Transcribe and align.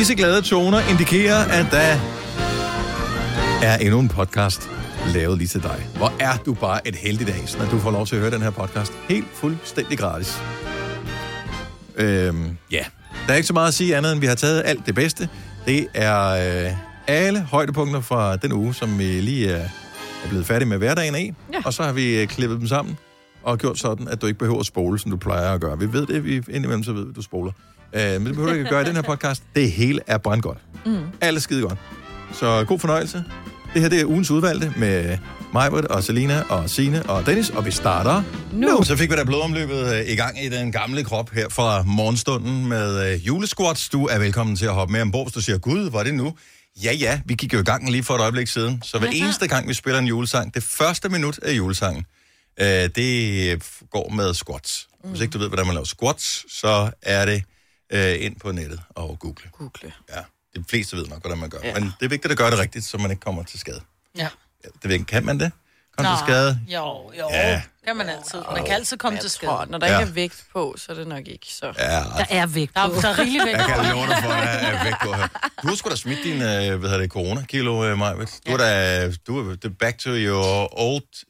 Disse 0.00 0.14
glade 0.14 0.42
toner 0.42 0.90
indikerer, 0.90 1.44
at 1.44 1.66
der 1.70 1.98
er 3.62 3.76
endnu 3.76 4.00
en 4.00 4.08
podcast 4.08 4.70
lavet 5.14 5.38
lige 5.38 5.48
til 5.48 5.62
dig. 5.62 5.86
Hvor 5.96 6.12
er 6.20 6.36
du 6.46 6.54
bare 6.54 6.88
et 6.88 6.96
heldigt 6.96 7.30
as, 7.30 7.58
når 7.58 7.64
du 7.64 7.78
får 7.78 7.90
lov 7.90 8.06
til 8.06 8.16
at 8.16 8.20
høre 8.20 8.30
den 8.30 8.42
her 8.42 8.50
podcast. 8.50 8.92
Helt 9.08 9.26
fuldstændig 9.34 9.98
gratis. 9.98 10.42
Øhm, 11.96 12.56
ja, 12.70 12.84
der 13.26 13.32
er 13.32 13.36
ikke 13.36 13.46
så 13.46 13.52
meget 13.52 13.68
at 13.68 13.74
sige 13.74 13.96
andet, 13.96 14.12
end 14.12 14.20
vi 14.20 14.26
har 14.26 14.34
taget 14.34 14.62
alt 14.64 14.86
det 14.86 14.94
bedste. 14.94 15.28
Det 15.66 15.86
er 15.94 16.28
øh, 16.66 16.72
alle 17.06 17.40
højdepunkter 17.40 18.00
fra 18.00 18.36
den 18.36 18.52
uge, 18.52 18.74
som 18.74 18.98
vi 18.98 19.04
lige 19.04 19.50
er, 19.50 19.68
er 20.24 20.28
blevet 20.28 20.46
færdige 20.46 20.68
med 20.68 20.78
hverdagen 20.78 21.14
af. 21.14 21.34
Ja. 21.52 21.58
Og 21.64 21.72
så 21.72 21.82
har 21.82 21.92
vi 21.92 22.22
øh, 22.22 22.28
klippet 22.28 22.60
dem 22.60 22.66
sammen 22.66 22.98
og 23.42 23.58
gjort 23.58 23.78
sådan, 23.78 24.08
at 24.08 24.22
du 24.22 24.26
ikke 24.26 24.38
behøver 24.38 24.60
at 24.60 24.66
spole, 24.66 24.98
som 24.98 25.10
du 25.10 25.16
plejer 25.16 25.54
at 25.54 25.60
gøre. 25.60 25.78
Vi 25.78 25.92
ved 25.92 26.06
det, 26.06 26.24
vi 26.24 26.34
indimellem 26.34 26.82
så 26.82 26.92
ved, 26.92 27.08
at 27.08 27.16
du 27.16 27.22
spoler. 27.22 27.52
Øh, 27.92 28.02
men 28.02 28.26
det 28.26 28.34
behøver 28.34 28.48
du 28.48 28.54
ikke 28.54 28.64
at 28.64 28.70
gøre 28.70 28.82
i 28.82 28.84
den 28.84 28.94
her 28.94 29.02
podcast. 29.02 29.42
Det 29.54 29.72
hele 29.72 30.00
er 30.06 30.18
brandgodt. 30.18 30.58
Mm. 30.86 30.98
Alt 31.20 31.36
er 31.36 31.40
skide 31.40 31.62
godt. 31.62 31.78
Så 32.32 32.64
god 32.64 32.78
fornøjelse. 32.78 33.24
Det 33.74 33.82
her 33.82 33.88
det 33.88 34.00
er 34.00 34.04
ugens 34.04 34.30
udvalgte 34.30 34.72
med 34.76 35.18
Majbert 35.52 35.84
og 35.84 36.04
Selina 36.04 36.42
og 36.48 36.70
Sine 36.70 37.02
og 37.02 37.26
Dennis, 37.26 37.50
og 37.50 37.66
vi 37.66 37.70
starter 37.70 38.22
nu. 38.52 38.68
nu. 38.68 38.84
Så 38.84 38.96
fik 38.96 39.10
vi 39.10 39.16
da 39.16 39.24
blodomløbet 39.24 39.94
øh, 39.94 40.08
i 40.08 40.16
gang 40.16 40.44
i 40.44 40.48
den 40.48 40.72
gamle 40.72 41.04
krop 41.04 41.30
her 41.30 41.48
fra 41.48 41.82
morgenstunden 41.82 42.66
med 42.68 43.12
øh, 43.12 43.26
julesquats. 43.26 43.88
Du 43.88 44.06
er 44.06 44.18
velkommen 44.18 44.56
til 44.56 44.66
at 44.66 44.72
hoppe 44.74 44.92
med 44.92 45.00
ombord, 45.00 45.26
hvis 45.26 45.32
du 45.32 45.40
siger, 45.40 45.58
gud, 45.58 45.90
var 45.90 46.02
det 46.02 46.14
nu? 46.14 46.34
Ja, 46.84 46.92
ja, 46.92 47.20
vi 47.26 47.34
gik 47.34 47.54
jo 47.54 47.58
i 47.58 47.62
gang 47.62 47.90
lige 47.90 48.02
for 48.02 48.14
et 48.14 48.20
øjeblik 48.20 48.48
siden. 48.48 48.82
Så 48.82 48.98
hver 48.98 49.08
eneste 49.08 49.48
gang, 49.48 49.68
vi 49.68 49.74
spiller 49.74 49.98
en 49.98 50.06
julesang, 50.06 50.54
det 50.54 50.62
første 50.62 51.08
minut 51.08 51.38
af 51.38 51.52
julesangen, 51.52 52.04
øh, 52.60 52.66
det 52.66 53.62
går 53.90 54.10
med 54.10 54.34
squats. 54.34 54.88
Mm. 55.04 55.10
Hvis 55.10 55.20
ikke 55.20 55.32
du 55.32 55.38
ved, 55.38 55.48
hvordan 55.48 55.66
man 55.66 55.74
laver 55.74 55.84
squats, 55.84 56.44
så 56.60 56.90
er 57.02 57.24
det 57.24 57.42
øh, 57.90 58.24
ind 58.24 58.36
på 58.40 58.52
nettet 58.52 58.80
og 58.90 59.16
google. 59.18 59.50
Google. 59.52 59.92
Ja, 60.14 60.20
de 60.60 60.64
fleste 60.68 60.96
ved 60.96 61.06
nok, 61.06 61.20
hvordan 61.20 61.38
man 61.38 61.50
gør. 61.50 61.58
Ja. 61.64 61.74
Men 61.74 61.82
det 62.00 62.04
er 62.04 62.08
vigtigt 62.08 62.32
at 62.32 62.38
gøre 62.38 62.50
det 62.50 62.58
rigtigt, 62.58 62.84
så 62.84 62.98
man 62.98 63.10
ikke 63.10 63.20
kommer 63.20 63.42
til 63.42 63.60
skade. 63.60 63.80
Ja. 64.16 64.28
Ja, 64.64 64.68
det 64.68 64.84
ved 64.84 64.92
ikke. 64.92 65.04
Kan 65.04 65.24
man 65.26 65.40
det? 65.40 65.52
Kom 65.96 66.06
til 66.16 66.26
skade? 66.26 66.60
Jo, 66.68 67.12
jo. 67.18 67.28
Ja. 67.30 67.62
Kan 67.86 67.96
man 67.96 68.08
altid. 68.08 68.38
Man 68.52 68.64
kan 68.64 68.74
altid 68.74 68.96
komme 68.96 69.18
til 69.18 69.30
tror, 69.30 69.56
skade. 69.58 69.70
når 69.70 69.78
der 69.78 69.86
Ja. 69.86 69.98
ikke 69.98 70.10
er 70.10 70.14
vægt 70.14 70.44
på, 70.52 70.74
så 70.78 70.92
er 70.92 70.96
det 70.96 71.06
nok 71.06 71.26
ikke 71.28 71.46
så. 71.46 71.66
Ja, 71.66 71.72
Der 72.18 72.26
er 72.30 72.46
vægt 72.46 72.74
der, 72.74 72.80
er- 72.80 72.88
der 73.00 73.08
er 73.08 73.18
rigeligt 73.18 73.44
vægt 73.46 73.58
jeg 73.58 73.66
kan 73.66 73.92
love 73.94 74.06
dig 74.06 74.16
for, 74.22 74.30
at 74.30 74.62
jeg 74.62 74.74
er 74.80 74.84
væk 74.84 74.92
på 75.02 75.12
her. 75.12 75.26
Du 75.62 75.68
har 75.68 75.74
sgu 75.74 75.90
da 75.90 75.96
smidt 75.96 76.18
din, 76.24 76.34
øh, 76.34 76.40
hvad 76.78 76.88
hedder 76.88 76.98
det, 76.98 77.10
corona-kilo, 77.10 77.84
øh. 77.84 77.98
Du 78.46 78.52
er 78.52 78.56
da, 78.56 79.10
du 79.26 79.50
det 79.52 79.64
er 79.64 79.68
back 79.80 79.98
to 79.98 80.10
your 80.10 80.80
old 80.80 81.24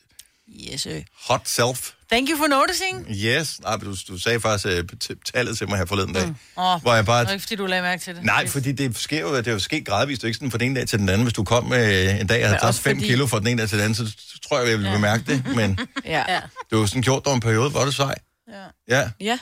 Yes, 0.73 0.81
sir. 0.81 1.01
hot 1.29 1.49
self. 1.49 1.91
Thank 2.13 2.29
you 2.31 2.37
for 2.39 2.47
noticing. 2.47 3.07
Yes. 3.25 3.61
Nej, 3.61 3.77
du, 3.77 3.97
du 4.09 4.19
sagde 4.19 4.41
faktisk 4.41 4.67
øh, 4.67 4.85
t- 5.05 5.33
tallet 5.33 5.59
til 5.59 5.69
mig 5.69 5.79
her 5.79 5.85
forleden 5.87 6.13
dag. 6.15 6.27
Mm. 6.27 6.35
Åh, 6.59 6.83
Hvor 6.83 6.95
jeg 6.95 7.07
bare... 7.07 7.21
Det 7.21 7.29
er 7.29 7.33
ikke, 7.33 7.43
fordi 7.43 7.57
du 7.57 7.67
lagde 7.67 7.83
mærke 7.83 8.03
til 8.03 8.15
det. 8.15 8.25
Nej, 8.25 8.47
fordi 8.47 8.73
det 8.73 8.99
sker 8.99 9.21
jo, 9.21 9.37
det 9.37 9.47
er 9.49 9.53
jo 9.53 9.59
sket 9.59 9.87
gradvist, 9.87 10.21
det 10.21 10.25
er 10.25 10.29
ikke 10.29 10.37
sådan 10.37 10.51
fra 10.51 10.59
den 10.59 10.67
ene 10.67 10.81
dag 10.81 10.89
til 10.89 10.99
den 10.99 11.09
anden. 11.09 11.23
Hvis 11.23 11.35
du 11.35 11.45
kom 11.45 11.65
med 11.65 12.11
en 12.21 12.27
dag 12.27 12.43
og 12.43 12.49
havde 12.49 12.61
taget 12.61 12.69
også 12.69 12.81
5 12.81 12.97
fordi- 12.97 13.07
kilo 13.09 13.27
fra 13.27 13.39
den 13.39 13.47
ene 13.47 13.61
dag 13.61 13.69
til 13.69 13.79
den 13.79 13.85
anden, 13.85 14.07
så 14.07 14.17
tror 14.49 14.59
jeg, 14.59 14.69
jeg 14.69 14.79
ville 14.79 14.93
bemærke 14.93 15.25
det. 15.27 15.57
Men 15.57 15.79
Ja. 16.05 16.25
Ja. 16.29 16.41
det 16.71 16.79
var 16.79 16.87
sådan 16.87 17.03
gjort 17.03 17.27
over 17.27 17.35
en 17.35 17.41
periode, 17.41 17.71
hvor 17.71 17.81
er 17.81 17.85
du 17.85 17.93
sej. 17.93 18.15
Ja. 18.49 18.65
Ja, 18.89 19.11
Ja. 19.21 19.39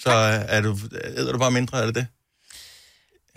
så 0.00 0.10
er 0.48 0.60
du, 0.60 0.78
æder 1.16 1.32
du 1.32 1.38
bare 1.38 1.50
mindre, 1.50 1.78
er 1.82 1.86
det 1.86 1.94
det? 1.94 2.06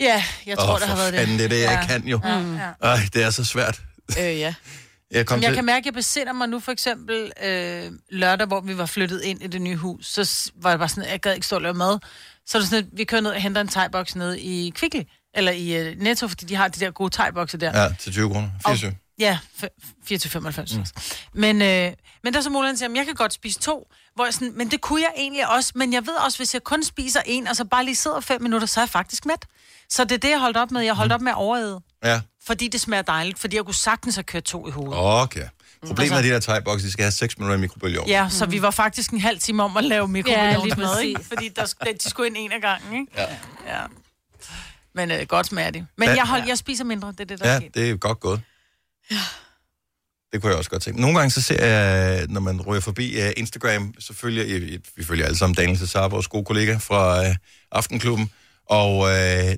ja, 0.00 0.24
jeg 0.46 0.58
tror, 0.58 0.74
Åh, 0.74 0.80
det 0.80 0.88
har 0.88 0.96
været 0.96 1.14
fanden, 1.14 1.38
det. 1.38 1.50
det 1.50 1.56
er 1.62 1.66
det, 1.68 1.72
jeg 1.72 1.86
Ja. 1.90 1.98
kan 1.98 2.08
jo. 2.08 2.20
Ja, 2.24 2.38
ja. 2.38 2.70
Ej, 2.88 3.08
det 3.14 3.22
er 3.22 3.30
så 3.30 3.44
svært. 3.44 3.80
Øh, 4.18 4.24
ja. 4.38 4.54
Jeg 5.10 5.26
kom 5.26 5.40
jeg 5.42 5.48
til... 5.48 5.54
kan 5.54 5.64
mærke, 5.64 5.78
at 5.78 5.86
jeg 5.86 5.94
besinder 5.94 6.32
mig 6.32 6.48
nu 6.48 6.60
for 6.60 6.72
eksempel 6.72 7.32
øh, 7.42 7.92
lørdag, 8.10 8.46
hvor 8.46 8.60
vi 8.60 8.78
var 8.78 8.86
flyttet 8.86 9.22
ind 9.22 9.42
i 9.42 9.46
det 9.46 9.62
nye 9.62 9.76
hus. 9.76 10.06
Så 10.06 10.50
var 10.62 10.70
det 10.70 10.78
bare 10.78 10.88
sådan, 10.88 11.04
at 11.04 11.10
jeg 11.10 11.20
gad 11.20 11.34
ikke 11.34 11.46
stå 11.46 11.56
og 11.56 11.62
lave 11.62 11.74
mad. 11.74 11.98
Så 12.46 12.58
er 12.58 12.62
det 12.62 12.70
sådan, 12.70 12.84
at 12.84 12.90
vi 12.98 13.04
kører 13.04 13.20
ned 13.20 13.30
og 13.30 13.40
henter 13.40 13.60
en 13.60 13.68
thai-boks 13.68 14.14
nede 14.18 14.40
i 14.40 14.70
Kvickly, 14.74 15.02
eller 15.34 15.52
i 15.52 15.76
øh, 15.76 15.98
Netto, 15.98 16.28
fordi 16.28 16.44
de 16.46 16.54
har 16.54 16.68
de 16.68 16.80
der 16.80 16.90
gode 16.90 17.10
thai-bokser 17.22 17.58
der. 17.58 17.82
Ja, 17.82 17.88
til 17.98 18.12
20 18.12 18.30
kroner. 18.30 18.48
24. 18.66 18.94
Ja, 19.18 19.38
f- 19.62 19.92
4-95. 20.12 20.76
Mm. 20.78 20.84
Men, 21.34 21.62
øh, 21.62 21.92
men 22.24 22.32
der 22.32 22.38
er 22.38 22.42
så 22.42 22.50
muligheden 22.50 22.76
siger, 22.78 22.90
at 22.90 22.96
jeg 22.96 23.06
kan 23.06 23.14
godt 23.14 23.32
spise 23.32 23.60
to. 23.60 23.88
Hvor 24.14 24.24
jeg 24.24 24.34
sådan, 24.34 24.52
men 24.56 24.70
det 24.70 24.80
kunne 24.80 25.00
jeg 25.02 25.12
egentlig 25.16 25.48
også. 25.48 25.72
Men 25.74 25.92
jeg 25.92 26.06
ved 26.06 26.14
også, 26.14 26.38
hvis 26.38 26.54
jeg 26.54 26.64
kun 26.64 26.84
spiser 26.84 27.20
en, 27.26 27.48
og 27.48 27.56
så 27.56 27.64
bare 27.64 27.84
lige 27.84 27.96
sidder 27.96 28.20
fem 28.20 28.42
minutter, 28.42 28.66
så 28.66 28.80
er 28.80 28.82
jeg 28.84 28.88
faktisk 28.88 29.26
mæt. 29.26 29.44
Så 29.90 30.04
det 30.04 30.12
er 30.12 30.18
det, 30.18 30.30
jeg 30.30 30.40
holdt 30.40 30.56
op 30.56 30.70
med. 30.70 30.80
Jeg 30.82 30.94
holdt 30.94 31.12
op 31.12 31.20
med 31.20 31.32
at 31.32 31.36
overæde. 31.36 31.80
Ja, 32.04 32.20
Fordi 32.48 32.68
det 32.68 32.80
smager 32.80 33.02
dejligt. 33.02 33.38
Fordi 33.38 33.56
jeg 33.56 33.64
kunne 33.64 33.74
sagtens 33.74 34.14
have 34.14 34.24
kørt 34.24 34.44
to 34.44 34.68
i 34.68 34.70
hovedet. 34.70 34.94
okay. 35.22 35.44
Problemet 35.86 36.02
Altså- 36.16 36.18
er 36.18 36.22
de 36.22 36.28
der 36.56 36.60
thai 36.62 36.76
de 36.78 36.90
skal 36.92 37.02
have 37.02 37.12
6 37.12 37.38
minutter 37.38 37.56
i 37.56 37.60
mikrobølgeovnen. 37.60 38.10
Ja, 38.10 38.28
så 38.30 38.46
vi 38.46 38.62
var 38.62 38.70
faktisk 38.70 39.10
en 39.10 39.20
halv 39.20 39.38
time 39.40 39.62
om 39.62 39.76
at 39.76 39.84
lave 39.84 40.00
Ja, 40.00 40.06
mikrobølgeovnsmad, 40.06 41.00
lige 41.00 41.08
ikke? 41.08 41.18
præcis. 41.18 41.28
Fordi 41.28 41.48
der, 41.48 41.92
de 42.04 42.10
skulle 42.10 42.26
ind 42.28 42.36
en 42.38 42.52
af 42.52 42.60
gangen, 42.60 43.00
ikke? 43.00 43.12
Ja. 43.16 43.22
ja. 43.66 43.82
Men 44.94 45.10
øh, 45.10 45.26
godt 45.26 45.46
smager 45.46 45.70
de. 45.70 45.86
Men 45.96 46.08
Ja. 46.08 46.14
jeg, 46.14 46.24
hold, 46.26 46.42
jeg 46.48 46.58
spiser 46.58 46.84
mindre, 46.84 47.08
det 47.08 47.20
er 47.20 47.24
det, 47.24 47.38
der 47.38 47.44
er 47.46 47.52
Ja, 47.52 47.60
sket. 47.60 47.74
det 47.74 47.90
er 47.90 47.96
godt 47.96 48.20
gået. 48.20 48.40
Det 50.32 50.40
kunne 50.42 50.50
jeg 50.50 50.58
også 50.58 50.70
godt 50.70 50.82
tænke. 50.82 51.00
Nogle 51.00 51.16
gange 51.18 51.30
så 51.30 51.42
ser 51.42 51.64
jeg, 51.66 52.26
når 52.28 52.40
man 52.40 52.60
ryger 52.62 52.80
forbi 52.80 53.20
uh, 53.22 53.28
Instagram, 53.36 53.94
så 53.98 54.14
følger 54.14 54.78
vi 54.96 55.04
følger 55.04 55.26
alle 55.26 55.38
sammen 55.38 55.54
Daniel 55.54 55.78
Cesar, 55.78 56.08
vores 56.08 56.28
gode 56.28 56.44
kollega 56.44 56.76
fra 56.76 57.20
uh, 57.28 57.34
Aftenklubben, 57.72 58.30
og 58.68 58.96
uh, 58.98 59.08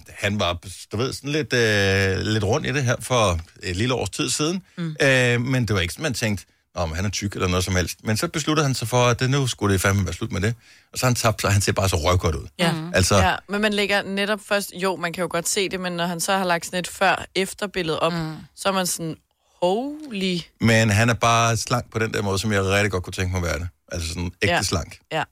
han 0.08 0.40
var, 0.40 0.58
du 0.92 0.96
ved, 0.96 1.12
sådan 1.12 1.30
lidt, 1.30 1.52
uh, 1.52 2.32
lidt 2.32 2.44
rundt 2.44 2.66
i 2.66 2.72
det 2.72 2.84
her 2.84 2.96
for 3.00 3.40
et 3.62 3.76
lille 3.76 3.94
års 3.94 4.10
tid 4.10 4.30
siden, 4.30 4.62
mm. 4.78 4.86
uh, 5.02 5.40
men 5.40 5.68
det 5.68 5.74
var 5.74 5.80
ikke 5.80 5.92
sådan, 5.92 6.02
man 6.02 6.14
tænkte, 6.14 6.44
om 6.74 6.92
han 6.92 7.04
er 7.04 7.08
tyk 7.10 7.34
eller 7.34 7.48
noget 7.48 7.64
som 7.64 7.76
helst. 7.76 7.98
Men 8.04 8.16
så 8.16 8.28
besluttede 8.28 8.66
han 8.66 8.74
sig 8.74 8.88
for, 8.88 9.06
at 9.06 9.20
det 9.20 9.30
nu 9.30 9.46
skulle 9.46 9.72
det 9.72 9.80
fandme 9.80 10.04
være 10.04 10.14
slut 10.14 10.32
med 10.32 10.40
det. 10.40 10.54
Og 10.92 10.98
så 10.98 11.06
han 11.06 11.14
tabt 11.14 11.40
sig, 11.40 11.52
han 11.52 11.60
ser 11.60 11.72
bare 11.72 11.88
så 11.88 11.96
røvgodt 11.96 12.34
ud. 12.34 12.46
Ja. 12.58 12.74
Altså, 12.94 13.16
ja. 13.16 13.36
Men 13.48 13.60
man 13.60 13.72
lægger 13.72 14.02
netop 14.02 14.40
først... 14.46 14.72
Jo, 14.74 14.96
man 14.96 15.12
kan 15.12 15.22
jo 15.22 15.28
godt 15.30 15.48
se 15.48 15.68
det, 15.68 15.80
men 15.80 15.92
når 15.92 16.06
han 16.06 16.20
så 16.20 16.36
har 16.36 16.44
lagt 16.44 16.66
sådan 16.66 16.78
et 16.78 16.88
før-efter-billede 16.88 18.00
op, 18.00 18.12
mm. 18.12 18.36
så 18.56 18.68
er 18.68 18.72
man 18.72 18.86
sådan... 18.86 19.16
Holy... 19.62 20.38
men 20.60 20.90
han 20.90 21.08
er 21.08 21.14
bare 21.14 21.56
slank 21.56 21.92
på 21.92 21.98
den 21.98 22.14
der 22.14 22.22
måde, 22.22 22.38
som 22.38 22.52
jeg 22.52 22.64
rigtig 22.64 22.90
godt 22.90 23.04
kunne 23.04 23.12
tænke 23.12 23.30
mig 23.32 23.38
at 23.38 23.44
være 23.44 23.58
det. 23.58 23.68
Altså 23.92 24.08
sådan 24.08 24.32
ægte 24.42 24.54
Ja. 24.54 24.62
slank. 24.62 24.98
Ja. 25.12 25.24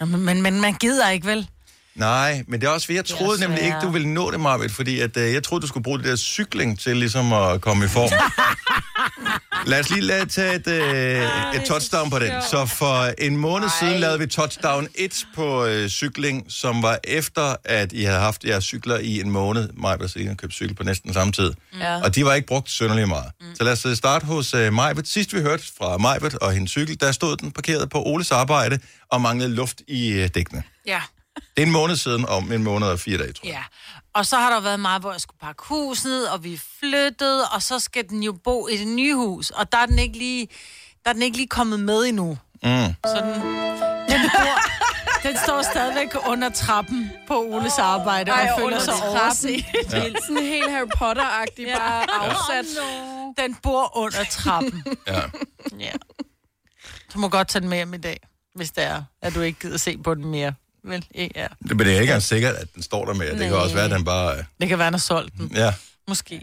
Ja, 0.00 0.04
men, 0.04 0.20
men, 0.24 0.42
men 0.42 0.60
man 0.60 0.74
gider 0.74 1.10
ikke, 1.10 1.26
vel? 1.26 1.48
Nej, 1.98 2.44
men 2.48 2.60
det 2.60 2.66
er 2.66 2.70
også, 2.70 2.86
fordi 2.86 2.96
jeg 2.96 3.04
troede 3.04 3.40
nemlig 3.40 3.62
ikke, 3.62 3.76
du 3.82 3.90
ville 3.90 4.08
nå 4.08 4.30
det, 4.30 4.40
Marvitt, 4.40 4.74
fordi 4.74 5.00
at, 5.00 5.16
øh, 5.16 5.32
jeg 5.32 5.42
troede, 5.42 5.62
du 5.62 5.66
skulle 5.66 5.84
bruge 5.84 5.98
det 5.98 6.06
der 6.06 6.16
cykling 6.16 6.78
til 6.78 6.96
ligesom 6.96 7.32
at 7.32 7.60
komme 7.60 7.84
i 7.84 7.88
form. 7.88 8.10
Lad 9.66 9.80
os 9.80 9.90
lige 9.90 10.00
lade 10.00 10.26
tage 10.26 10.54
et, 10.54 10.66
øh, 10.66 11.22
et 11.54 11.64
touchdown 11.66 12.10
på 12.10 12.18
den. 12.18 12.32
Så 12.50 12.66
for 12.66 13.14
en 13.18 13.36
måned 13.36 13.68
siden 13.80 14.00
lavede 14.00 14.18
vi 14.18 14.26
touchdown 14.26 14.88
1 14.94 15.26
på 15.34 15.64
øh, 15.64 15.88
cykling, 15.88 16.44
som 16.48 16.82
var 16.82 16.98
efter, 17.04 17.56
at 17.64 17.92
I 17.92 18.02
havde 18.02 18.20
haft 18.20 18.44
jeres 18.44 18.64
cykler 18.64 18.98
i 18.98 19.20
en 19.20 19.30
måned. 19.30 19.68
Mig 19.74 20.00
og 20.00 20.10
Selina 20.10 20.34
købte 20.34 20.56
cykel 20.56 20.74
på 20.74 20.82
næsten 20.82 21.14
samme 21.14 21.32
tid. 21.32 21.52
Ja. 21.80 22.02
Og 22.02 22.14
de 22.14 22.24
var 22.24 22.34
ikke 22.34 22.46
brugt 22.46 22.70
synderligt 22.70 23.08
meget. 23.08 23.30
Mm. 23.40 23.46
Så 23.54 23.64
lad 23.64 23.72
os 23.72 23.86
øh, 23.86 23.96
starte 23.96 24.26
hos 24.26 24.54
uh, 24.54 24.72
Majbet. 24.72 25.08
Sidst 25.08 25.34
vi 25.34 25.40
hørte 25.40 25.64
fra 25.78 25.98
Majbet 25.98 26.34
og 26.34 26.52
hendes 26.52 26.70
cykel, 26.70 27.00
der 27.00 27.12
stod 27.12 27.36
den 27.36 27.50
parkeret 27.50 27.90
på 27.90 28.02
Oles 28.02 28.30
arbejde 28.32 28.78
og 29.08 29.20
manglede 29.20 29.54
luft 29.54 29.82
i 29.88 30.22
uh, 30.22 30.26
dækkene. 30.34 30.62
Ja. 30.86 31.00
Det 31.56 31.62
er 31.62 31.66
en 31.66 31.72
måned 31.72 31.96
siden, 31.96 32.26
om 32.26 32.52
en 32.52 32.64
måned 32.64 32.86
og 32.88 33.00
fire 33.00 33.18
dage, 33.18 33.32
tror 33.32 33.46
jeg. 33.46 33.54
Ja. 33.54 33.62
Og 34.12 34.26
så 34.26 34.36
har 34.36 34.50
der 34.50 34.60
været 34.60 34.80
meget, 34.80 35.02
hvor 35.02 35.12
jeg 35.12 35.20
skulle 35.20 35.38
pakke 35.40 35.62
huset, 35.66 36.30
og 36.30 36.44
vi 36.44 36.60
flyttede, 36.80 37.48
og 37.48 37.62
så 37.62 37.78
skal 37.78 38.08
den 38.08 38.22
jo 38.22 38.32
bo 38.44 38.68
i 38.68 38.76
det 38.76 38.86
nye 38.86 39.14
hus. 39.14 39.50
Og 39.50 39.72
der 39.72 39.78
er 39.78 39.86
den 39.86 39.98
ikke 39.98 40.18
lige, 40.18 40.48
der 41.04 41.10
er 41.10 41.12
den 41.12 41.22
ikke 41.22 41.36
lige 41.36 41.48
kommet 41.48 41.80
med 41.80 42.04
endnu. 42.04 42.38
Mm. 42.62 42.94
Så 43.06 43.16
den, 43.16 43.34
den, 44.10 44.30
bor, 44.34 44.58
den 45.22 45.36
står 45.44 45.62
stadigvæk 45.62 46.08
under 46.26 46.48
trappen 46.48 47.10
på 47.28 47.42
Oles 47.42 47.78
arbejde, 47.78 48.30
Ej, 48.30 48.48
og 48.52 48.58
føler 48.58 48.66
under 48.66 48.80
sig 48.80 48.94
overset. 48.94 49.64
Ja. 49.92 50.12
Sådan 50.26 50.42
helt 50.42 50.70
Harry 50.70 50.86
Potter-agtigt, 50.96 51.68
ja. 51.68 51.78
bare 51.78 52.06
afsat. 52.10 52.64
Den 53.38 53.54
bor 53.54 53.96
under 53.96 54.24
trappen. 54.30 54.84
Ja. 55.06 55.20
Ja. 55.78 55.92
Du 57.14 57.18
må 57.18 57.28
godt 57.28 57.48
tage 57.48 57.60
den 57.60 57.68
med 57.68 57.76
hjem 57.78 57.94
i 57.94 57.98
dag, 57.98 58.20
hvis 58.54 58.70
det 58.70 58.84
er, 58.84 59.02
at 59.22 59.34
du 59.34 59.40
ikke 59.40 59.60
gider 59.60 59.78
se 59.78 59.98
på 59.98 60.14
den 60.14 60.24
mere. 60.24 60.54
Vel, 60.84 61.04
ja. 61.14 61.46
Det, 61.62 61.76
men 61.76 61.78
det 61.78 61.86
er 61.86 61.90
ikke 61.90 62.00
engang 62.00 62.22
sikkert, 62.22 62.54
at 62.54 62.74
den 62.74 62.82
står 62.82 63.04
der 63.04 63.14
med. 63.14 63.30
Det 63.30 63.38
kan 63.38 63.52
også 63.56 63.74
være, 63.74 63.84
at 63.84 63.90
den 63.90 64.04
bare... 64.04 64.36
øh, 64.38 64.44
Det 64.60 64.68
kan 64.68 64.78
være, 64.78 64.84
han 64.86 64.92
har 64.92 64.98
solgt 64.98 65.34
den. 65.36 65.52
Ja, 65.54 65.74
Måske. 66.08 66.42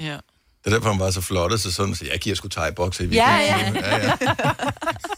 Ja. 0.00 0.12
det 0.12 0.20
er 0.64 0.70
derfor, 0.70 0.90
han 0.90 1.00
var 1.00 1.10
så 1.10 1.20
flot, 1.20 1.60
så 1.60 1.72
sådan, 1.72 1.94
så 1.94 2.04
jeg 2.12 2.18
giver 2.20 2.36
sgu 2.36 2.48
thai-bokser 2.48 3.04
i 3.04 3.06
Ja, 3.06 3.54
weekenden. 3.56 3.84
ja. 3.84 3.96
ja. 4.06 4.12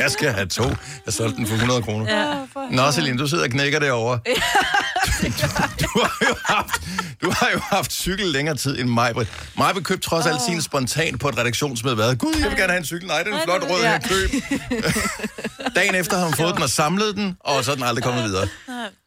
Jeg 0.00 0.10
skal 0.10 0.32
have 0.32 0.46
to. 0.46 0.64
Jeg 1.06 1.14
solgte 1.14 1.36
den 1.36 1.46
for 1.46 1.54
100 1.54 1.82
kroner. 1.82 2.18
Ja. 2.18 2.46
Nå, 2.70 2.92
Celine, 2.92 3.18
du 3.18 3.26
sidder 3.26 3.44
og 3.44 3.50
knækker 3.50 3.78
derovre. 3.78 4.18
Du, 4.24 5.26
du, 5.86 6.00
har 6.02 6.26
jo 6.28 6.34
haft, 6.44 6.82
du 7.22 7.30
har 7.30 7.50
jo 7.54 7.58
haft 7.58 7.92
cykel 7.92 8.26
længere 8.26 8.56
tid 8.56 8.80
end 8.80 8.88
mig. 8.88 9.14
Mig 9.58 9.74
købe 9.84 10.00
trods 10.00 10.26
alt 10.26 10.42
sin 10.42 10.62
spontan 10.62 11.18
på 11.18 11.28
et 11.28 11.38
redaktionsmøde. 11.38 11.94
Hvad? 11.94 12.16
Gud, 12.16 12.34
jeg 12.40 12.48
vil 12.50 12.58
gerne 12.58 12.72
have 12.72 12.78
en 12.78 12.84
cykel. 12.84 13.08
Nej, 13.08 13.22
det 13.22 13.32
er 13.32 13.36
en 13.36 13.42
flot 13.44 13.62
rød, 13.70 13.82
jeg 13.82 14.02
køb. 14.08 14.30
Dagen 15.76 15.94
efter 15.94 16.16
har 16.18 16.24
hun 16.24 16.34
fået 16.34 16.54
den 16.54 16.62
og 16.62 16.70
samlet 16.70 17.16
den, 17.16 17.36
og 17.40 17.64
så 17.64 17.70
er 17.70 17.74
den 17.74 17.84
aldrig 17.84 18.04
kommet 18.04 18.24
videre. 18.24 18.48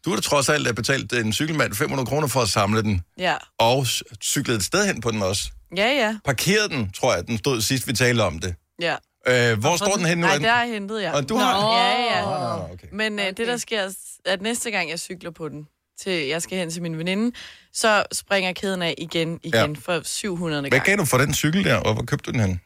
Du 0.05 0.13
har 0.13 0.21
trods 0.21 0.49
alt 0.49 0.75
betalt 0.75 1.13
en 1.13 1.33
cykelmand 1.33 1.75
500 1.75 2.05
kroner 2.07 2.27
for 2.27 2.41
at 2.41 2.49
samle 2.49 2.81
den, 2.81 3.01
Ja. 3.19 3.35
og 3.59 3.87
cyklet 4.23 4.55
et 4.55 4.63
sted 4.63 4.85
hen 4.85 5.01
på 5.01 5.11
den 5.11 5.21
også. 5.21 5.43
Ja, 5.77 5.87
ja. 5.87 6.15
Parkerede 6.25 6.69
den, 6.69 6.89
tror 6.99 7.15
jeg, 7.15 7.27
den 7.27 7.37
stod 7.37 7.61
sidst, 7.61 7.87
vi 7.87 7.93
talte 7.93 8.21
om 8.21 8.39
det. 8.39 8.55
Ja. 8.81 8.95
Øh, 9.27 9.59
hvor 9.59 9.75
står 9.77 9.95
den 9.95 10.05
henne 10.05 10.21
nu? 10.21 10.27
Nej, 10.27 10.37
der 10.37 10.51
er 10.51 10.65
hentet 10.65 11.01
jeg. 11.03 11.13
Og 11.13 11.29
du 11.29 11.35
har? 11.35 11.77
Ja, 11.77 12.15
ja. 12.17 12.21
Nå, 12.57 12.73
okay. 12.73 12.87
Men 12.91 13.19
øh, 13.19 13.25
det, 13.25 13.37
der 13.37 13.57
sker, 13.57 13.81
er, 13.81 13.89
at 14.25 14.41
næste 14.41 14.71
gang, 14.71 14.89
jeg 14.89 14.99
cykler 14.99 15.31
på 15.31 15.49
den, 15.49 15.67
til 15.99 16.27
jeg 16.27 16.41
skal 16.41 16.57
hen 16.57 16.69
til 16.69 16.81
min 16.81 16.97
veninde, 16.97 17.35
så 17.73 18.03
springer 18.11 18.53
kæden 18.53 18.81
af 18.81 18.95
igen, 18.97 19.39
igen 19.43 19.53
Ja. 19.53 19.59
ja. 19.67 19.97
for 19.97 20.01
700. 20.07 20.61
Hvad 20.61 20.69
gang. 20.69 20.83
gav 20.85 20.97
du 20.97 21.05
for 21.05 21.17
den 21.17 21.33
cykel 21.33 21.63
der, 21.63 21.75
og 21.75 21.93
hvor 21.93 22.03
købte 22.03 22.31
du 22.31 22.37
den 22.37 22.39
hen? 22.47 22.61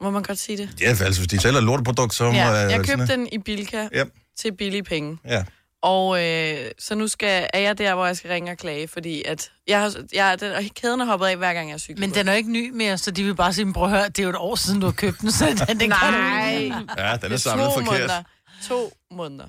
Må 0.00 0.10
man 0.10 0.22
godt 0.22 0.38
sige 0.38 0.56
det? 0.58 0.68
Ja, 0.80 0.86
altså, 0.88 1.20
hvis 1.20 1.28
de 1.28 1.40
sælger 1.40 1.60
lorteprodukt, 1.60 2.14
så 2.14 2.24
må 2.24 2.32
Ja, 2.32 2.46
jeg... 2.48 2.70
jeg 2.70 2.86
købte 2.86 3.06
den 3.06 3.28
i 3.32 3.38
Bilka 3.38 3.88
Ja, 3.92 4.04
til 4.38 4.52
billige 4.56 4.82
penge. 4.82 5.18
ja. 5.24 5.44
Og 5.82 6.24
øh, 6.24 6.70
så 6.78 6.94
nu 6.94 7.08
skal, 7.08 7.46
er 7.52 7.58
jeg 7.58 7.78
der, 7.78 7.94
hvor 7.94 8.06
jeg 8.06 8.16
skal 8.16 8.30
ringe 8.30 8.50
og 8.52 8.58
klage, 8.58 8.88
fordi 8.88 9.22
at 9.22 9.50
jeg 9.66 9.80
har, 9.80 9.94
jeg, 10.12 10.40
den, 10.40 10.52
og 10.52 10.62
kæden 10.74 11.00
er 11.00 11.04
hoppet 11.04 11.26
af, 11.26 11.36
hver 11.36 11.52
gang 11.54 11.70
jeg 11.70 11.80
cykler 11.80 12.00
Men 12.00 12.14
den 12.14 12.28
er 12.28 12.32
ikke 12.34 12.50
ny 12.52 12.70
mere, 12.70 12.98
så 12.98 13.10
de 13.10 13.24
vil 13.24 13.34
bare 13.34 13.52
sige, 13.52 13.72
prøv 13.72 13.84
at 13.84 13.90
høre, 13.90 14.08
det 14.08 14.18
er 14.18 14.22
jo 14.22 14.28
et 14.30 14.36
år 14.36 14.54
siden, 14.54 14.80
du 14.80 14.86
har 14.86 14.92
købt 14.92 15.20
den, 15.20 15.32
så 15.32 15.46
den, 15.46 15.80
den 15.80 15.90
kan 15.90 16.12
du 16.12 16.18
Nej. 16.18 16.56
ikke. 16.56 16.76
Ja, 16.98 17.12
den 17.16 17.24
er 17.24 17.28
Det 17.28 17.40
samlet 17.42 17.66
to 17.66 17.72
forkert. 17.72 17.86
Måneder. 18.00 18.22
To 18.68 18.92
måneder. 19.10 19.48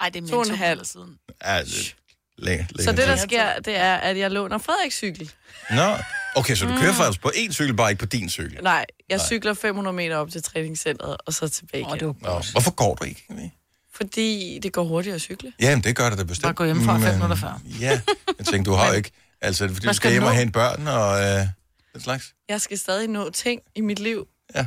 Ej, 0.00 0.08
det 0.08 0.16
er 0.16 0.22
mere 0.22 0.30
To 0.30 0.40
en 0.42 0.48
to 0.48 0.54
halv. 0.54 0.84
siden. 0.84 1.18
Ja, 1.44 1.60
det, 1.60 1.94
læ- 2.38 2.62
Så 2.80 2.90
det, 2.92 2.98
der 3.08 3.16
sker, 3.16 3.58
det 3.58 3.76
er, 3.76 3.94
at 3.96 4.18
jeg 4.18 4.30
låner 4.30 4.58
Frederiks 4.58 4.96
cykel. 4.96 5.32
Nå, 5.70 5.96
okay, 6.36 6.54
så 6.54 6.64
du 6.66 6.76
kører 6.76 6.90
Mm. 6.90 6.96
faktisk 6.96 7.20
på 7.22 7.32
én 7.34 7.52
cykel, 7.52 7.74
bare 7.76 7.90
ikke 7.90 8.00
på 8.00 8.06
din 8.06 8.30
cykel. 8.30 8.58
Nej, 8.62 8.86
jeg 9.10 9.20
cykler 9.20 9.54
500 9.54 9.96
meter 9.96 10.16
op 10.16 10.30
til 10.30 10.42
træningscenteret, 10.42 11.16
og 11.26 11.32
så 11.32 11.48
tilbage 11.48 11.84
Åh, 11.86 11.90
igen. 11.96 11.98
det 11.98 12.06
var 12.22 12.32
Nå, 12.34 12.42
hvorfor 12.52 12.70
går 12.70 12.94
du 12.94 13.04
ikke? 13.04 13.24
egentlig? 13.30 13.52
Fordi 14.00 14.58
det 14.62 14.72
går 14.72 14.84
hurtigt 14.84 15.14
at 15.14 15.20
cykle. 15.20 15.52
Jamen, 15.60 15.84
det 15.84 15.96
gør 15.96 16.08
det 16.10 16.18
da 16.18 16.24
bestemt. 16.24 16.42
Bare 16.42 16.52
gå 16.54 16.64
hjemmefra 16.64 16.92
fem 16.92 17.00
Men, 17.02 17.12
minutter 17.12 17.36
før. 17.36 17.60
Ja, 17.80 18.00
jeg 18.38 18.46
tænkte, 18.46 18.70
du 18.70 18.76
har 18.76 18.92
ikke... 18.92 19.10
Altså, 19.40 19.64
er 19.64 19.68
fordi 19.68 19.74
Hvad 19.86 19.92
du 19.92 19.96
skal 19.96 20.10
skal 20.10 20.10
hjem 20.12 20.22
og 20.22 20.34
hente 20.34 20.52
børn 20.52 20.86
og 20.88 21.20
øh, 21.20 21.46
den 21.92 22.00
slags? 22.02 22.24
Jeg 22.48 22.60
skal 22.60 22.78
stadig 22.78 23.08
nå 23.08 23.30
ting 23.30 23.60
i 23.76 23.80
mit 23.80 23.98
liv, 23.98 24.26
Ja. 24.54 24.66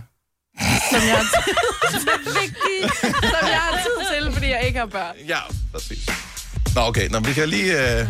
som 0.92 1.02
jeg, 1.08 1.26
som 1.92 2.08
er 2.08 2.42
vigtige, 2.42 2.90
som 3.22 3.48
jeg 3.50 3.60
har 3.60 3.78
tid 3.84 4.16
til, 4.24 4.34
fordi 4.34 4.50
jeg 4.50 4.62
ikke 4.68 4.80
har 4.80 4.86
børn. 4.86 5.16
Ja, 5.28 5.40
præcis. 5.74 6.10
Nå, 6.76 6.82
okay. 6.82 7.10
Nå, 7.10 7.20
men 7.20 7.28
vi 7.30 7.34
kan 7.34 7.50
lige 7.50 8.00
øh, 8.02 8.08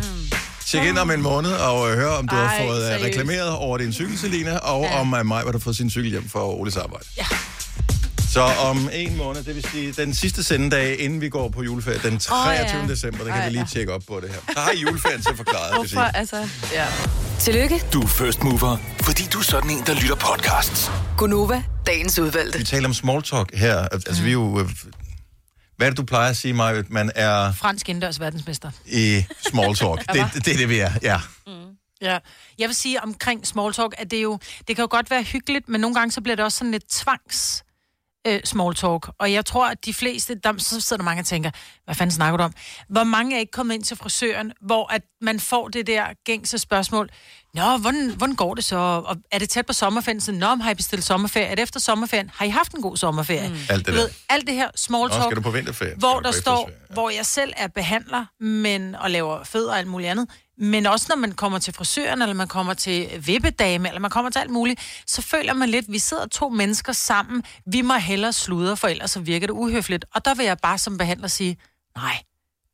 tjekke 0.66 0.88
ind 0.88 0.98
om 0.98 1.10
en 1.10 1.22
måned 1.22 1.52
og 1.52 1.90
øh, 1.90 1.96
høre, 1.96 2.16
om 2.16 2.28
du 2.28 2.34
har 2.34 2.42
Ej, 2.48 2.66
fået 2.66 2.76
øh, 2.82 2.86
seriøst. 2.86 3.04
reklameret 3.04 3.48
over 3.50 3.78
din 3.78 3.92
cykel, 3.92 4.18
Selina, 4.18 4.56
og 4.56 4.82
ja. 4.82 5.00
om 5.00 5.14
øh, 5.14 5.26
mig, 5.26 5.42
hvor 5.42 5.52
du 5.52 5.58
har 5.58 5.62
fået 5.62 5.76
sin 5.76 5.90
cykel 5.90 6.10
hjem 6.10 6.28
for 6.28 6.40
Oles 6.60 6.76
arbejde. 6.76 7.04
Ja. 7.16 7.26
Så 8.32 8.40
om 8.42 8.88
en 8.92 9.16
måned, 9.16 9.42
det 9.44 9.54
vil 9.54 9.64
sige 9.70 9.92
den 9.92 10.14
sidste 10.14 10.42
sendedag, 10.44 11.00
inden 11.00 11.20
vi 11.20 11.28
går 11.28 11.48
på 11.48 11.62
juleferie, 11.62 11.98
den 12.02 12.18
23. 12.18 12.80
ja. 12.82 12.88
december, 12.88 13.18
der 13.24 13.30
kan 13.32 13.40
Ej, 13.40 13.44
vi 13.46 13.50
lige 13.52 13.60
ja. 13.62 13.66
tjekke 13.66 13.92
op 13.92 14.02
på 14.08 14.20
det 14.20 14.30
her. 14.30 14.38
Så 14.54 14.60
har 14.60 14.70
I 14.70 14.76
juleferien 14.80 15.22
til 15.22 15.36
forklaret. 15.36 15.74
Hvorfor? 15.74 16.00
Altså, 16.00 16.48
ja. 16.72 16.86
Tillykke, 17.38 17.82
Du 17.92 18.00
er 18.02 18.06
first 18.06 18.42
mover, 18.42 18.76
fordi 19.02 19.22
du 19.32 19.38
er 19.38 19.42
sådan 19.42 19.70
en, 19.70 19.82
der 19.86 19.94
lytter 19.94 20.14
podcasts. 20.14 20.90
Gunova, 21.18 21.62
dagens 21.86 22.18
udvalgte. 22.18 22.58
Vi 22.58 22.64
taler 22.64 22.88
om 22.88 22.94
small 22.94 23.22
talk 23.22 23.54
her. 23.54 23.78
Altså, 23.78 24.22
vi 24.22 24.28
er 24.28 24.32
jo... 24.32 24.60
øh, 24.60 24.68
Hvad 25.76 25.86
er 25.86 25.90
det, 25.90 25.96
du 25.98 26.04
plejer 26.04 26.30
at 26.30 26.36
sige, 26.36 26.54
Maja? 26.54 26.82
Man 26.88 27.10
er 27.14 27.52
Fransk 27.52 27.88
indendørs 27.88 28.20
verdensmester. 28.20 28.70
i 28.86 29.24
small 29.50 29.74
talk. 29.74 30.12
det, 30.12 30.26
det, 30.34 30.44
det 30.44 30.52
er 30.54 30.56
det, 30.56 30.68
vi 30.68 30.78
er. 30.78 30.90
Ja. 31.02 31.20
Ja. 32.02 32.18
Jeg 32.58 32.68
vil 32.68 32.74
sige 32.76 33.02
omkring 33.02 33.46
small 33.46 33.72
talk, 33.72 33.94
at 33.98 34.10
det 34.10 34.16
er 34.18 34.22
jo, 34.22 34.38
det 34.68 34.76
kan 34.76 34.82
jo 34.82 34.88
godt 34.90 35.10
være 35.10 35.22
hyggeligt, 35.22 35.68
men 35.68 35.80
nogle 35.80 35.94
gange 35.94 36.12
så 36.12 36.20
bliver 36.20 36.36
det 36.36 36.44
også 36.44 36.58
sådan 36.58 36.70
lidt 36.72 36.88
tvangs 36.90 37.64
øh, 38.26 38.40
small 38.44 38.74
talk. 38.74 39.08
Og 39.18 39.32
jeg 39.32 39.46
tror, 39.46 39.66
at 39.68 39.84
de 39.84 39.94
fleste, 39.94 40.34
der, 40.34 40.52
så 40.58 40.80
sidder 40.80 40.96
der 40.96 41.04
mange 41.04 41.22
og 41.22 41.26
tænker, 41.26 41.50
hvad 41.84 41.94
fanden 41.94 42.14
snakker 42.14 42.36
du 42.36 42.42
om? 42.44 42.52
Hvor 42.88 43.04
mange 43.04 43.36
er 43.36 43.40
ikke 43.40 43.52
kommet 43.52 43.74
ind 43.74 43.84
til 43.84 43.96
frisøren, 43.96 44.52
hvor 44.60 44.92
at 44.92 45.02
man 45.20 45.40
får 45.40 45.68
det 45.68 45.86
der 45.86 46.04
gængse 46.24 46.58
spørgsmål, 46.58 47.08
Nå, 47.54 47.76
hvordan, 47.76 48.10
hvordan 48.16 48.34
går 48.36 48.54
det 48.54 48.64
så? 48.64 48.76
Og 48.76 49.16
er 49.32 49.38
det 49.38 49.48
tæt 49.50 49.66
på 49.66 49.72
sommerferien? 49.72 50.20
Så, 50.20 50.32
Nå, 50.32 50.46
har 50.46 50.70
I 50.70 50.74
bestilt 50.74 51.04
sommerferie? 51.04 51.46
Er 51.46 51.54
det 51.54 51.62
efter 51.62 51.80
sommerferien? 51.80 52.30
Har 52.34 52.44
I 52.44 52.48
haft 52.48 52.72
en 52.74 52.82
god 52.82 52.96
sommerferie? 52.96 53.48
Mm. 53.48 53.54
Alt 53.68 53.86
det 53.86 53.86
du 53.86 53.92
der. 53.92 54.02
ved, 54.02 54.10
alt 54.28 54.46
det 54.46 54.54
her 54.54 54.68
small 54.76 55.02
Nå, 55.02 55.08
talk 55.08 55.22
skal 55.24 55.36
du 55.36 55.40
på 55.42 55.50
vinterferie? 55.50 55.94
hvor 55.98 56.10
Skal 56.10 56.22
du 56.22 56.24
der 56.24 56.32
på 56.32 56.40
står? 56.40 56.70
Ja. 56.88 56.94
hvor 56.94 57.10
jeg 57.10 57.26
selv 57.26 57.52
er 57.56 57.68
behandler, 57.68 58.24
men, 58.44 58.94
og 58.94 59.10
laver 59.10 59.44
fødder 59.44 59.70
og 59.70 59.78
alt 59.78 59.88
muligt 59.88 60.10
andet, 60.10 60.28
men 60.58 60.86
også 60.86 61.06
når 61.08 61.16
man 61.16 61.32
kommer 61.32 61.58
til 61.58 61.74
frisøren, 61.74 62.22
eller 62.22 62.34
man 62.34 62.48
kommer 62.48 62.74
til 62.74 63.26
vippedame, 63.26 63.88
eller 63.88 64.00
man 64.00 64.10
kommer 64.10 64.30
til 64.30 64.38
alt 64.38 64.50
muligt, 64.50 64.80
så 65.06 65.22
føler 65.22 65.52
man 65.54 65.68
lidt, 65.68 65.84
vi 65.92 65.98
sidder 65.98 66.26
to 66.26 66.48
mennesker 66.48 66.92
sammen, 66.92 67.42
vi 67.66 67.80
må 67.82 67.94
hellere 67.94 68.32
sludre, 68.32 68.76
for 68.76 68.88
ellers 68.88 69.10
så 69.10 69.20
virker 69.20 69.46
det 69.46 69.54
uhøfligt. 69.54 70.04
Og 70.14 70.24
der 70.24 70.34
vil 70.34 70.46
jeg 70.46 70.58
bare 70.58 70.78
som 70.78 70.98
behandler 70.98 71.28
sige, 71.28 71.56
nej, 71.96 72.22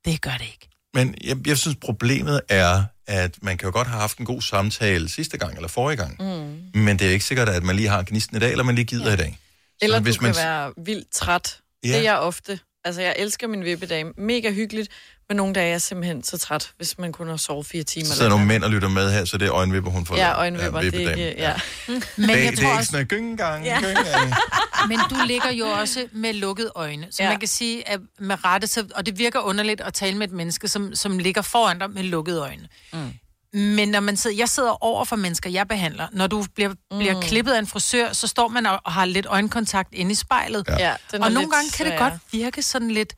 det 0.05 0.21
gør 0.21 0.31
det 0.31 0.41
ikke. 0.45 0.69
Men 0.93 1.15
jeg, 1.23 1.47
jeg 1.47 1.57
synes, 1.57 1.77
problemet 1.81 2.41
er, 2.49 2.83
at 3.07 3.35
man 3.43 3.57
kan 3.57 3.67
jo 3.67 3.73
godt 3.73 3.87
have 3.87 3.99
haft 4.01 4.17
en 4.17 4.25
god 4.25 4.41
samtale 4.41 5.09
sidste 5.09 5.37
gang 5.37 5.55
eller 5.55 5.67
forrige 5.67 5.97
gang. 5.97 6.15
Mm. 6.19 6.79
Men 6.81 6.99
det 6.99 7.07
er 7.07 7.11
ikke 7.11 7.25
sikkert, 7.25 7.49
at 7.49 7.63
man 7.63 7.75
lige 7.75 7.87
har 7.89 8.03
gnisten 8.03 8.37
i 8.37 8.39
dag, 8.39 8.51
eller 8.51 8.63
man 8.63 8.75
lige 8.75 8.85
gider 8.85 9.07
ja. 9.07 9.13
i 9.13 9.17
dag. 9.17 9.39
Eller 9.81 9.95
Så 9.95 9.99
du 9.99 10.03
hvis 10.03 10.17
kan 10.17 10.23
man- 10.27 10.35
være 10.35 10.73
vildt 10.85 11.11
træt. 11.13 11.57
Ja. 11.83 11.87
Det 11.87 11.97
er 11.97 12.01
jeg 12.01 12.17
ofte. 12.17 12.59
Altså, 12.85 13.01
jeg 13.01 13.15
elsker 13.17 13.47
min 13.47 13.63
vippedame. 13.65 14.13
Mega 14.17 14.51
hyggeligt. 14.51 14.89
Men 15.29 15.35
nogle 15.37 15.53
dage 15.53 15.65
er 15.65 15.69
jeg 15.71 15.81
simpelthen 15.81 16.23
så 16.23 16.37
træt, 16.37 16.71
hvis 16.77 16.97
man 16.97 17.11
kun 17.11 17.27
har 17.27 17.37
sovet 17.37 17.65
fire 17.65 17.83
timer. 17.83 18.05
Så 18.05 18.11
sidder 18.13 18.25
eller 18.25 18.35
nogle 18.35 18.47
mænd 18.47 18.63
og 18.63 18.69
lytter 18.69 18.89
med 18.89 19.11
her, 19.11 19.25
så 19.25 19.37
det 19.37 19.45
er 19.47 19.53
øjenvipper, 19.53 19.91
hun 19.91 20.05
får. 20.05 20.15
Ja, 20.17 20.33
øjenvipper, 20.37 20.81
det 20.81 20.95
er 21.05 21.09
ikke... 21.09 21.35
Ja. 21.37 21.53
Men 21.87 22.01
Det, 22.01 22.27
jeg 22.27 22.27
det 22.27 22.47
er 22.47 22.55
tror 22.55 22.63
ikke 22.63 22.67
også, 22.77 22.91
sådan 22.91 23.01
en 23.01 23.07
gyngegang. 23.07 23.65
Ja. 23.65 23.79
gyngegang. 23.81 24.33
Men 24.89 24.99
du 25.09 25.15
ligger 25.25 25.51
jo 25.51 25.65
også 25.65 26.07
med 26.11 26.33
lukkede 26.33 26.71
øjne. 26.75 27.07
Så 27.11 27.17
ja. 27.19 27.23
Ja. 27.23 27.29
man 27.33 27.39
kan 27.39 27.47
sige, 27.47 27.89
at 27.89 27.99
med 28.19 28.45
rette, 28.45 28.67
så, 28.67 28.85
og 28.95 29.05
det 29.05 29.17
virker 29.17 29.39
underligt 29.39 29.81
at 29.81 29.93
tale 29.93 30.17
med 30.17 30.27
et 30.27 30.33
menneske, 30.33 30.67
som, 30.67 30.95
som 30.95 31.17
ligger 31.17 31.41
foran 31.41 31.79
dig 31.79 31.89
med 31.91 32.03
lukkede 32.03 32.41
øjne. 32.41 32.67
Mm. 32.93 33.13
Men 33.53 33.89
når 33.89 33.99
man 33.99 34.17
sidder, 34.17 34.37
jeg 34.37 34.49
sidder 34.49 34.83
over 34.83 35.05
for 35.05 35.15
mennesker, 35.15 35.49
jeg 35.49 35.67
behandler. 35.67 36.07
Når 36.11 36.27
du 36.27 36.45
bliver, 36.55 36.73
bliver 36.97 37.13
Mm. 37.15 37.21
klippet 37.21 37.51
af 37.53 37.59
en 37.59 37.67
frisør, 37.67 38.13
så 38.13 38.27
står 38.27 38.47
man 38.47 38.65
og, 38.65 38.79
og 38.85 38.91
har 38.93 39.05
lidt 39.05 39.25
øjenkontakt 39.25 39.93
inde 39.93 40.11
i 40.11 40.15
spejlet. 40.15 40.65
Ja. 40.67 40.73
ja 40.87 40.89
er 40.89 40.95
Og 41.13 41.19
nogle 41.19 41.39
lidt 41.39 41.51
gange 41.53 41.69
kan 41.71 41.85
det 41.85 41.99
godt 41.99 42.13
virke 42.31 42.61
sådan 42.61 42.91
lidt, 42.91 43.13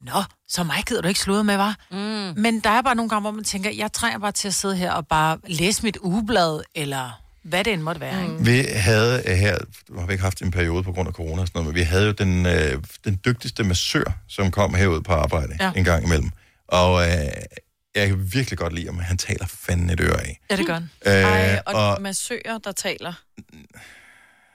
Nå, 0.00 0.22
så 0.48 0.64
mig 0.64 0.82
gider 0.86 1.02
du 1.02 1.08
ikke 1.08 1.20
sludre 1.20 1.44
med, 1.44 1.56
var. 1.56 1.76
Mm. 1.90 2.40
Men 2.42 2.60
der 2.60 2.70
er 2.70 2.82
bare 2.82 2.94
nogle 2.94 3.08
gange, 3.08 3.20
hvor 3.20 3.30
man 3.30 3.44
tænker, 3.44 3.70
jeg 3.70 3.92
trænger 3.92 4.18
bare 4.18 4.32
til 4.32 4.48
at 4.48 4.54
sidde 4.54 4.76
her 4.76 4.92
og 4.92 5.06
bare 5.06 5.38
læse 5.46 5.82
mit 5.82 5.96
ugeblad, 5.96 6.60
eller 6.74 7.22
hvad 7.42 7.64
det 7.64 7.72
end 7.72 7.82
måtte 7.82 8.00
være. 8.00 8.28
Mm. 8.28 8.46
Vi 8.46 8.64
havde 8.72 9.22
øh, 9.26 9.36
her, 9.36 9.58
har 9.98 10.06
vi 10.06 10.12
ikke 10.12 10.24
haft 10.24 10.42
en 10.42 10.50
periode 10.50 10.82
på 10.82 10.92
grund 10.92 11.08
af 11.08 11.14
corona 11.14 11.42
og 11.42 11.48
sådan 11.48 11.58
noget, 11.62 11.66
men 11.66 11.74
vi 11.74 11.82
havde 11.82 12.06
jo 12.06 12.12
den, 12.12 12.46
øh, 12.46 12.82
den 13.04 13.20
dygtigste 13.24 13.64
massør, 13.64 14.04
som 14.28 14.50
kom 14.50 14.74
herud 14.74 15.00
på 15.00 15.12
arbejde 15.12 15.56
ja. 15.60 15.72
En 15.76 15.84
gang 15.84 16.04
imellem. 16.04 16.30
Og 16.68 17.02
øh, 17.02 17.26
jeg 17.94 18.08
kan 18.08 18.32
virkelig 18.32 18.58
godt 18.58 18.72
lide, 18.72 18.88
om 18.88 18.98
han 18.98 19.18
taler 19.18 19.46
fanden 19.46 19.90
et 19.90 20.00
øre 20.00 20.20
af. 20.20 20.40
Ja, 20.50 20.56
det 20.56 20.66
gør 20.66 20.74
den. 20.78 20.90
Øh, 21.06 21.12
Ej, 21.12 21.62
og, 21.66 21.74
og, 21.74 21.94
og 21.94 22.02
massører, 22.02 22.58
der 22.64 22.72
taler. 22.72 23.12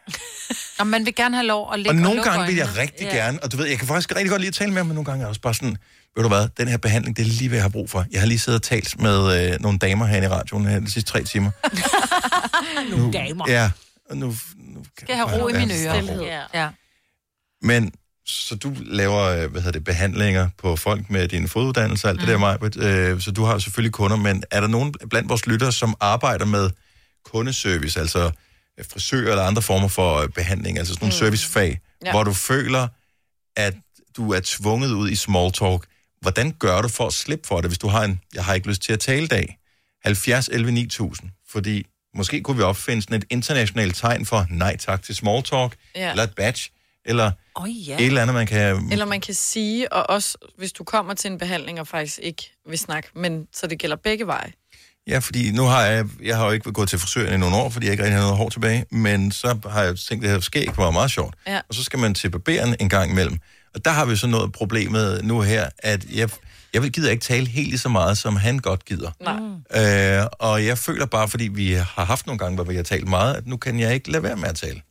Og 0.79 0.87
man 0.87 1.05
vil 1.05 1.15
gerne 1.15 1.35
have 1.35 1.47
lov 1.47 1.73
at 1.73 1.79
lægge 1.79 1.89
og 1.89 1.95
nogle 1.95 2.15
lukke 2.15 2.29
gange 2.31 2.47
vil 2.47 2.55
jeg 2.55 2.77
rigtig 2.77 3.05
ja. 3.05 3.15
gerne, 3.15 3.43
og 3.43 3.51
du 3.51 3.57
ved, 3.57 3.65
jeg 3.65 3.77
kan 3.77 3.87
faktisk 3.87 4.15
rigtig 4.15 4.29
godt 4.29 4.41
lide 4.41 4.47
at 4.47 4.53
tale 4.53 4.71
med 4.71 4.77
ham, 4.77 4.85
men 4.85 4.95
nogle 4.95 5.05
gange 5.05 5.21
er 5.21 5.25
jeg 5.25 5.29
også 5.29 5.41
bare 5.41 5.53
sådan, 5.53 5.77
ved 6.15 6.23
du 6.23 6.27
hvad, 6.29 6.47
den 6.57 6.67
her 6.67 6.77
behandling, 6.77 7.17
det 7.17 7.23
er 7.23 7.29
lige 7.29 7.47
hvad 7.47 7.57
jeg 7.57 7.63
har 7.63 7.69
brug 7.69 7.89
for. 7.89 8.05
Jeg 8.11 8.21
har 8.21 8.27
lige 8.27 8.39
siddet 8.39 8.59
og 8.59 8.63
talt 8.63 9.01
med 9.01 9.51
øh, 9.53 9.61
nogle 9.61 9.79
damer 9.79 10.05
herinde 10.05 10.27
i 10.27 10.29
radioen 10.29 10.65
her 10.65 10.79
de 10.79 10.91
sidste 10.91 11.11
tre 11.11 11.23
timer. 11.23 11.51
Nogle 12.97 13.13
damer. 13.13 13.45
Ja, 13.47 13.71
og 14.09 14.17
nu, 14.17 14.35
nu 14.57 14.85
Skal 14.97 15.05
jeg 15.09 15.17
have 15.17 15.43
ro 15.43 15.47
i 15.47 15.53
mine 15.53 15.73
ører. 15.73 16.47
Ja. 16.53 16.69
Men 17.61 17.91
så 18.25 18.55
du 18.55 18.75
laver, 18.79 19.21
øh, 19.21 19.51
hvad 19.51 19.61
hedder 19.61 19.71
det, 19.71 19.83
behandlinger 19.83 20.49
på 20.57 20.75
folk 20.75 21.09
med 21.09 21.27
din 21.27 21.47
foduddannelse 21.47 22.07
og 22.07 22.09
alt 22.09 22.19
mm. 22.19 22.25
det 22.25 22.33
der, 22.33 22.39
Majbert. 22.39 22.77
Øh, 22.77 23.21
så 23.21 23.31
du 23.31 23.43
har 23.43 23.57
selvfølgelig 23.57 23.93
kunder, 23.93 24.17
men 24.17 24.43
er 24.51 24.59
der 24.61 24.67
nogen 24.67 24.93
blandt 25.09 25.29
vores 25.29 25.47
lyttere, 25.47 25.71
som 25.71 25.95
arbejder 25.99 26.45
med 26.45 26.69
kundeservice, 27.25 27.99
altså 27.99 28.31
frisør 28.91 29.29
eller 29.29 29.43
andre 29.43 29.61
former 29.61 29.87
for 29.87 30.17
øh, 30.17 30.29
behandling, 30.29 30.77
altså 30.77 30.93
sådan 30.93 31.05
nogle 31.05 31.15
mm. 31.15 31.19
servicefag, 31.19 31.79
ja. 32.05 32.11
Hvor 32.11 32.23
du 32.23 32.33
føler, 32.33 32.87
at 33.55 33.73
du 34.17 34.33
er 34.33 34.39
tvunget 34.43 34.91
ud 34.91 35.09
i 35.09 35.15
small 35.15 35.51
talk. 35.51 35.85
Hvordan 36.21 36.51
gør 36.59 36.81
du 36.81 36.87
for 36.87 37.07
at 37.07 37.13
slippe 37.13 37.47
for 37.47 37.61
det, 37.61 37.69
hvis 37.69 37.77
du 37.77 37.87
har 37.87 38.03
en, 38.03 38.21
jeg 38.33 38.45
har 38.45 38.53
ikke 38.53 38.67
lyst 38.67 38.81
til 38.81 38.93
at 38.93 38.99
tale 38.99 39.27
dag, 39.27 39.57
70 40.03 40.47
11 40.47 40.71
9000, 40.71 41.29
fordi 41.49 41.85
måske 42.15 42.41
kunne 42.41 42.57
vi 42.57 42.63
opfinde 42.63 43.01
sådan 43.01 43.17
et 43.17 43.25
internationalt 43.29 43.95
tegn 43.95 44.25
for 44.25 44.45
nej 44.49 44.77
tak 44.77 45.03
til 45.03 45.15
small 45.15 45.43
talk. 45.43 45.75
Ja. 45.95 46.09
eller 46.09 46.23
et 46.23 46.35
badge, 46.35 46.71
eller 47.05 47.31
Oh, 47.55 47.87
ja. 47.87 47.95
et 47.95 48.05
eller 48.05 48.21
andet, 48.21 48.33
man 48.33 48.47
kan... 48.47 48.91
Eller 48.91 49.05
man 49.05 49.21
kan 49.21 49.33
sige, 49.33 49.93
og 49.93 50.09
også 50.09 50.37
hvis 50.57 50.71
du 50.71 50.83
kommer 50.83 51.13
til 51.13 51.31
en 51.31 51.37
behandling 51.37 51.79
og 51.79 51.87
faktisk 51.87 52.19
ikke 52.21 52.51
vil 52.69 52.79
snakke, 52.79 53.09
men 53.15 53.47
så 53.53 53.67
det 53.67 53.79
gælder 53.79 53.95
begge 53.95 54.27
veje. 54.27 54.51
Ja, 55.07 55.19
fordi 55.19 55.51
nu 55.51 55.63
har 55.63 55.81
jeg, 55.81 56.05
jeg 56.23 56.37
har 56.37 56.45
jo 56.45 56.51
ikke 56.51 56.71
gået 56.71 56.89
til 56.89 56.99
frisøren 56.99 57.33
i 57.33 57.37
nogle 57.37 57.55
år, 57.55 57.69
fordi 57.69 57.85
jeg 57.85 57.91
ikke 57.91 58.03
rigtig 58.03 58.17
har 58.17 58.23
noget 58.23 58.37
hår 58.37 58.49
tilbage, 58.49 58.85
men 58.91 59.31
så 59.31 59.57
har 59.69 59.83
jeg 59.83 59.97
tænkt, 59.97 60.23
at 60.23 60.27
det 60.27 60.29
her 60.29 60.39
skæg 60.39 60.77
var 60.77 60.91
meget 60.91 61.11
sjovt. 61.11 61.35
Ja. 61.47 61.59
Og 61.69 61.75
så 61.75 61.83
skal 61.83 61.99
man 61.99 62.13
til 62.13 62.29
barberen 62.29 62.75
en 62.79 62.89
gang 62.89 63.11
imellem. 63.11 63.37
Og 63.75 63.85
der 63.85 63.91
har 63.91 64.05
vi 64.05 64.15
så 64.15 64.27
noget 64.27 64.51
problemet 64.51 65.23
nu 65.23 65.41
her, 65.41 65.69
at 65.79 66.05
jeg, 66.13 66.29
jeg 66.73 66.81
vil 66.81 66.91
gider 66.91 67.11
ikke 67.11 67.23
tale 67.23 67.47
helt 67.47 67.67
lige 67.67 67.79
så 67.79 67.89
meget, 67.89 68.17
som 68.17 68.35
han 68.35 68.59
godt 68.59 68.85
gider. 68.85 69.11
Nej. 69.71 70.19
Øh, 70.21 70.27
og 70.39 70.65
jeg 70.65 70.77
føler 70.77 71.05
bare, 71.05 71.27
fordi 71.27 71.47
vi 71.47 71.71
har 71.73 72.05
haft 72.05 72.25
nogle 72.27 72.39
gange, 72.39 72.55
hvor 72.55 72.63
vi 72.63 72.75
har 72.75 72.83
talt 72.83 73.07
meget, 73.07 73.33
at 73.35 73.47
nu 73.47 73.57
kan 73.57 73.79
jeg 73.79 73.93
ikke 73.93 74.11
lade 74.11 74.23
være 74.23 74.35
med 74.35 74.49
at 74.49 74.55
tale. 74.55 74.81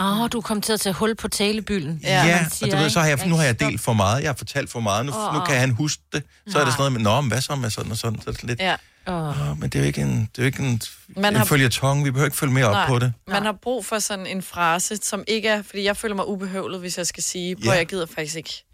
Åh, 0.00 0.20
oh, 0.20 0.28
du 0.32 0.40
kom 0.40 0.60
til 0.60 0.72
at 0.72 0.80
tage 0.80 0.92
hul 0.92 1.14
på 1.14 1.28
talebylden. 1.28 2.00
Ja, 2.02 2.24
ja 2.26 2.36
man 2.36 2.44
og 2.46 2.52
siger, 2.52 2.70
du 2.76 2.82
ved, 2.82 2.90
så 2.90 3.00
har 3.00 3.06
jeg, 3.08 3.26
nu 3.26 3.36
har 3.36 3.44
jeg 3.44 3.60
delt 3.60 3.80
for 3.80 3.92
meget, 3.92 4.22
jeg 4.22 4.28
har 4.28 4.34
fortalt 4.36 4.70
for 4.70 4.80
meget, 4.80 5.06
nu, 5.06 5.12
Åh, 5.12 5.34
nu 5.34 5.40
kan 5.40 5.56
han 5.60 5.70
huske 5.70 6.02
det. 6.12 6.22
Så 6.48 6.58
er 6.58 6.64
det 6.64 6.72
sådan 6.72 6.80
noget 6.80 6.92
med, 6.92 7.00
nå, 7.00 7.20
men 7.20 7.30
hvad 7.32 7.40
så 7.40 7.54
med 7.54 7.70
sådan 7.70 7.90
og 7.92 7.96
sådan? 7.98 8.20
Så 8.22 8.30
er 8.30 8.34
det 8.34 8.44
lidt, 8.44 8.60
Ja. 8.60 8.76
Åh. 9.08 9.50
Åh, 9.50 9.60
men 9.60 9.62
det 9.70 9.74
er 9.74 9.80
jo 9.80 9.86
ikke 9.86 10.00
en, 10.00 10.20
det 10.20 10.38
er 10.38 10.42
jo 10.42 10.46
ikke 10.46 10.62
en, 10.62 10.80
Man 11.16 11.32
en 11.32 11.36
har- 11.38 11.44
følge 11.44 11.68
tong, 11.68 12.04
vi 12.04 12.10
behøver 12.10 12.26
ikke 12.26 12.36
følge 12.36 12.52
mere 12.52 12.64
op 12.66 12.72
Nej. 12.72 12.86
på 12.88 12.98
det. 12.98 13.12
Man 13.28 13.42
har 13.44 13.52
brug 13.62 13.86
for 13.86 13.98
sådan 13.98 14.26
en 14.26 14.42
frase, 14.42 14.96
som 15.02 15.24
ikke 15.28 15.48
er... 15.48 15.62
Fordi 15.62 15.84
jeg 15.84 15.96
føler 15.96 16.14
mig 16.14 16.28
ubehøvlet, 16.28 16.80
hvis 16.80 16.98
jeg 16.98 17.06
skal 17.06 17.22
sige, 17.22 17.54
hvor 17.56 17.72
Ja. 17.72 17.78
jeg 17.78 17.86
gider 17.86 18.06
faktisk 18.14 18.36
ikke. 18.36 18.64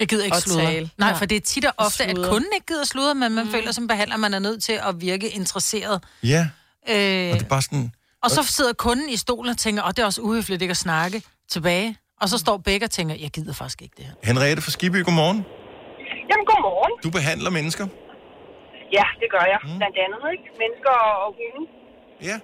Jeg 0.00 0.08
gider 0.08 0.24
ikke 0.24 0.36
sludre. 0.36 0.60
tale. 0.66 0.90
Nej, 0.98 1.08
Ja. 1.08 1.14
for 1.14 1.24
det 1.26 1.36
er 1.36 1.40
tit 1.40 1.64
og 1.64 1.72
ofte, 1.76 2.04
at 2.04 2.16
kunden 2.16 2.50
ikke 2.54 2.66
gider 2.66 2.84
sludre, 2.84 3.14
men 3.14 3.34
man 3.34 3.44
mm. 3.44 3.50
føler 3.50 3.72
som 3.72 3.86
behandler, 3.86 4.16
man 4.16 4.34
er 4.34 4.38
nødt 4.38 4.62
til 4.64 4.72
at 4.88 5.00
virke 5.00 5.28
interesseret. 5.28 6.02
Ja, 6.22 6.48
Øh, 6.88 6.94
og 6.94 6.94
det 7.38 7.42
er 7.42 7.48
bare 7.48 7.62
sådan, 7.62 7.92
og 8.24 8.30
så 8.30 8.42
sidder 8.56 8.72
kunden 8.72 9.08
i 9.08 9.16
stolen 9.16 9.50
og 9.50 9.58
tænker, 9.58 9.82
og 9.82 9.96
det 9.96 10.02
er 10.02 10.06
også 10.06 10.20
uhøfligt 10.20 10.62
ikke 10.62 10.72
at 10.72 10.76
snakke 10.88 11.22
tilbage. 11.50 11.96
Og 12.22 12.28
så 12.28 12.38
står 12.38 12.56
begge 12.56 12.86
og 12.86 12.90
tænker, 12.90 13.14
jeg 13.24 13.30
gider 13.30 13.52
faktisk 13.52 13.82
ikke 13.82 13.94
det 13.96 14.04
her. 14.04 14.12
Henriette 14.24 14.62
fra 14.62 14.70
Skiby, 14.70 15.04
godmorgen. 15.04 15.40
Jamen, 16.30 16.44
godmorgen. 16.50 16.92
Du 17.04 17.10
behandler 17.10 17.50
mennesker. 17.50 17.86
Ja, 18.98 19.04
det 19.20 19.28
gør 19.34 19.44
jeg. 19.52 19.58
Mm. 19.64 19.76
Blandt 19.80 19.96
andet, 20.04 20.20
ikke? 20.34 20.44
Mennesker 20.62 20.94
og 21.24 21.28
hunde. 21.38 21.62
Ja. 22.30 22.36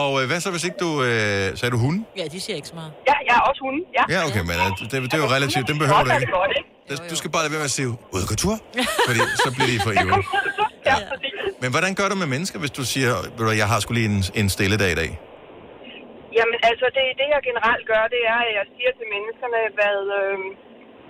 Og 0.00 0.10
øh, 0.20 0.24
hvad 0.28 0.40
så, 0.44 0.50
hvis 0.54 0.64
ikke 0.68 0.78
du... 0.86 0.90
Øh, 1.02 1.58
sagde 1.58 1.70
du 1.76 1.78
hunde? 1.86 2.00
Ja, 2.20 2.24
de 2.34 2.40
siger 2.40 2.56
ikke 2.56 2.68
så 2.68 2.74
meget. 2.80 2.92
Ja, 3.10 3.14
jeg 3.28 3.34
er 3.40 3.42
også 3.50 3.60
hunde. 3.66 3.80
Ja. 3.98 4.02
Ja, 4.14 4.18
okay, 4.28 4.42
men 4.50 4.56
øh, 4.64 4.68
det, 4.92 4.96
det 5.10 5.14
er 5.18 5.22
jo 5.26 5.30
relativt. 5.36 5.64
Den 5.72 5.78
behøver 5.82 6.02
du 6.04 6.10
ikke. 6.10 6.20
det 6.26 6.34
godt, 6.40 6.52
ikke? 6.58 6.68
Det- 6.88 7.10
Du 7.10 7.16
skal 7.20 7.30
bare 7.34 7.42
lade 7.44 7.52
være 7.54 7.62
med 7.64 7.70
at 7.72 7.76
sige, 7.78 7.88
ud 7.88 8.20
og 8.24 8.28
gå 8.32 8.34
tur, 8.44 8.56
fordi 9.08 9.20
så 9.44 9.48
bliver 9.54 9.68
de 9.72 9.76
for 9.86 9.92
ivrige. 10.00 10.24
Ja, 10.88 10.94
præcis. 11.10 11.34
Men 11.62 11.68
hvordan 11.74 11.92
gør 11.98 12.06
du 12.12 12.16
med 12.22 12.28
mennesker, 12.34 12.56
hvis 12.62 12.74
du 12.78 12.82
siger, 12.94 13.12
hvad, 13.36 13.54
jeg 13.62 13.68
har 13.72 13.78
skulle 13.84 13.98
lige 14.00 14.10
en, 14.14 14.20
en 14.40 14.48
stille 14.56 14.76
dag 14.82 14.90
i 14.96 14.98
dag? 15.02 15.10
Jamen, 16.38 16.56
altså, 16.70 16.86
det, 16.96 17.04
det 17.20 17.26
jeg 17.34 17.40
generelt 17.50 17.84
gør, 17.92 18.02
det 18.14 18.22
er, 18.32 18.38
at 18.48 18.52
jeg 18.58 18.66
siger 18.74 18.90
til 18.98 19.06
menneskerne, 19.14 19.60
hvad... 19.78 19.96
Øh, 20.20 20.38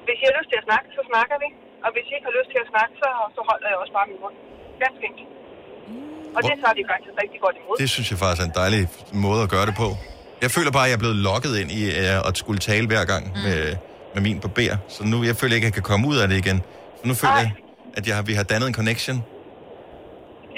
hvis 0.06 0.18
I 0.22 0.24
har 0.30 0.34
lyst 0.38 0.48
til 0.52 0.58
at 0.62 0.66
snakke, 0.70 0.86
så 0.98 1.02
snakker 1.10 1.36
vi. 1.44 1.48
Og 1.84 1.88
hvis 1.94 2.04
I 2.10 2.12
ikke 2.16 2.26
har 2.30 2.36
lyst 2.40 2.50
til 2.54 2.60
at 2.64 2.68
snakke, 2.74 2.92
så, 3.02 3.08
så 3.36 3.40
holder 3.50 3.66
jeg 3.72 3.78
også 3.82 3.92
bare 3.98 4.06
min 4.12 4.18
mund. 4.24 4.36
Ganske 4.84 5.02
enkelt. 5.10 5.30
Og 6.36 6.40
det 6.46 6.54
tager 6.62 6.76
de 6.78 6.82
faktisk 6.92 7.12
rigtig 7.22 7.38
godt 7.44 7.56
imod. 7.60 7.74
Det 7.84 7.88
synes 7.94 8.06
jeg 8.12 8.18
faktisk 8.24 8.40
er 8.44 8.48
en 8.52 8.56
dejlig 8.62 8.82
måde 9.26 9.40
at 9.46 9.50
gøre 9.54 9.66
det 9.70 9.76
på. 9.82 9.88
Jeg 10.44 10.50
føler 10.56 10.70
bare, 10.76 10.84
at 10.86 10.90
jeg 10.90 10.96
er 10.98 11.02
blevet 11.04 11.18
lokket 11.30 11.52
ind 11.62 11.70
i 11.80 11.82
øh, 12.00 12.28
at 12.28 12.34
skulle 12.42 12.60
tale 12.70 12.86
hver 12.92 13.04
gang 13.12 13.24
Mm. 13.34 13.40
med, 13.46 13.60
med 14.14 14.22
min 14.26 14.36
barber. 14.44 14.76
Så 14.94 15.00
nu 15.12 15.16
jeg 15.30 15.36
føler 15.40 15.54
ikke, 15.56 15.66
at 15.66 15.70
jeg 15.70 15.76
kan 15.80 15.86
komme 15.92 16.04
ud 16.10 16.16
af 16.22 16.26
det 16.30 16.36
igen. 16.44 16.58
Så 16.98 17.02
nu 17.10 17.14
føler 17.22 17.34
Nej. 17.34 17.42
jeg, 17.42 17.52
at 17.98 18.02
jeg 18.08 18.14
har, 18.16 18.22
vi 18.30 18.34
har 18.40 18.44
dannet 18.52 18.66
en 18.72 18.76
connection. 18.80 19.16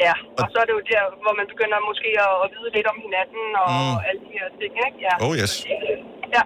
Ja, 0.06 0.14
og 0.40 0.46
så 0.52 0.56
er 0.62 0.66
det 0.68 0.74
jo 0.78 0.82
der, 0.92 1.02
hvor 1.24 1.32
man 1.40 1.46
begynder 1.52 1.76
måske 1.90 2.08
at, 2.26 2.32
at 2.44 2.48
vide 2.54 2.70
lidt 2.76 2.86
om 2.92 2.96
hinanden 3.06 3.44
og 3.62 3.68
Mm. 3.74 4.06
alle 4.08 4.20
de 4.26 4.30
her 4.38 4.48
ting, 4.60 4.72
ikke? 4.86 4.98
Ja. 5.06 5.14
Oh 5.24 5.32
yes. 5.40 5.52
Ja. 6.36 6.42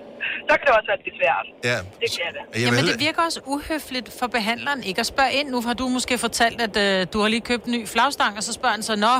så 0.48 0.52
kan 0.58 0.64
det 0.68 0.74
også 0.78 0.88
være 0.92 1.00
lidt 1.06 1.16
svært. 1.20 1.46
Ja. 1.70 1.78
Det 2.02 2.08
kan 2.16 2.28
det. 2.36 2.42
Jamen, 2.62 2.78
vil, 2.80 2.92
det 2.92 3.00
virker 3.06 3.22
også 3.28 3.40
uhøfligt 3.46 4.08
for 4.20 4.26
behandleren 4.26 4.80
ikke 4.90 5.00
at 5.00 5.06
spørge 5.14 5.32
ind. 5.38 5.48
Nu 5.54 5.60
har 5.66 5.74
du 5.80 5.84
måske 5.96 6.18
fortalt, 6.18 6.58
at 6.66 6.74
øh, 6.84 7.06
du 7.12 7.20
har 7.22 7.28
lige 7.28 7.40
købt 7.50 7.64
en 7.64 7.72
ny 7.72 7.88
flagstang, 7.94 8.36
og 8.36 8.42
så 8.42 8.52
spørger 8.52 8.72
han 8.78 8.82
så, 8.82 8.94
Nå, 8.96 9.14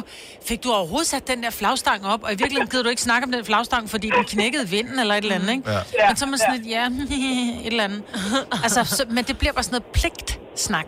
fik 0.49 0.65
du 0.65 0.69
overhovedet 0.73 1.07
sat 1.15 1.29
den 1.29 1.43
der 1.43 1.51
flagstang 1.51 2.07
op? 2.13 2.23
Og 2.25 2.31
i 2.33 2.37
virkeligheden 2.43 2.69
gider 2.71 2.83
du 2.83 2.89
ikke 2.89 3.03
snakke 3.03 3.25
om 3.27 3.33
den 3.33 3.45
flagstang, 3.45 3.91
fordi 3.91 4.07
den 4.17 4.25
knækkede 4.25 4.69
vinden 4.69 4.99
eller 4.99 5.15
et 5.15 5.23
eller 5.25 5.35
andet, 5.35 5.51
ikke? 5.57 5.71
Ja. 5.71 6.09
Men 6.09 6.17
så 6.17 6.25
er 6.25 6.29
man 6.29 6.39
sådan 6.39 6.55
lidt, 6.57 6.69
ja, 6.77 6.85
et 7.67 7.67
eller 7.67 7.85
andet. 7.85 8.03
Altså, 8.65 8.85
så, 8.97 9.05
men 9.11 9.25
det 9.25 9.39
bliver 9.39 9.53
bare 9.53 9.63
sådan 9.63 9.81
noget 9.81 9.93
pligtsnak. 9.99 10.87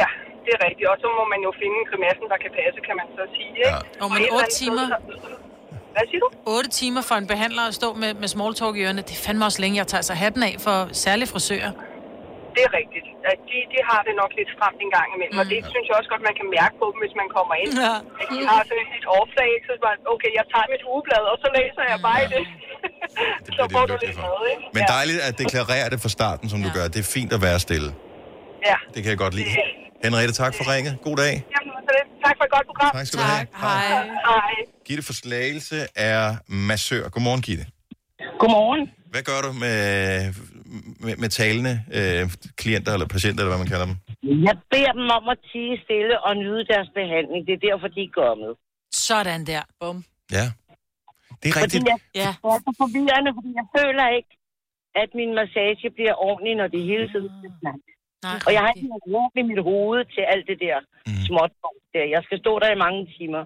Ja, 0.00 0.06
det 0.46 0.52
er 0.58 0.62
rigtigt. 0.68 0.86
Og 0.92 0.96
så 1.02 1.08
må 1.18 1.22
man 1.32 1.40
jo 1.46 1.50
finde 1.62 1.78
grimassen, 1.90 2.26
der 2.32 2.38
kan 2.44 2.50
passe, 2.60 2.78
kan 2.88 2.94
man 3.00 3.06
så 3.18 3.24
sige. 3.36 3.52
Ikke? 3.64 3.74
Ja. 3.74 4.02
Og 4.02 4.08
men 4.12 4.18
Et 4.18 4.22
eller 4.22 4.36
otte 4.36 4.46
andet 4.46 4.60
timer, 4.62 4.84
sted, 4.86 5.46
Hvad 5.94 6.04
siger 6.10 6.20
du? 6.24 6.28
8 6.58 6.70
timer 6.80 7.02
for 7.08 7.16
en 7.22 7.26
behandler 7.32 7.64
at 7.70 7.74
stå 7.80 7.88
med, 8.02 8.10
med 8.22 8.28
small 8.34 8.52
talk 8.60 8.74
i 8.78 8.82
ørerne, 8.84 9.02
det 9.08 9.14
er 9.18 9.22
fandme 9.26 9.42
også 9.48 9.60
længe. 9.62 9.76
Jeg 9.82 9.88
tager 9.92 10.04
så 10.10 10.14
hatten 10.22 10.42
af 10.48 10.54
for 10.66 10.76
særlige 11.04 11.28
frisører. 11.32 11.72
Det 12.54 12.62
er 12.68 12.72
rigtigt. 12.80 13.06
At 13.32 13.38
de, 13.50 13.58
de 13.72 13.78
har 13.90 14.00
det 14.08 14.14
nok 14.22 14.30
lidt 14.38 14.50
stramt 14.56 14.78
en 14.86 14.92
gang 14.96 15.08
imellem, 15.16 15.36
mm. 15.36 15.42
og 15.42 15.46
det 15.52 15.58
synes 15.72 15.84
jeg 15.88 15.94
også 16.00 16.10
godt, 16.12 16.22
man 16.30 16.36
kan 16.40 16.48
mærke 16.58 16.74
på 16.82 16.86
dem, 16.92 16.98
hvis 17.04 17.14
man 17.20 17.28
kommer 17.36 17.54
ind. 17.62 17.70
Ja. 17.86 17.94
At 18.20 18.26
de 18.32 18.38
har 18.50 18.60
sådan 18.70 18.90
et 19.00 19.06
overflag, 19.16 19.50
så 19.64 19.70
det 19.76 19.82
bare, 19.86 19.96
okay, 20.14 20.30
jeg 20.38 20.44
tager 20.52 20.66
mit 20.74 20.84
ugeblad, 20.92 21.22
og 21.32 21.36
så 21.42 21.48
læser 21.58 21.82
jeg 21.92 21.98
bare 22.08 22.20
i 22.26 22.28
det. 22.34 22.42
det 23.44 23.50
så 23.58 23.62
får 23.74 23.84
du 23.90 23.94
lidt 24.04 24.16
for. 24.18 24.26
noget, 24.28 24.46
ikke? 24.52 24.64
Men 24.76 24.82
dejligt 24.96 25.20
at 25.28 25.34
deklarere 25.42 25.86
det 25.92 25.98
fra 26.04 26.10
starten, 26.18 26.46
som 26.52 26.58
du 26.64 26.68
gør. 26.76 26.84
Det 26.94 27.00
er 27.04 27.08
fint 27.18 27.30
at 27.36 27.40
være 27.46 27.58
stille. 27.66 27.90
Ja. 28.70 28.76
Det 28.94 28.98
kan 29.02 29.10
jeg 29.14 29.20
godt 29.24 29.34
lide. 29.40 29.50
Henriette, 30.04 30.34
tak 30.42 30.52
for 30.58 30.64
ringet. 30.74 30.94
God 31.06 31.16
dag. 31.24 31.34
Jamen, 31.54 31.72
så 31.86 31.90
det. 31.96 32.04
Tak 32.24 32.34
for 32.38 32.44
et 32.48 32.52
godt 32.56 32.66
program. 32.70 32.90
Tak 32.96 33.06
skal 33.06 33.18
du 33.22 33.24
have. 33.34 33.46
Hej. 33.64 33.86
Hej. 34.30 34.52
Gitte 34.86 35.02
for 35.08 35.12
Slagelse 35.22 35.78
er 36.12 36.22
massør. 36.70 37.02
Godmorgen, 37.14 37.42
Gitte. 37.46 37.64
Godmorgen. 38.40 38.82
Hvad 39.12 39.22
gør 39.30 39.40
du 39.46 39.50
med, 39.64 39.78
med, 41.04 41.14
med 41.22 41.28
talende 41.40 41.74
øh, 41.98 42.22
klienter 42.60 42.92
eller 42.96 43.08
patienter, 43.16 43.40
eller 43.42 43.52
hvad 43.54 43.62
man 43.64 43.72
kalder 43.74 43.86
dem? 43.90 43.96
Jeg 44.48 44.56
beder 44.72 44.92
dem 45.00 45.08
om 45.18 45.24
at 45.34 45.38
tige 45.50 45.74
stille 45.84 46.14
og 46.26 46.32
nyde 46.42 46.62
deres 46.72 46.88
behandling. 46.98 47.40
Det 47.48 47.52
er 47.58 47.62
derfor, 47.68 47.88
de 47.96 48.00
er 48.08 48.12
kommet. 48.22 48.50
Sådan 49.08 49.40
der. 49.50 49.62
Bum. 49.80 49.98
Ja. 50.38 50.46
Det 51.40 51.46
er 51.48 51.52
Fordi 51.52 51.62
rigtigt. 51.64 51.84
jeg, 51.92 51.98
Ja. 52.22 52.30
det 52.42 52.50
er 52.56 52.60
så 52.66 52.72
forvirrende, 52.82 53.30
fordi 53.38 53.50
jeg 53.60 53.66
føler 53.78 54.06
ikke, 54.18 54.32
at 55.02 55.08
min 55.20 55.30
massage 55.40 55.86
bliver 55.96 56.14
ordentlig, 56.28 56.54
når 56.60 56.68
det 56.74 56.82
hele 56.92 57.06
tiden 57.12 57.30
skal 57.40 57.52
snakke. 57.62 57.86
Nej, 58.24 58.38
Og 58.46 58.50
jeg 58.54 58.60
har 58.64 58.70
ikke 58.76 58.88
noget 58.92 59.04
rum 59.14 59.32
i 59.42 59.44
mit 59.50 59.62
hoved 59.70 60.00
til 60.14 60.22
alt 60.32 60.46
det 60.50 60.58
der 60.66 60.78
Mm. 61.08 61.22
småt 61.28 61.52
der. 61.94 62.04
Jeg 62.14 62.20
skal 62.26 62.38
stå 62.44 62.52
der 62.62 62.70
i 62.76 62.78
mange 62.84 63.00
timer. 63.18 63.42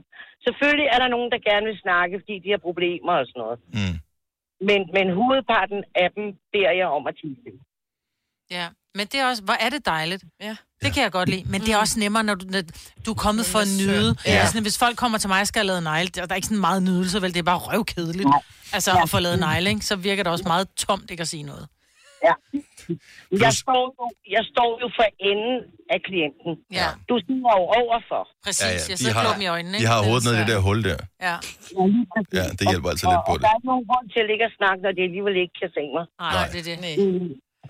Selvfølgelig 0.47 0.89
er 0.95 0.99
der 1.03 1.09
nogen, 1.15 1.31
der 1.35 1.39
gerne 1.51 1.67
vil 1.71 1.79
snakke, 1.87 2.15
fordi 2.23 2.37
de 2.45 2.49
har 2.55 2.61
problemer 2.69 3.13
og 3.21 3.25
sådan 3.31 3.41
noget. 3.45 3.59
Mm. 3.79 3.97
Men, 4.69 4.81
men 4.97 5.07
hovedparten 5.21 5.81
af 6.03 6.09
dem 6.17 6.25
beder 6.53 6.73
jeg 6.81 6.89
om 6.99 7.05
at 7.11 7.15
stille. 7.19 7.59
Ja, 8.59 8.67
men 8.97 9.05
det 9.11 9.17
er 9.21 9.27
også, 9.31 9.43
hvor 9.49 9.57
er 9.67 9.71
det 9.75 9.83
dejligt. 9.87 10.23
Ja. 10.47 10.55
Det 10.83 10.91
kan 10.95 11.03
jeg 11.03 11.13
godt 11.13 11.29
lide, 11.29 11.45
men 11.53 11.61
det 11.61 11.71
er 11.75 11.79
også 11.85 11.97
nemmere, 12.05 12.25
når 12.25 12.35
du, 12.35 12.45
når 12.55 12.63
du 13.07 13.11
er 13.11 13.21
kommet 13.27 13.45
for 13.53 13.59
at 13.67 13.71
nyde. 13.81 14.09
Ja. 14.27 14.33
Ja. 14.33 14.47
Sådan, 14.47 14.63
hvis 14.63 14.79
folk 14.85 14.97
kommer 15.03 15.19
til 15.19 15.29
mig 15.29 15.41
og 15.41 15.47
skal 15.47 15.61
have 15.61 15.67
lavet 15.67 15.83
negle, 15.83 16.09
der 16.15 16.27
der 16.27 16.33
er 16.35 16.37
ikke 16.41 16.47
sådan 16.53 16.67
meget 16.69 16.83
nydelse, 16.83 17.23
vel? 17.23 17.35
Det 17.35 17.39
er 17.39 17.49
bare 17.55 17.59
røvkedeligt. 17.71 18.29
Altså 18.77 18.91
at 19.03 19.09
få 19.11 19.19
lavet 19.27 19.39
negle, 19.39 19.71
ikke? 19.71 19.85
Så 19.91 19.97
virker 19.97 20.23
det 20.23 20.33
også 20.33 20.45
meget 20.55 20.67
tomt 20.77 21.11
ikke 21.11 21.21
at 21.21 21.29
sige 21.29 21.43
noget. 21.43 21.67
Ja. 22.29 22.33
Jeg 23.45 23.53
står, 23.63 23.83
jo, 23.99 24.05
jeg 24.37 24.45
står 24.53 24.71
jo 24.83 24.87
for 24.99 25.07
enden 25.31 25.57
af 25.95 25.99
klienten. 26.09 26.51
Ja, 26.81 26.89
Du 27.09 27.15
sidder 27.27 27.53
jo 27.61 27.65
overfor. 27.81 28.23
præcis. 28.47 28.65
Ja, 28.65 28.69
Ja. 28.71 28.75
Jeg 28.91 28.97
De 28.99 29.03
sidder 29.03 29.19
har, 29.19 29.41
i 29.47 29.49
øjnene, 29.57 29.75
de 29.77 29.79
ikke? 29.83 29.91
har 29.93 29.99
Det 29.99 30.05
er 30.05 30.09
hovedet 30.09 30.25
ned 30.27 30.35
i 30.39 30.41
det 30.43 30.49
der 30.53 30.61
hul 30.69 30.79
der. 30.89 30.99
Ja. 31.29 31.37
Ja, 32.39 32.45
det 32.59 32.65
hjælper 32.73 32.89
altså 32.95 33.05
lidt 33.13 33.21
og, 33.21 33.25
på 33.29 33.33
og 33.33 33.37
det. 33.39 33.43
der 33.45 33.49
er 33.53 33.57
ikke 33.59 33.69
nogen 33.73 33.85
grund 33.91 34.07
til 34.13 34.21
at 34.25 34.29
ligge 34.31 34.45
og 34.51 34.53
snakke, 34.61 34.79
når 34.87 34.93
de 34.99 35.03
alligevel 35.09 35.35
ikke 35.45 35.55
kan 35.63 35.71
se 35.79 35.83
mig. 35.97 36.05
Nej, 36.25 36.33
Nej. 36.37 36.47
det 36.53 36.59
er 36.61 36.67
det. 36.71 36.81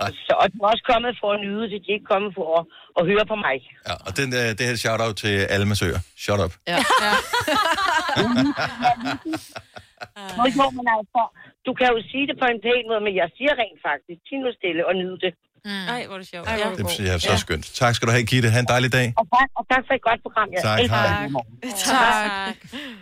Nej. 0.01 0.11
Så, 0.27 0.33
og 0.43 0.47
de 0.53 0.57
er 0.63 0.69
også 0.73 0.85
kommet 0.93 1.13
for 1.23 1.29
at 1.37 1.41
nyde 1.47 1.65
det. 1.73 1.79
De 1.85 1.89
er 1.93 1.97
ikke 1.99 2.11
kommet 2.15 2.31
for 2.39 2.47
at, 2.59 2.63
at 2.99 3.03
høre 3.11 3.25
på 3.33 3.37
mig. 3.47 3.57
Ja, 3.89 3.95
og 4.07 4.11
den, 4.19 4.29
øh, 4.41 4.49
det 4.59 4.63
her 4.69 4.77
shout-out 4.85 5.15
til 5.23 5.35
alle 5.55 5.67
massører. 5.73 6.01
Shut 6.25 6.41
up. 6.47 6.53
Ja. 6.73 6.79
ja. 7.05 7.13
Nå, 10.39 10.43
jo, 10.59 10.67
men 10.79 10.87
altså, 10.99 11.23
du 11.67 11.71
kan 11.79 11.87
jo 11.95 11.99
sige 12.11 12.25
det 12.31 12.37
på 12.43 12.47
en 12.53 12.59
pæn 12.67 12.83
måde, 12.91 13.03
men 13.07 13.15
jeg 13.23 13.29
siger 13.37 13.53
rent 13.63 13.79
faktisk, 13.89 14.19
tig 14.27 14.39
nu 14.45 14.49
stille 14.61 14.83
og 14.91 14.95
nyde 15.03 15.19
det. 15.25 15.33
Ej, 15.95 16.01
hvor 16.07 16.15
er 16.15 16.21
det 16.23 16.29
sjovt. 16.33 16.45
Ej, 16.49 16.57
hvor 16.57 16.71
er 16.73 16.77
Det 16.81 16.91
synes 16.91 17.07
jeg 17.09 17.15
er 17.15 17.25
så 17.33 17.37
skønt. 17.47 17.65
Tak 17.83 17.93
skal 17.97 18.05
du 18.09 18.13
have, 18.17 18.25
Gitte. 18.33 18.49
Ha' 18.55 18.61
en 18.67 18.71
dejlig 18.75 18.91
dag. 18.99 19.07
Og 19.21 19.27
tak, 19.37 19.49
og 19.59 19.65
tak 19.73 19.83
for 19.89 19.95
et 19.99 20.03
godt 20.09 20.21
program. 20.27 20.49
Jeg 20.55 20.61
Tak, 20.69 20.79
hej. 20.81 21.29
det. 21.63 21.75
Tak. 21.95 22.57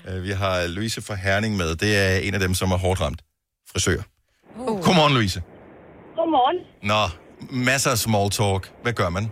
Øh, 0.08 0.18
Vi 0.26 0.32
har 0.42 0.54
Louise 0.76 1.00
fra 1.06 1.14
Herning 1.24 1.52
med. 1.62 1.70
Det 1.84 1.90
er 2.04 2.10
en 2.26 2.34
af 2.38 2.40
dem, 2.46 2.52
som 2.60 2.68
er 2.76 2.78
hårdt 2.84 3.00
ramt. 3.04 3.20
Frisør. 3.72 4.00
Godmorgen, 4.86 5.14
Louise. 5.18 5.38
Godmorgen. 6.16 6.58
Nå, 6.92 7.02
masser 7.68 7.90
af 7.96 7.98
small 8.06 8.28
talk. 8.40 8.62
Hvad 8.84 8.94
gør 9.00 9.10
man? 9.16 9.24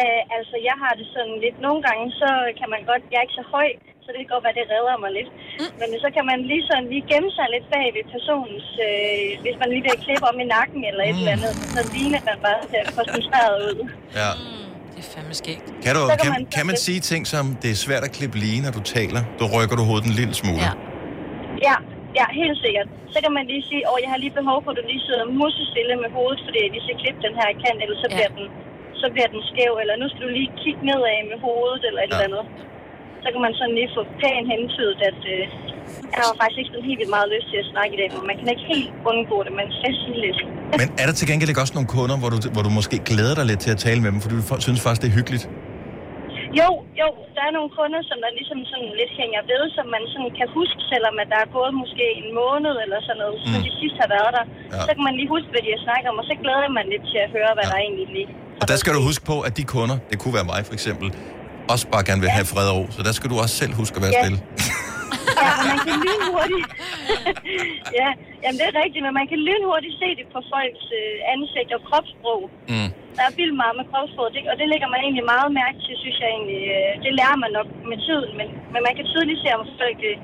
Øh, 0.00 0.20
altså, 0.36 0.56
jeg 0.68 0.76
har 0.82 0.92
det 1.00 1.06
sådan 1.14 1.36
lidt... 1.44 1.56
Nogle 1.66 1.80
gange, 1.88 2.04
så 2.20 2.28
kan 2.58 2.68
man 2.74 2.80
godt... 2.90 3.02
Jeg 3.10 3.18
er 3.20 3.24
ikke 3.26 3.38
så 3.42 3.46
høj, 3.56 3.68
så 4.04 4.08
det 4.14 4.20
kan 4.22 4.30
godt 4.34 4.44
være, 4.46 4.56
det 4.60 4.66
redder 4.74 4.96
mig 5.04 5.10
lidt. 5.18 5.30
Mm. 5.60 5.70
Men 5.80 5.88
så 6.04 6.08
kan 6.16 6.24
man 6.30 6.38
lige 6.50 6.64
sådan 6.70 6.86
lige 6.92 7.04
gemme 7.12 7.30
sig 7.36 7.46
lidt 7.54 7.66
bag 7.74 7.86
ved 7.96 8.04
personens... 8.14 8.66
Øh, 8.86 9.28
hvis 9.44 9.56
man 9.60 9.68
lige 9.72 9.82
bliver 9.86 10.00
klippet 10.04 10.26
om 10.32 10.36
i 10.44 10.46
nakken 10.56 10.80
eller 10.90 11.04
et 11.04 11.14
Mm. 11.14 11.20
eller 11.20 11.32
andet, 11.36 11.52
så 11.76 11.80
ligner 11.94 12.20
man 12.30 12.38
bare 12.46 12.60
ser 12.72 12.82
koncentreret 12.98 13.56
ud. 13.68 13.76
Ja. 14.20 14.30
Det 14.92 15.00
er 15.04 15.08
fandme 15.14 15.34
skægt. 15.42 15.66
Kan, 15.84 15.90
du, 15.98 16.02
kan 16.10 16.18
kan, 16.24 16.30
man- 16.36 16.46
kan 16.56 16.64
man 16.70 16.76
sige 16.86 17.00
ting 17.12 17.22
som, 17.32 17.44
det 17.62 17.68
er 17.74 17.78
svært 17.86 18.02
at 18.08 18.12
klippe 18.18 18.36
lige, 18.44 18.58
når 18.64 18.72
du 18.78 18.82
taler? 18.96 19.20
Du 19.40 19.44
rykker 19.56 19.76
du 19.80 19.84
hovedet 19.90 20.06
en 20.10 20.16
lille 20.20 20.34
smule. 20.42 20.60
Ja. 20.66 20.72
Ja, 21.68 21.76
ja, 22.18 22.26
helt 22.40 22.58
sikkert. 22.64 22.88
Så 23.14 23.18
kan 23.24 23.32
man 23.38 23.44
lige 23.52 23.64
sige, 23.70 23.82
åh, 23.90 23.98
jeg 24.04 24.10
har 24.12 24.18
lige 24.24 24.34
behov 24.40 24.58
for, 24.64 24.70
at 24.72 24.76
du 24.80 24.84
lige 24.92 25.02
sidder 25.08 25.24
musestille 25.40 25.94
med 26.02 26.10
hovedet, 26.16 26.40
fordi 26.46 26.58
jeg 26.64 26.70
lige 26.74 26.84
skal 26.86 26.96
klippe 27.02 27.20
den 27.26 27.34
her 27.40 27.48
kant, 27.62 27.78
eller 27.84 27.96
så 28.02 28.06
Ja. 28.10 28.14
bliver 28.16 28.30
den 28.38 28.46
så 29.02 29.06
bliver 29.14 29.30
den 29.34 29.42
skæv, 29.50 29.72
eller 29.82 29.94
nu 30.02 30.06
skal 30.10 30.22
du 30.26 30.30
lige 30.38 30.50
kigge 30.62 30.82
nedad 30.90 31.18
med 31.32 31.38
hovedet, 31.46 31.82
eller 31.88 32.00
et 32.02 32.06
Ja. 32.10 32.14
eller 32.14 32.26
andet. 32.28 32.44
Så 33.24 33.28
kan 33.32 33.40
man 33.46 33.52
sådan 33.60 33.74
lige 33.78 33.90
få 33.96 34.02
pænt 34.20 34.46
hentydet, 34.52 34.98
at 35.10 35.20
øh, 35.34 35.42
jeg 36.14 36.22
har 36.26 36.34
faktisk 36.40 36.58
ikke 36.60 36.70
sådan 36.72 36.86
helt 36.90 37.00
vildt 37.02 37.14
meget 37.16 37.28
lyst 37.34 37.46
til 37.52 37.58
at 37.62 37.66
snakke 37.72 37.90
i 37.96 37.98
dag, 38.02 38.08
men 38.16 38.22
man 38.30 38.36
kan 38.40 38.46
ikke 38.54 38.66
helt 38.72 38.88
undgå 39.10 39.36
det, 39.46 39.52
man 39.62 39.68
skal 39.78 39.92
sige 40.02 40.18
lidt. 40.26 40.38
Men 40.80 40.86
er 41.02 41.04
der 41.08 41.14
til 41.20 41.26
gengæld 41.30 41.50
ikke 41.52 41.64
også 41.64 41.76
nogle 41.78 41.90
kunder, 41.96 42.16
hvor 42.20 42.30
du, 42.34 42.38
hvor 42.54 42.62
du 42.66 42.70
måske 42.80 42.96
glæder 43.10 43.34
dig 43.38 43.46
lidt 43.50 43.60
til 43.66 43.70
at 43.76 43.80
tale 43.86 43.98
med 44.04 44.10
dem, 44.14 44.20
fordi 44.24 44.34
du 44.40 44.44
for- 44.50 44.60
synes 44.66 44.78
faktisk, 44.84 45.02
det 45.04 45.08
er 45.12 45.16
hyggeligt? 45.20 45.44
Jo, 46.60 46.68
jo, 47.02 47.08
der 47.36 47.42
er 47.48 47.52
nogle 47.58 47.70
kunder, 47.78 48.00
som 48.10 48.16
der 48.24 48.30
ligesom 48.40 48.58
sådan 48.72 48.90
lidt 49.00 49.12
hænger 49.20 49.40
ved, 49.52 49.62
som 49.76 49.86
man 49.94 50.02
sådan 50.12 50.30
kan 50.38 50.48
huske, 50.58 50.80
selvom 50.92 51.14
at 51.22 51.28
der 51.32 51.38
er 51.44 51.48
gået 51.58 51.72
måske 51.82 52.04
en 52.20 52.28
måned 52.40 52.74
eller 52.84 52.98
sådan 53.06 53.20
noget, 53.22 53.36
så 53.52 53.56
Mm. 53.58 53.64
de 53.66 53.70
sidst 53.80 53.96
har 54.02 54.08
været 54.16 54.30
der. 54.38 54.44
Ja. 54.74 54.80
Så 54.86 54.90
kan 54.96 55.04
man 55.08 55.14
lige 55.18 55.28
huske, 55.34 55.48
hvad 55.54 55.62
de 55.66 55.70
har 55.76 55.80
snakket 55.86 56.06
om, 56.12 56.16
og 56.22 56.26
så 56.30 56.34
glæder 56.42 56.68
man 56.78 56.84
lidt 56.92 57.04
til 57.12 57.18
at 57.26 57.30
høre, 57.36 57.50
hvad 57.56 57.66
ja. 57.66 57.72
der 57.72 57.78
egentlig 57.86 58.06
lige 58.16 58.28
Og 58.62 58.66
der 58.70 58.76
skal 58.82 58.92
du 58.96 59.00
huske 59.10 59.24
på, 59.32 59.36
at 59.48 59.52
de 59.58 59.64
kunder, 59.74 59.96
det 60.10 60.16
kunne 60.22 60.34
være 60.38 60.48
mig 60.52 60.60
for 60.68 60.74
eksempel, 60.78 61.06
også 61.72 61.84
bare 61.94 62.04
gerne 62.08 62.20
vil 62.24 62.30
have 62.38 62.46
fred 62.52 62.66
og 62.72 62.76
ro. 62.78 62.84
Så 62.96 63.00
der 63.06 63.12
skal 63.18 63.28
du 63.32 63.36
også 63.44 63.54
selv 63.62 63.72
huske 63.80 63.94
at 63.98 64.02
være 64.04 64.14
Ja. 64.16 64.22
stille. 64.24 64.40
Ja, 65.44 65.50
og 65.60 65.64
man 65.72 65.78
kan 65.86 65.96
lynhurtigt. 66.06 66.66
ja, 68.00 68.08
jamen 68.42 68.56
det 68.60 68.66
er 68.70 68.74
rigtigt, 68.84 69.02
men 69.06 69.12
man 69.20 69.26
kan 69.32 69.38
lynhurtigt 69.48 69.94
se 70.02 70.08
det 70.20 70.26
på 70.34 70.40
folks 70.52 70.84
øh, 71.00 71.32
ansigt 71.34 71.70
og 71.76 71.80
kropssprog. 71.88 72.40
Mm. 72.72 72.88
Der 73.16 73.22
er 73.28 73.32
vildt 73.40 73.56
meget 73.62 73.74
med 73.80 73.84
kropssprog, 73.92 74.28
det, 74.34 74.40
og 74.52 74.54
det 74.60 74.66
lægger 74.72 74.88
man 74.94 75.00
egentlig 75.06 75.26
meget 75.34 75.50
mærke 75.62 75.78
til, 75.86 75.94
synes 76.02 76.18
jeg 76.22 76.28
egentlig. 76.36 76.60
Øh, 76.76 76.90
det 77.04 77.10
lærer 77.20 77.38
man 77.44 77.50
nok 77.58 77.68
med 77.90 77.98
tiden, 78.06 78.30
men, 78.38 78.46
men 78.72 78.80
man 78.86 78.92
kan 78.98 79.04
tydeligt 79.12 79.38
se, 79.42 79.48
om 79.58 79.62
folk 79.82 80.00
øh, 80.10 80.16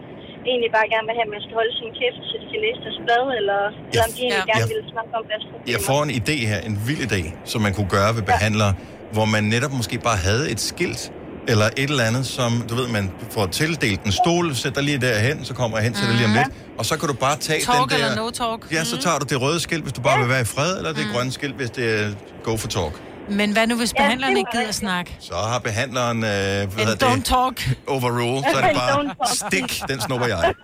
egentlig 0.50 0.70
bare 0.76 0.86
gerne 0.92 1.06
vil 1.08 1.14
have, 1.18 1.26
at 1.28 1.32
man 1.36 1.42
skal 1.44 1.54
holde 1.60 1.72
sin 1.80 1.90
kæft, 1.98 2.20
så 2.30 2.34
de 2.42 2.46
kan 2.52 2.60
læse 2.66 2.78
deres 2.86 2.98
blad, 3.06 3.24
eller, 3.40 3.60
eller 3.90 4.04
om 4.08 4.12
de 4.16 4.20
egentlig 4.26 4.44
Ja. 4.48 4.52
gerne 4.52 4.66
Ja. 4.70 4.72
vil 4.72 4.82
snakke 4.94 5.10
om 5.20 5.24
deres 5.30 5.44
problemer. 5.50 5.70
Jeg 5.74 5.80
får 5.88 5.98
en 6.06 6.12
idé 6.20 6.36
her, 6.52 6.60
en 6.70 6.76
vild 6.88 7.02
idé, 7.08 7.20
som 7.52 7.58
man 7.66 7.72
kunne 7.76 7.90
gøre 7.98 8.10
ved 8.18 8.24
behandlere, 8.32 8.72
hvor 9.16 9.26
man 9.34 9.42
netop 9.54 9.72
måske 9.80 9.96
bare 10.08 10.18
havde 10.28 10.44
et 10.54 10.60
skilt, 10.72 11.02
eller 11.48 11.66
et 11.66 11.90
eller 11.90 12.04
andet, 12.04 12.26
som, 12.26 12.64
du 12.68 12.74
ved, 12.74 12.88
man 12.88 13.10
får 13.30 13.46
tildelt 13.46 14.02
en 14.02 14.12
stol, 14.12 14.54
sætter 14.56 14.80
lige 14.80 14.98
derhen, 14.98 15.44
så 15.44 15.54
kommer 15.54 15.78
jeg 15.78 15.84
hen 15.84 15.94
til 15.94 16.06
det 16.06 16.14
lige 16.14 16.26
om 16.26 16.32
lidt, 16.32 16.48
og 16.78 16.86
så 16.86 16.96
kan 16.96 17.08
du 17.08 17.14
bare 17.14 17.36
tage 17.36 17.64
Talk 17.64 17.90
den 17.90 17.98
der... 18.00 18.06
eller 18.06 18.16
no 18.16 18.30
talk. 18.30 18.72
Ja, 18.72 18.84
så 18.84 18.96
tager 18.96 19.18
du 19.18 19.26
det 19.28 19.42
røde 19.42 19.60
skilt, 19.60 19.82
hvis 19.82 19.92
du 19.92 20.00
bare 20.00 20.18
vil 20.20 20.28
være 20.28 20.40
i 20.40 20.44
fred, 20.44 20.76
eller 20.76 20.92
det 20.92 21.06
grønne 21.12 21.32
skilt, 21.32 21.54
hvis 21.56 21.70
det 21.70 22.00
er 22.00 22.10
go 22.42 22.56
for 22.56 22.68
talk. 22.68 23.00
Men 23.28 23.52
hvad 23.52 23.66
nu, 23.66 23.74
hvis 23.76 23.92
behandleren 24.00 24.36
ikke 24.36 24.50
gider 24.52 24.72
snakke? 24.72 25.16
Så 25.20 25.34
har 25.52 25.58
behandleren, 25.58 26.16
øh, 26.16 26.30
hvad 26.30 26.62
En 26.64 26.70
hedder 26.88 27.06
don't 27.08 27.16
det, 27.16 27.24
talk. 27.24 27.56
overrule, 27.94 28.42
så 28.52 28.56
er 28.58 28.62
det 28.68 28.76
bare 28.82 29.26
stik, 29.40 29.68
den 29.90 29.98
snupper 30.00 30.26
jeg. 30.34 30.40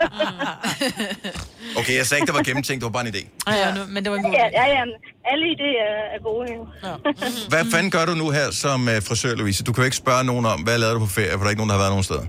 Okay, 1.80 1.94
jeg 2.00 2.06
sagde 2.06 2.18
ikke, 2.20 2.28
det 2.30 2.36
var 2.40 2.46
gennemtænkt, 2.50 2.78
det 2.82 2.86
var 2.90 2.96
bare 2.98 3.06
en 3.08 3.12
idé. 3.16 3.22
Ja, 3.50 3.54
ja, 3.62 3.68
nu, 3.76 3.80
men 3.94 3.98
det 4.04 4.08
var 4.12 4.18
en 4.20 4.26
god 4.28 4.32
Ja, 4.40 4.46
idé. 4.48 4.60
ja, 4.60 4.64
ja, 4.76 4.82
alle 5.32 5.44
idéer 5.54 5.90
er 6.16 6.20
gode 6.30 6.46
jo. 6.56 6.60
Hvad 7.52 7.64
fanden 7.72 7.90
gør 7.96 8.04
du 8.10 8.14
nu 8.22 8.26
her 8.38 8.46
som 8.64 8.78
uh, 8.92 8.96
frisør, 9.08 9.32
Louise? 9.40 9.60
Du 9.66 9.70
kan 9.72 9.80
jo 9.82 9.86
ikke 9.90 10.00
spørge 10.04 10.24
nogen 10.30 10.44
om, 10.52 10.58
hvad 10.66 10.76
lavede 10.82 10.94
du 10.98 11.02
på 11.06 11.12
ferie, 11.18 11.32
for 11.36 11.42
der 11.42 11.48
er 11.48 11.54
ikke 11.54 11.62
nogen, 11.62 11.72
der 11.72 11.76
har 11.78 11.84
været 11.86 11.94
nogen 11.96 12.08
steder. 12.10 12.26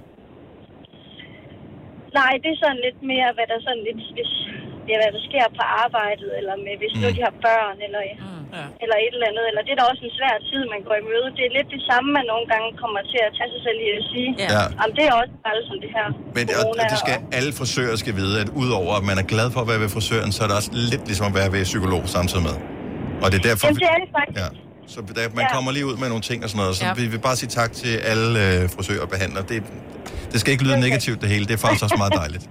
Nej, 2.20 2.34
det 2.44 2.50
er 2.56 2.60
sådan 2.64 2.80
lidt 2.88 3.00
mere, 3.12 3.30
hvad 3.38 3.46
der 3.52 3.58
sådan 3.68 3.84
lidt, 3.88 4.02
hvis, 4.16 4.32
ja, 4.90 4.96
hvad 5.02 5.10
der 5.16 5.22
sker 5.30 5.46
på 5.60 5.64
arbejdet, 5.84 6.30
eller 6.40 6.54
med, 6.66 6.74
hvis 6.82 6.94
mm. 6.96 7.02
nu 7.04 7.08
de 7.18 7.22
har 7.28 7.34
børn, 7.48 7.78
eller, 7.88 8.02
Ja. 8.12 8.16
Eller 8.84 8.98
et 9.06 9.12
eller 9.16 9.28
andet. 9.32 9.44
Eller 9.50 9.62
det 9.66 9.72
er 9.76 9.80
da 9.82 9.86
også 9.92 10.04
en 10.10 10.14
svær 10.20 10.34
tid, 10.50 10.62
man 10.74 10.82
går 10.88 10.96
i 11.02 11.04
møde. 11.12 11.28
Det 11.38 11.44
er 11.48 11.52
lidt 11.58 11.70
det 11.76 11.82
samme, 11.90 12.08
man 12.18 12.26
nogle 12.34 12.46
gange 12.54 12.68
kommer 12.84 13.00
til 13.12 13.20
at 13.28 13.32
tage 13.38 13.50
sig 13.54 13.62
selv 13.68 13.80
i 13.86 13.88
at 14.00 14.04
sige. 14.12 14.30
Ja. 14.44 14.62
Jamen, 14.80 14.94
det 14.98 15.04
er 15.10 15.14
også 15.22 15.34
bare 15.46 15.56
som 15.70 15.78
det 15.84 15.92
her. 15.98 16.08
Men 16.38 16.44
og, 16.50 16.56
corona 16.64 16.82
og 16.84 16.88
det 16.94 16.98
skal 17.06 17.16
alle 17.40 17.52
frisører 17.60 17.96
skal 18.04 18.14
vide, 18.22 18.34
at 18.44 18.50
udover 18.64 18.92
at 19.00 19.04
man 19.10 19.18
er 19.24 19.26
glad 19.34 19.48
for 19.54 19.60
at 19.64 19.68
være 19.72 19.80
ved 19.86 19.90
frisøren, 19.96 20.30
så 20.36 20.40
er 20.44 20.48
det 20.50 20.56
også 20.62 20.72
lidt 20.92 21.04
ligesom 21.10 21.26
at 21.32 21.36
være 21.40 21.50
ved 21.56 21.62
psykolog 21.72 22.04
samtidig 22.16 22.44
med. 22.50 22.56
Og 23.24 23.28
det 23.32 23.38
er 23.42 23.46
derfor, 23.50 23.64
Jamen, 23.68 23.80
det 23.84 23.90
er 23.96 24.00
det 24.04 24.10
faktisk. 24.20 24.38
ja, 24.42 24.48
så 24.94 24.98
der, 25.18 25.24
man 25.40 25.46
Ja. 25.48 25.54
kommer 25.56 25.70
lige 25.78 25.86
ud 25.92 25.96
med 26.02 26.08
nogle 26.14 26.24
ting 26.30 26.40
og 26.46 26.50
sådan 26.52 26.60
noget. 26.64 26.74
Så 26.80 26.86
Ja. 26.86 26.94
vi 27.02 27.06
vil 27.14 27.22
bare 27.28 27.36
sige 27.42 27.50
tak 27.60 27.72
til 27.82 27.94
alle 28.12 28.30
øh, 28.46 28.62
frisører 28.76 29.02
og 29.06 29.10
behandlere. 29.16 29.44
Det, 29.52 29.58
det 30.32 30.38
skal 30.42 30.52
ikke 30.54 30.64
lyde 30.68 30.80
negativt 30.88 31.20
det 31.24 31.30
hele. 31.34 31.46
Det 31.50 31.54
er 31.54 31.64
faktisk 31.68 31.84
også 31.88 31.96
meget 32.04 32.14
dejligt. 32.24 32.46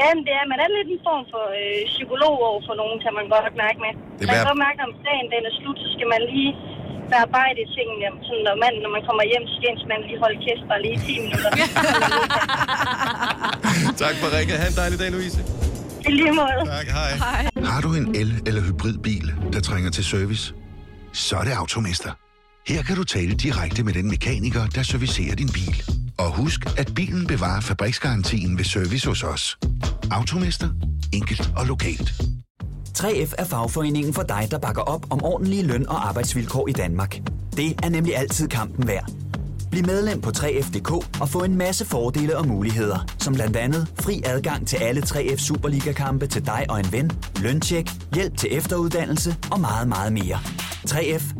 Ja, 0.00 0.06
men 0.14 0.22
det 0.26 0.32
er, 0.40 0.44
man 0.52 0.58
er 0.64 0.68
lidt 0.76 0.88
en 0.94 1.00
form 1.08 1.24
for 1.32 1.44
øh, 1.60 1.80
psykolog 1.94 2.34
over 2.48 2.60
for 2.68 2.74
nogen, 2.80 2.96
kan 3.04 3.12
man 3.18 3.26
godt 3.34 3.54
mærke 3.64 3.78
med. 3.84 3.92
Det 4.18 4.22
er 4.24 4.28
man 4.30 4.36
kan 4.38 4.48
godt 4.50 4.60
mærke, 4.66 4.76
når 4.82 4.88
dagen 5.08 5.26
den 5.34 5.42
er 5.50 5.54
slut, 5.60 5.78
så 5.84 5.88
skal 5.94 6.06
man 6.14 6.20
lige 6.34 6.52
bearbejde 7.10 7.62
tingene. 7.76 8.06
Sådan, 8.26 8.42
når, 8.48 8.56
man, 8.64 8.72
når 8.84 8.90
man 8.96 9.02
kommer 9.08 9.24
hjem, 9.30 9.44
så 9.50 9.54
skal 9.58 9.88
man 9.92 10.00
lige 10.08 10.18
holde 10.24 10.38
kæft 10.46 10.64
bare 10.70 10.80
lige 10.84 10.94
i 10.98 11.00
10 11.06 11.12
minutter. 11.24 11.50
tak 14.02 14.14
for 14.20 14.28
ringet. 14.36 14.56
Ha' 14.62 14.68
en 14.72 14.76
dejlig 14.82 14.98
dag, 15.02 15.10
Louise. 15.16 15.40
I 16.08 16.10
lige 16.20 16.32
måde. 16.40 16.58
Tak, 16.76 16.86
hej. 16.98 17.10
Har 17.72 17.80
du 17.86 17.90
en 18.00 18.06
el- 18.20 18.42
eller 18.48 18.62
hybridbil, 18.68 19.26
der 19.52 19.60
trænger 19.68 19.90
til 19.90 20.04
service? 20.04 20.44
Så 21.12 21.32
er 21.40 21.44
det 21.48 21.52
Automester. 21.62 22.10
Her 22.70 22.82
kan 22.82 22.96
du 22.96 23.04
tale 23.04 23.34
direkte 23.34 23.84
med 23.84 23.92
den 23.92 24.08
mekaniker, 24.08 24.66
der 24.66 24.82
servicerer 24.82 25.34
din 25.34 25.48
bil. 25.48 25.82
Og 26.18 26.36
husk, 26.36 26.78
at 26.78 26.92
bilen 26.94 27.26
bevarer 27.26 27.60
fabriksgarantien 27.60 28.58
ved 28.58 28.64
service 28.64 29.08
hos 29.08 29.22
os. 29.22 29.58
Automester. 30.10 30.68
Enkelt 31.12 31.52
og 31.56 31.66
lokalt. 31.66 32.22
3F 32.98 33.32
er 33.38 33.44
fagforeningen 33.44 34.14
for 34.14 34.22
dig, 34.22 34.48
der 34.50 34.58
bakker 34.58 34.82
op 34.82 35.06
om 35.12 35.22
ordentlige 35.24 35.62
løn- 35.62 35.88
og 35.88 36.08
arbejdsvilkår 36.08 36.68
i 36.68 36.72
Danmark. 36.72 37.20
Det 37.56 37.74
er 37.82 37.88
nemlig 37.88 38.16
altid 38.16 38.48
kampen 38.48 38.86
værd. 38.86 39.10
Bliv 39.70 39.86
medlem 39.86 40.20
på 40.20 40.30
3F.dk 40.30 41.20
og 41.20 41.28
få 41.28 41.44
en 41.44 41.56
masse 41.56 41.84
fordele 41.84 42.36
og 42.36 42.46
muligheder, 42.46 43.14
som 43.18 43.34
blandt 43.34 43.56
andet 43.56 43.92
fri 44.00 44.22
adgang 44.24 44.66
til 44.66 44.76
alle 44.76 45.02
3F 45.02 45.36
Superliga-kampe 45.36 46.26
til 46.26 46.46
dig 46.46 46.66
og 46.68 46.80
en 46.80 46.92
ven, 46.92 47.10
løntjek, 47.42 47.90
hjælp 48.14 48.36
til 48.36 48.48
efteruddannelse 48.56 49.36
og 49.50 49.60
meget, 49.60 49.88
meget 49.88 50.12
mere. 50.12 50.38
3F 50.88 51.39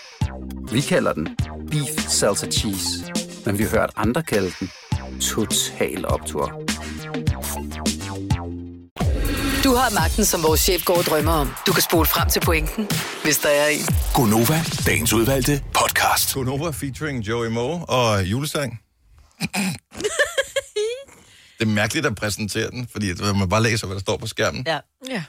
Vi 0.71 0.81
kalder 0.81 1.13
den 1.13 1.37
Beef 1.71 2.09
Salsa 2.09 2.47
Cheese, 2.51 2.87
men 3.45 3.57
vi 3.57 3.63
har 3.63 3.69
hørt 3.69 3.89
andre 3.95 4.23
kalde 4.23 4.51
den 4.59 4.71
Total 5.21 6.05
Optor. 6.07 6.45
Du 9.63 9.75
har 9.75 9.93
magten, 9.93 10.25
som 10.25 10.43
vores 10.43 10.59
chef 10.61 10.85
går 10.85 10.97
og 10.97 11.03
drømmer 11.03 11.31
om. 11.31 11.49
Du 11.67 11.73
kan 11.73 11.81
spole 11.81 12.05
frem 12.05 12.29
til 12.29 12.39
pointen, 12.39 12.89
hvis 13.23 13.37
der 13.37 13.49
er 13.49 13.67
en. 13.67 13.79
Gonova, 14.13 14.61
dagens 14.85 15.13
udvalgte 15.13 15.63
podcast. 15.73 16.33
Gonova 16.33 16.69
featuring 16.69 17.27
Joey 17.27 17.47
Moe 17.47 17.85
og 17.85 18.23
julesang. 18.23 18.79
det 21.59 21.61
er 21.61 21.65
mærkeligt 21.65 22.05
at 22.05 22.15
præsentere 22.15 22.71
den, 22.71 22.87
fordi 22.91 23.09
at 23.09 23.19
man 23.19 23.49
bare 23.49 23.63
læser, 23.63 23.87
hvad 23.87 23.95
der 23.95 24.01
står 24.01 24.17
på 24.17 24.27
skærmen. 24.27 24.63
Ja. 24.67 24.79
ja. 25.09 25.23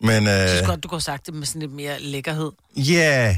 Men 0.00 0.26
Jeg 0.26 0.48
synes 0.48 0.62
øh, 0.62 0.68
godt, 0.68 0.82
du 0.82 0.88
kunne 0.88 0.96
have 0.96 1.00
sagt 1.02 1.26
det 1.26 1.34
med 1.34 1.46
sådan 1.46 1.60
lidt 1.60 1.72
mere 1.72 2.00
lækkerhed. 2.00 2.50
ja, 2.76 3.36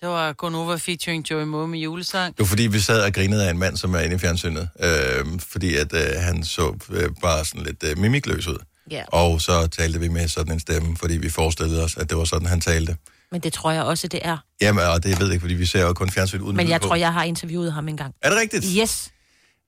Det 0.00 0.08
var 0.08 0.32
Gonova 0.32 0.74
featuring 0.76 1.30
Joey 1.30 1.44
Moe 1.44 1.68
med 1.68 1.78
julesang. 1.78 2.32
det 2.36 2.38
var 2.38 2.46
fordi, 2.46 2.62
vi 2.66 2.80
sad 2.80 3.02
og 3.02 3.12
grinede 3.12 3.46
af 3.46 3.50
en 3.50 3.58
mand, 3.58 3.76
som 3.76 3.94
er 3.94 3.98
inde 4.00 4.16
i 4.16 4.18
fjernsynet. 4.18 4.68
Øh, 4.80 5.40
fordi 5.40 5.76
at 5.76 5.92
øh, 5.92 6.22
han 6.22 6.44
så 6.44 6.76
øh, 6.90 7.10
bare 7.22 7.44
sådan 7.44 7.62
lidt 7.62 7.82
øh, 7.84 7.98
mimikløs 7.98 8.46
ud. 8.46 8.58
Ja. 8.90 9.04
Og 9.08 9.40
så 9.40 9.66
talte 9.66 10.00
vi 10.00 10.08
med 10.08 10.28
sådan 10.28 10.52
en 10.52 10.60
stemme, 10.60 10.96
fordi 10.96 11.16
vi 11.16 11.28
forestillede 11.30 11.84
os, 11.84 11.96
at 11.96 12.10
det 12.10 12.18
var 12.18 12.24
sådan, 12.24 12.46
han 12.48 12.60
talte. 12.60 12.96
Men 13.32 13.40
det 13.40 13.52
tror 13.52 13.70
jeg 13.70 13.82
også, 13.82 14.08
det 14.08 14.20
er. 14.24 14.38
Jamen, 14.60 14.84
og 14.84 15.02
det 15.02 15.20
ved 15.20 15.26
jeg 15.26 15.32
ikke, 15.34 15.42
fordi 15.42 15.54
vi 15.54 15.66
ser 15.66 15.80
jo 15.82 15.92
kun 15.92 16.10
fjernsyn 16.10 16.40
uden 16.40 16.56
Men 16.56 16.68
jeg 16.68 16.80
på. 16.80 16.86
tror, 16.86 16.96
jeg 16.96 17.12
har 17.12 17.22
interviewet 17.24 17.72
ham 17.72 17.88
engang. 17.88 18.14
Er 18.22 18.30
det 18.30 18.38
rigtigt? 18.38 18.64
Yes. 18.80 19.10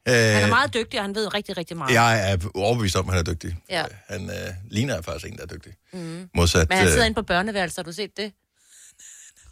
Øh, 0.08 0.14
Han 0.14 0.42
er 0.42 0.48
meget 0.48 0.74
dygtig, 0.74 1.00
og 1.00 1.04
han 1.04 1.14
ved 1.14 1.34
rigtig, 1.34 1.56
rigtig 1.56 1.76
meget. 1.76 1.94
Jeg 1.94 2.32
er 2.32 2.36
overbevist 2.54 2.96
om, 2.96 3.08
at 3.08 3.14
han 3.14 3.26
er 3.26 3.32
dygtig. 3.32 3.56
Ja. 3.70 3.84
Han 4.08 4.30
øh, 4.30 4.54
ligner 4.70 5.02
faktisk 5.02 5.26
en, 5.32 5.36
der 5.36 5.42
er 5.42 5.46
dygtig. 5.46 5.72
Mm. 5.92 6.28
Modsat, 6.34 6.68
Men 6.68 6.78
han 6.78 6.86
sidder 6.86 7.00
øh, 7.02 7.06
inde 7.06 7.14
på 7.14 7.22
børneværelset, 7.22 7.76
har 7.78 7.82
du 7.82 7.92
set 7.92 8.10
det? 8.16 8.32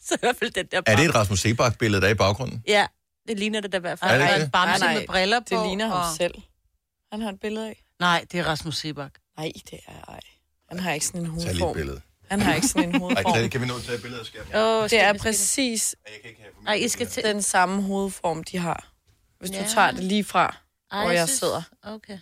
Så 0.08 0.14
i 0.14 0.18
hvert 0.20 0.36
fald 0.36 0.50
den 0.50 0.66
der 0.66 0.82
er 0.86 0.96
det 0.96 1.04
et 1.04 1.14
Rasmus 1.14 1.40
Sebak-billede, 1.40 2.00
der 2.02 2.06
er 2.08 2.10
i 2.12 2.14
baggrunden? 2.14 2.62
Ja, 2.68 2.86
det 3.28 3.38
ligner 3.38 3.60
det 3.60 3.72
da 3.72 3.76
i 3.76 3.80
hvert 3.80 3.98
fald. 3.98 4.10
Er 4.10 4.14
det 4.18 4.24
ikke 4.24 4.34
Og 4.34 4.38
det? 4.38 4.44
en 4.44 4.50
bamse 4.50 4.78
Nej, 4.84 4.92
nej, 4.92 4.98
med 5.00 5.06
briller 5.06 5.40
på. 5.40 5.46
det 5.50 5.66
ligner 5.66 5.86
ham 5.86 5.96
og... 6.10 6.16
selv. 6.16 6.34
Han 7.12 7.20
har 7.20 7.32
et 7.32 7.40
billede 7.40 7.68
af. 7.68 7.82
Nej, 8.00 8.24
det 8.32 8.40
er 8.40 8.44
Rasmus 8.44 8.76
Sebak. 8.78 9.10
Nej, 9.36 9.52
det 9.70 9.80
er 9.86 10.04
ej. 10.08 10.20
Han 10.68 10.78
har 10.80 10.92
ikke 10.92 11.06
sådan 11.06 11.20
en 11.20 11.26
Tag 11.26 11.34
lige 11.36 11.50
et 11.50 11.58
hovedform. 11.58 11.74
billede. 11.76 12.00
Han 12.30 12.40
har 12.40 12.54
ikke 12.54 12.68
sådan 12.68 12.88
en 12.88 12.94
Ej, 12.94 12.98
hovedform. 12.98 13.34
kan, 13.34 13.50
kan 13.50 13.60
vi 13.60 13.66
nå 13.66 13.76
at 13.76 13.82
tage 13.82 13.96
et 13.96 14.02
billede 14.02 14.20
af 14.20 14.26
skærmen? 14.26 14.54
Åh, 14.54 14.84
Det 14.90 15.00
er 15.00 15.12
præcis 15.18 15.96
Nej, 16.62 16.74
I 16.74 16.88
skal 16.88 17.06
til... 17.06 17.22
den 17.22 17.42
samme 17.42 17.82
hovedform, 17.82 18.44
de 18.44 18.58
har. 18.58 18.92
Hvis 19.38 19.50
du 19.50 19.56
Ja. 19.56 19.66
tager 19.74 19.90
det 19.90 20.04
lige 20.04 20.24
fra, 20.24 20.56
Ej, 20.92 21.02
hvor 21.02 21.10
jeg 21.10 21.28
synes- 21.28 21.38
sidder. 21.38 21.62
Okay. 21.82 22.18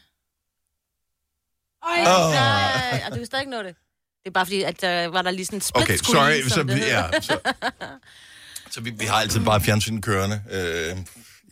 Ej. 1.83 2.03
Nej, 2.05 3.03
og 3.07 3.11
du 3.11 3.16
kan 3.16 3.27
stadig 3.27 3.42
ikke 3.42 3.51
nå 3.51 3.62
det. 3.62 3.77
Det 4.25 4.31
er 4.31 4.33
bare 4.33 4.47
fordi, 4.47 4.63
at 4.63 4.81
der 4.81 5.09
var 5.09 5.23
der 5.23 5.31
lige 5.31 5.47
sådan 5.47 5.57
en 5.57 5.61
split 5.61 5.85
Okay, 5.85 5.97
sorry. 5.97 6.49
Så, 6.49 6.63
det 6.63 6.69
vi- 6.75 6.81
hedder. 6.81 7.09
ja, 7.13 7.21
så, 7.21 7.39
så 8.73 8.81
vi, 8.81 8.91
vi 8.91 9.05
har 9.05 9.15
altid 9.17 9.41
bare 9.41 9.61
fjernsyn 9.61 10.01
kørende. 10.01 10.43
Øh, 10.51 10.61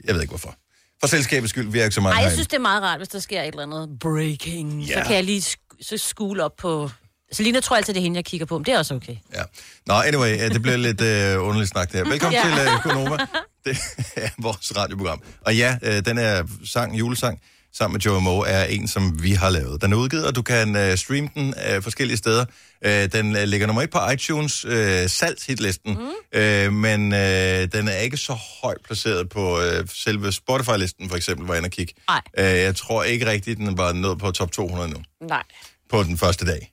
jeg 0.05 0.15
ved 0.15 0.21
ikke 0.23 0.31
hvorfor. 0.31 0.55
For 1.01 1.07
selskabets 1.07 1.51
skyld, 1.51 1.69
vi 1.69 1.79
er 1.81 1.85
ikke 1.85 1.95
så 1.95 2.01
meget 2.01 2.13
Ej, 2.13 2.17
jeg 2.17 2.23
herinde. 2.25 2.37
synes, 2.37 2.49
det 2.49 2.57
er 2.57 2.61
meget 2.61 2.83
rart, 2.83 2.99
hvis 2.99 3.09
der 3.09 3.19
sker 3.19 3.43
et 3.43 3.49
eller 3.49 3.63
andet 3.63 3.99
breaking. 4.01 4.83
Ja. 4.83 4.99
Så 5.03 5.07
kan 5.07 5.17
jeg 5.17 5.25
lige 5.25 5.41
sk- 5.41 5.79
så 5.83 5.97
skule 5.99 6.45
op 6.45 6.57
på... 6.59 6.91
Selina 7.33 7.61
tror 7.61 7.77
altid, 7.77 7.95
det 7.95 8.01
er 8.01 8.03
hende, 8.03 8.17
jeg 8.17 8.25
kigger 8.25 8.47
på, 8.47 8.59
men 8.59 8.65
det 8.67 8.75
er 8.75 8.79
også 8.79 8.95
okay. 8.95 9.17
Ja. 9.35 9.43
Nå, 9.87 9.95
anyway, 9.95 10.37
ja, 10.39 10.49
det 10.49 10.63
bliver 10.63 10.77
lidt 10.77 11.01
øh, 11.01 11.43
underligt 11.47 11.71
snak 11.71 11.93
der. 11.93 12.05
Velkommen 12.05 12.41
Ja. 12.45 12.65
til 12.65 12.73
øh, 12.75 12.81
Konoma. 12.83 13.17
Det 13.65 13.77
er 14.17 14.29
vores 14.39 14.77
radioprogram. 14.77 15.23
Og 15.41 15.57
ja, 15.57 15.79
øh, 15.83 16.05
den 16.05 16.19
er 16.19 16.43
sang, 16.73 16.99
julesang, 16.99 17.41
sammen 17.75 17.93
med 17.95 18.01
Joe 18.01 18.21
Moe, 18.21 18.49
er 18.49 18.65
en, 18.65 18.89
som 18.89 19.23
vi 19.23 19.33
har 19.33 19.51
lavet. 19.51 19.83
Den 19.83 19.93
er 19.93 19.97
udgivet, 19.97 20.27
og 20.27 20.35
du 20.35 20.43
kan 20.43 20.77
øh, 20.77 20.97
streame 20.99 21.29
den 21.35 21.55
øh, 21.71 21.83
forskellige 21.83 22.17
steder. 22.17 22.45
Øh, 22.85 23.13
den 23.13 23.37
øh, 23.37 23.43
ligger 23.45 23.67
nummer 23.67 23.83
et 23.83 23.91
på 23.91 23.99
iTunes 24.15 24.65
øh, 24.65 25.09
salgshitlisten, 25.09 25.95
mm. 25.95 26.41
øh, 26.41 26.73
men 26.73 27.13
øh, 27.15 27.69
den 27.73 27.89
er 27.89 27.97
ikke 27.97 28.17
så 28.17 28.33
højt 28.63 28.79
placeret 28.85 29.29
på 29.29 29.61
øh, 29.61 29.89
selve 29.95 30.33
Spotify-listen, 30.33 31.09
for 31.09 31.17
eksempel, 31.17 31.45
hvor 31.45 31.55
jeg 31.55 31.65
og 31.65 31.71
kigge. 31.71 31.95
Nej. 32.09 32.21
Øh, 32.39 32.45
jeg 32.45 32.77
tror 32.77 33.03
ikke 33.03 33.27
rigtigt, 33.27 33.59
den 33.59 33.79
var 33.79 33.93
nået 33.93 34.19
på 34.19 34.31
top 34.31 34.53
200 34.53 34.91
nu, 34.91 34.99
Nej. 35.29 35.43
på 35.91 36.03
den 36.03 36.19
første 36.19 36.47
dag. 36.47 36.69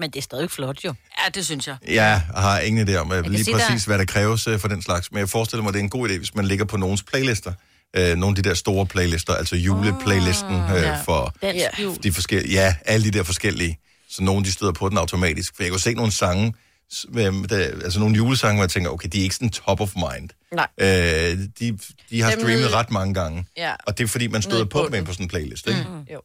Men 0.00 0.10
det 0.10 0.18
er 0.18 0.22
stadig 0.22 0.50
flot, 0.50 0.84
jo. 0.84 0.94
Ja, 1.24 1.30
det 1.34 1.44
synes 1.46 1.66
jeg. 1.66 1.76
Jeg 1.88 2.22
har 2.36 2.60
ingen 2.60 2.88
idé 2.88 2.94
om 2.96 3.12
øh, 3.12 3.22
kan 3.22 3.32
lige 3.32 3.52
præcis, 3.52 3.82
der- 3.84 3.86
hvad 3.86 3.98
der 3.98 4.04
kræves 4.04 4.46
øh, 4.46 4.58
for 4.58 4.68
den 4.68 4.82
slags, 4.82 5.12
men 5.12 5.18
jeg 5.20 5.28
forestiller 5.28 5.62
mig, 5.62 5.72
det 5.72 5.78
er 5.78 5.82
en 5.82 5.90
god 5.90 6.08
idé, 6.08 6.16
hvis 6.18 6.34
man 6.34 6.44
ligger 6.44 6.64
på 6.64 6.76
nogens 6.76 7.02
playlister. 7.02 7.52
Øh, 7.96 8.16
nogle 8.16 8.36
af 8.38 8.42
de 8.42 8.48
der 8.48 8.54
store 8.54 8.86
playlister, 8.86 9.34
altså 9.34 9.56
juleplaylisten 9.56 10.54
øh, 10.54 10.82
ja. 10.82 11.00
for 11.02 11.34
jul. 11.82 11.96
de 12.02 12.12
forskellige, 12.12 12.52
ja, 12.52 12.74
alle 12.84 13.04
de 13.12 13.18
der 13.18 13.22
forskellige, 13.24 13.78
så 14.10 14.22
nogle 14.22 14.44
de 14.44 14.52
støder 14.52 14.72
på 14.72 14.88
den 14.88 14.98
automatisk. 14.98 15.56
For 15.56 15.62
jeg 15.62 15.70
kunne 15.72 15.80
se 15.80 15.94
nogle 15.94 16.12
sange, 16.12 16.54
med, 17.08 17.48
der, 17.48 17.56
altså 17.84 18.00
nogle 18.00 18.16
julesange, 18.16 18.54
hvor 18.56 18.62
jeg 18.64 18.70
tænker, 18.70 18.90
okay, 18.90 19.08
de 19.12 19.18
er 19.18 19.22
ikke 19.22 19.34
sådan 19.34 19.50
top 19.50 19.80
of 19.80 19.92
mind. 19.96 20.30
Nej. 20.52 20.66
Øh, 20.80 20.86
de, 21.60 21.78
de 22.10 22.22
har 22.22 22.30
Dem 22.30 22.40
streamet 22.40 22.58
nede- 22.64 22.74
ret 22.74 22.90
mange 22.90 23.14
gange, 23.14 23.44
Ja. 23.56 23.72
og 23.86 23.98
det 23.98 24.04
er 24.04 24.08
fordi, 24.08 24.26
man 24.26 24.42
støder 24.42 24.64
på 24.64 24.88
dem 24.92 25.04
på 25.04 25.12
sådan 25.12 25.24
en 25.24 25.28
playlist, 25.28 25.66
ikke? 25.68 25.80
Mm. 25.88 26.12
Jo. 26.14 26.20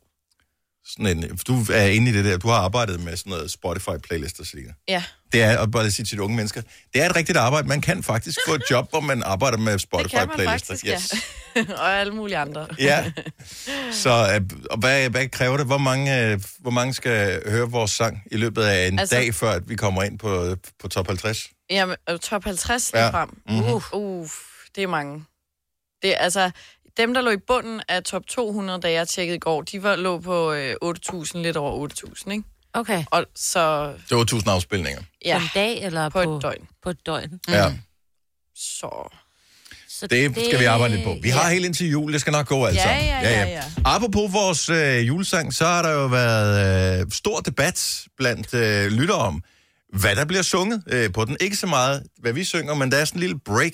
Sådan 0.85 1.07
en, 1.07 1.37
du 1.47 1.65
er 1.73 1.85
inde 1.85 2.11
i 2.11 2.13
det 2.13 2.25
der, 2.25 2.37
du 2.37 2.47
har 2.47 2.55
arbejdet 2.55 2.99
med 2.99 3.17
sådan 3.17 3.29
noget 3.29 3.51
Spotify-playlister, 3.51 4.45
Selina. 4.45 4.73
Ja. 4.87 5.03
Det 5.31 5.41
er, 5.43 5.57
og 5.57 5.71
bare 5.71 5.91
sige 5.91 6.05
til 6.05 6.17
de 6.17 6.23
unge 6.23 6.35
mennesker, 6.35 6.61
det 6.93 7.01
er 7.01 7.09
et 7.09 7.15
rigtigt 7.15 7.37
arbejde. 7.37 7.67
Man 7.67 7.81
kan 7.81 8.03
faktisk 8.03 8.39
få 8.47 8.53
et 8.53 8.63
job, 8.71 8.89
hvor 8.89 8.99
man 8.99 9.23
arbejder 9.23 9.57
med 9.57 9.73
Det 9.79 9.89
kan 9.89 9.99
man 9.99 10.09
Spotify-playlister. 10.11 10.45
faktisk, 10.75 10.85
ja. 10.85 11.61
og 11.81 11.93
alle 11.99 12.13
mulige 12.15 12.37
andre. 12.37 12.67
ja. 12.79 13.11
Så 13.91 14.09
øh, 14.35 14.41
og 14.71 14.77
hvad, 14.77 15.09
hvad 15.09 15.27
kræver 15.27 15.57
det? 15.57 15.65
Hvor 15.65 15.77
mange, 15.77 16.21
øh, 16.31 16.39
hvor 16.59 16.71
mange 16.71 16.93
skal 16.93 17.41
høre 17.51 17.69
vores 17.71 17.91
sang 17.91 18.21
i 18.31 18.37
løbet 18.37 18.63
af 18.63 18.87
en 18.87 18.99
Altså- 18.99 19.15
dag, 19.15 19.35
før 19.35 19.51
at 19.51 19.69
vi 19.69 19.75
kommer 19.75 20.03
ind 20.03 20.19
på, 20.19 20.55
på 20.79 20.87
top 20.87 21.07
50? 21.07 21.49
Jamen, 21.69 21.95
øh, 22.09 22.19
top 22.19 22.43
50 22.43 22.91
lige 22.93 23.03
Ja. 23.03 23.09
frem. 23.09 23.29
Mhm. 23.49 23.59
Uh, 23.63 23.83
uh, 23.93 24.27
det 24.75 24.83
er 24.83 24.87
mange. 24.87 25.23
Det 26.01 26.15
altså, 26.19 26.51
dem, 26.97 27.13
der 27.13 27.21
lå 27.21 27.31
i 27.31 27.37
bunden 27.47 27.81
af 27.89 28.03
top 28.03 28.23
200, 28.27 28.81
da 28.81 28.91
jeg 28.91 29.07
tjekkede 29.07 29.35
i 29.35 29.39
går, 29.39 29.61
de 29.61 29.83
var, 29.83 29.95
lå 29.95 30.19
på 30.19 30.53
øh, 30.53 30.75
8.000, 30.85 31.37
lidt 31.37 31.57
over 31.57 31.87
8.000, 31.89 32.31
ikke? 32.31 32.43
Okay. 32.73 33.03
Og 33.11 33.25
så, 33.35 33.93
Det 34.09 34.17
var 34.17 34.21
1000 34.23 34.51
afspilninger. 34.51 35.01
ja, 35.25 35.37
På 35.37 35.43
en 35.43 35.49
dag 35.55 35.83
eller 35.83 36.09
på, 36.09 36.23
på, 36.23 36.35
et 36.37 36.41
døgn. 36.43 36.67
på 36.83 36.89
et 36.89 37.05
døgn? 37.05 37.39
Ja. 37.49 37.73
Så... 38.55 39.09
Så 39.89 40.07
Det 40.07 40.31
skal 40.47 40.59
vi 40.59 40.65
arbejde 40.65 40.93
lidt 40.95 41.05
på. 41.05 41.17
Vi 41.21 41.29
har 41.29 41.49
helt 41.49 41.65
indtil 41.65 41.89
jul, 41.89 42.13
det 42.13 42.21
skal 42.21 42.31
nok 42.31 42.47
gå 42.47 42.65
alt 42.65 42.75
Ja, 42.75 42.83
sammen. 42.83 43.05
ja, 43.05 43.19
ja, 43.21 43.47
ja. 43.47 43.63
Apropos 43.85 44.33
vores 44.33 44.69
øh, 44.69 45.07
julesang, 45.07 45.53
så 45.53 45.65
har 45.65 45.81
der 45.81 45.91
jo 45.91 46.05
været 46.05 47.01
øh, 47.01 47.11
stor 47.11 47.39
debat 47.39 48.03
blandt 48.17 48.53
øh, 48.53 48.91
lyttere 48.91 49.17
om, 49.17 49.43
hvad 49.93 50.15
der 50.15 50.25
bliver 50.25 50.41
sunget 50.41 50.83
øh, 50.87 51.13
på 51.13 51.25
den. 51.25 51.37
Ikke 51.41 51.55
så 51.55 51.67
meget, 51.67 52.03
hvad 52.19 52.33
vi 52.33 52.43
synger, 52.43 52.73
men 52.73 52.91
der 52.91 52.97
er 52.97 53.05
sådan 53.05 53.17
en 53.17 53.19
lille 53.19 53.39
break 53.39 53.73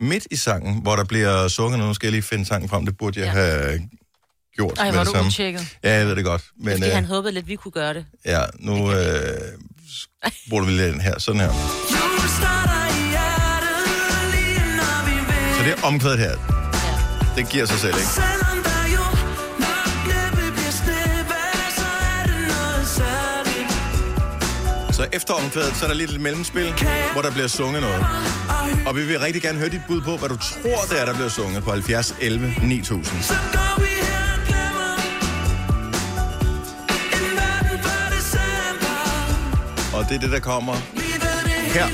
midt 0.00 0.26
i 0.30 0.36
sangen, 0.36 0.82
hvor 0.82 0.96
der 0.96 1.04
bliver 1.04 1.48
sunget. 1.48 1.78
Nu 1.78 1.94
skal 1.94 2.06
jeg 2.06 2.12
lige 2.12 2.22
finde 2.22 2.46
sangen 2.46 2.68
frem, 2.68 2.84
det 2.86 2.96
burde 2.98 3.20
jeg 3.20 3.26
ja. 3.26 3.32
have 3.32 3.80
gjort 4.56 4.78
Ej, 4.78 4.88
er 4.88 4.92
det 4.92 5.06
du 5.06 5.12
samme. 5.12 5.26
utjekket. 5.26 5.76
Ja, 5.84 5.92
jeg 5.98 6.06
ved 6.06 6.16
det 6.16 6.24
godt. 6.24 6.42
Men, 6.56 6.64
Men 6.64 6.72
fordi 6.72 6.86
øh, 6.88 6.94
han 6.94 7.04
håbede 7.04 7.32
lidt, 7.32 7.48
vi 7.48 7.56
kunne 7.56 7.72
gøre 7.72 7.94
det. 7.94 8.06
ja, 8.24 8.40
nu 8.58 8.92
øh, 8.92 9.40
bruger 10.50 10.64
vi 10.64 10.70
lige 10.70 10.88
den 10.92 11.00
her. 11.00 11.18
Sådan 11.18 11.40
her. 11.40 11.52
Så 15.58 15.62
det 15.64 15.72
er 15.78 15.82
omkvædet 15.86 16.18
her. 16.18 16.36
Det 17.36 17.48
giver 17.48 17.66
sig 17.66 17.78
selv, 17.78 17.94
ikke? 17.94 18.45
Så 24.96 25.08
efter 25.12 25.34
omkvædet, 25.34 25.76
så 25.76 25.84
er 25.84 25.88
der 25.88 25.96
lidt 25.96 26.10
et 26.10 26.20
mellemspil, 26.20 26.72
hvor 27.12 27.22
der 27.22 27.30
bliver 27.30 27.46
sunget 27.46 27.82
noget. 27.82 28.06
Og 28.86 28.96
vi 28.96 29.06
vil 29.06 29.20
rigtig 29.20 29.42
gerne 29.42 29.58
høre 29.58 29.68
dit 29.68 29.80
bud 29.88 30.00
på, 30.00 30.16
hvad 30.16 30.28
du 30.28 30.36
tror, 30.36 30.80
det 30.90 31.00
er, 31.00 31.04
der 31.04 31.14
bliver 31.14 31.28
sunget 31.28 31.62
på 31.62 31.70
70 31.70 32.16
11 32.20 32.54
9000. 32.62 33.16
Og 39.96 40.04
det 40.08 40.16
er 40.16 40.20
det, 40.20 40.30
der 40.30 40.40
kommer 40.40 40.74
her. 41.76 41.86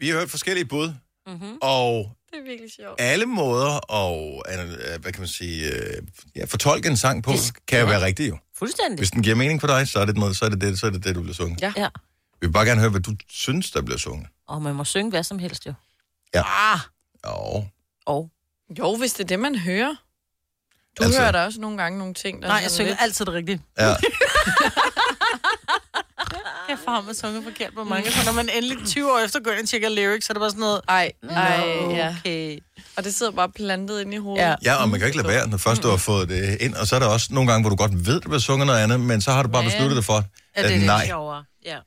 Vi 0.00 0.08
har 0.08 0.18
hørt 0.18 0.30
forskellige 0.30 0.64
bud, 0.64 0.88
mm-hmm. 1.26 1.58
og 1.62 2.16
Det 2.30 2.38
er 2.38 2.44
virkelig 2.44 2.72
sjovt. 2.72 2.94
alle 3.00 3.26
måder 3.26 3.70
og 3.78 4.42
hvad 5.00 5.12
kan 5.12 5.20
man 5.20 5.28
sige, 5.28 5.72
øh, 5.72 6.02
ja, 6.36 6.44
fortolke 6.44 6.88
en 6.88 6.96
sang 6.96 7.22
på, 7.22 7.32
kan 7.68 7.80
jo 7.80 7.86
være 7.86 8.04
rigtigt 8.04 8.28
jo. 8.28 8.38
Fuldstændig. 8.58 8.98
Hvis 8.98 9.10
den 9.10 9.22
giver 9.22 9.36
mening 9.36 9.60
for 9.60 9.66
dig, 9.68 9.88
så 9.88 9.98
er 9.98 10.04
det 10.04 10.16
noget, 10.16 10.36
så 10.36 10.44
er 10.44 10.48
det 10.48 10.60
det, 10.60 10.78
så 10.78 10.86
er 10.86 10.90
det, 10.90 11.04
det 11.04 11.14
du 11.14 11.20
bliver 11.22 11.34
sunget. 11.34 11.60
Ja. 11.62 11.72
ja. 11.76 11.88
Vi 12.40 12.46
vil 12.46 12.52
bare 12.52 12.66
gerne 12.66 12.80
høre, 12.80 12.90
hvad 12.90 13.00
du 13.00 13.12
synes, 13.28 13.70
der 13.70 13.82
bliver 13.82 13.98
sunget. 13.98 14.26
Og 14.48 14.62
man 14.62 14.74
må 14.74 14.84
synge 14.84 15.10
hvad 15.10 15.22
som 15.22 15.38
helst, 15.38 15.66
jo. 15.66 15.72
Ja. 16.34 16.42
Ah, 16.72 16.78
Jo. 17.26 17.64
Og 18.06 18.30
jo, 18.78 18.96
hvis 18.96 19.12
det 19.12 19.20
er 19.24 19.26
det, 19.28 19.38
man 19.38 19.58
hører. 19.58 19.94
Du 20.98 21.04
Altså- 21.04 21.20
hører 21.20 21.32
da 21.32 21.44
også 21.44 21.60
nogle 21.60 21.78
gange 21.82 21.98
nogle 21.98 22.14
ting, 22.14 22.42
der 22.42 22.48
Nej, 22.48 22.56
jeg 22.62 22.70
synger 22.70 22.90
lidt... 22.90 23.00
altid 23.02 23.24
det 23.24 23.34
rigtige. 23.34 23.62
Ja. 23.78 23.94
Ham 26.88 27.08
at 27.08 27.16
synge 27.16 27.42
forkert 27.42 27.74
på 27.74 27.84
mange, 27.84 28.10
så 28.10 28.24
når 28.24 28.32
man 28.32 28.48
endelig 28.48 28.86
20 28.86 29.12
år 29.12 29.18
efter 29.18 29.40
går 29.40 29.50
ind 29.50 29.60
og 29.60 29.68
tjekker 29.68 29.88
lyrics, 29.88 30.26
så 30.26 30.32
er 30.32 30.34
det 30.34 30.40
bare 30.40 30.50
sådan 30.50 30.60
noget... 30.60 30.80
Ej, 30.88 31.12
Nå, 31.22 31.28
ej, 31.32 31.64
ja. 31.90 32.16
okay. 32.20 32.58
Og 32.96 33.04
det 33.04 33.14
sidder 33.14 33.32
bare 33.32 33.48
plantet 33.48 34.00
inde 34.00 34.14
i 34.14 34.18
hovedet. 34.18 34.42
Ja. 34.42 34.54
Ja, 34.64 34.74
og 34.82 34.88
man 34.88 34.98
kan 35.00 35.06
ikke 35.06 35.16
lade 35.18 35.28
være, 35.28 35.48
når 35.48 35.56
først 35.58 35.82
du 35.82 35.88
har 35.88 35.96
fået 35.96 36.28
det 36.28 36.56
ind. 36.60 36.74
Og 36.74 36.86
så 36.86 36.94
er 36.96 36.98
der 37.00 37.06
også 37.06 37.28
nogle 37.30 37.50
gange, 37.50 37.62
hvor 37.62 37.70
du 37.70 37.76
godt 37.76 38.06
ved, 38.06 38.14
der 38.20 38.28
bliver 38.28 38.38
sunget 38.38 38.66
noget 38.66 38.80
andet, 38.80 39.00
men 39.00 39.20
så 39.20 39.30
har 39.32 39.42
du 39.42 39.48
bare 39.48 39.62
Men- 39.62 39.70
besluttet 39.72 39.96
dig 39.96 40.04
for, 40.04 40.24
Ja, 40.56 40.62
at 40.62 40.68
det 40.68 40.76
er 40.82 40.86
nej, 40.86 41.06
sjovere. 41.06 41.44
Ja. 41.64 41.78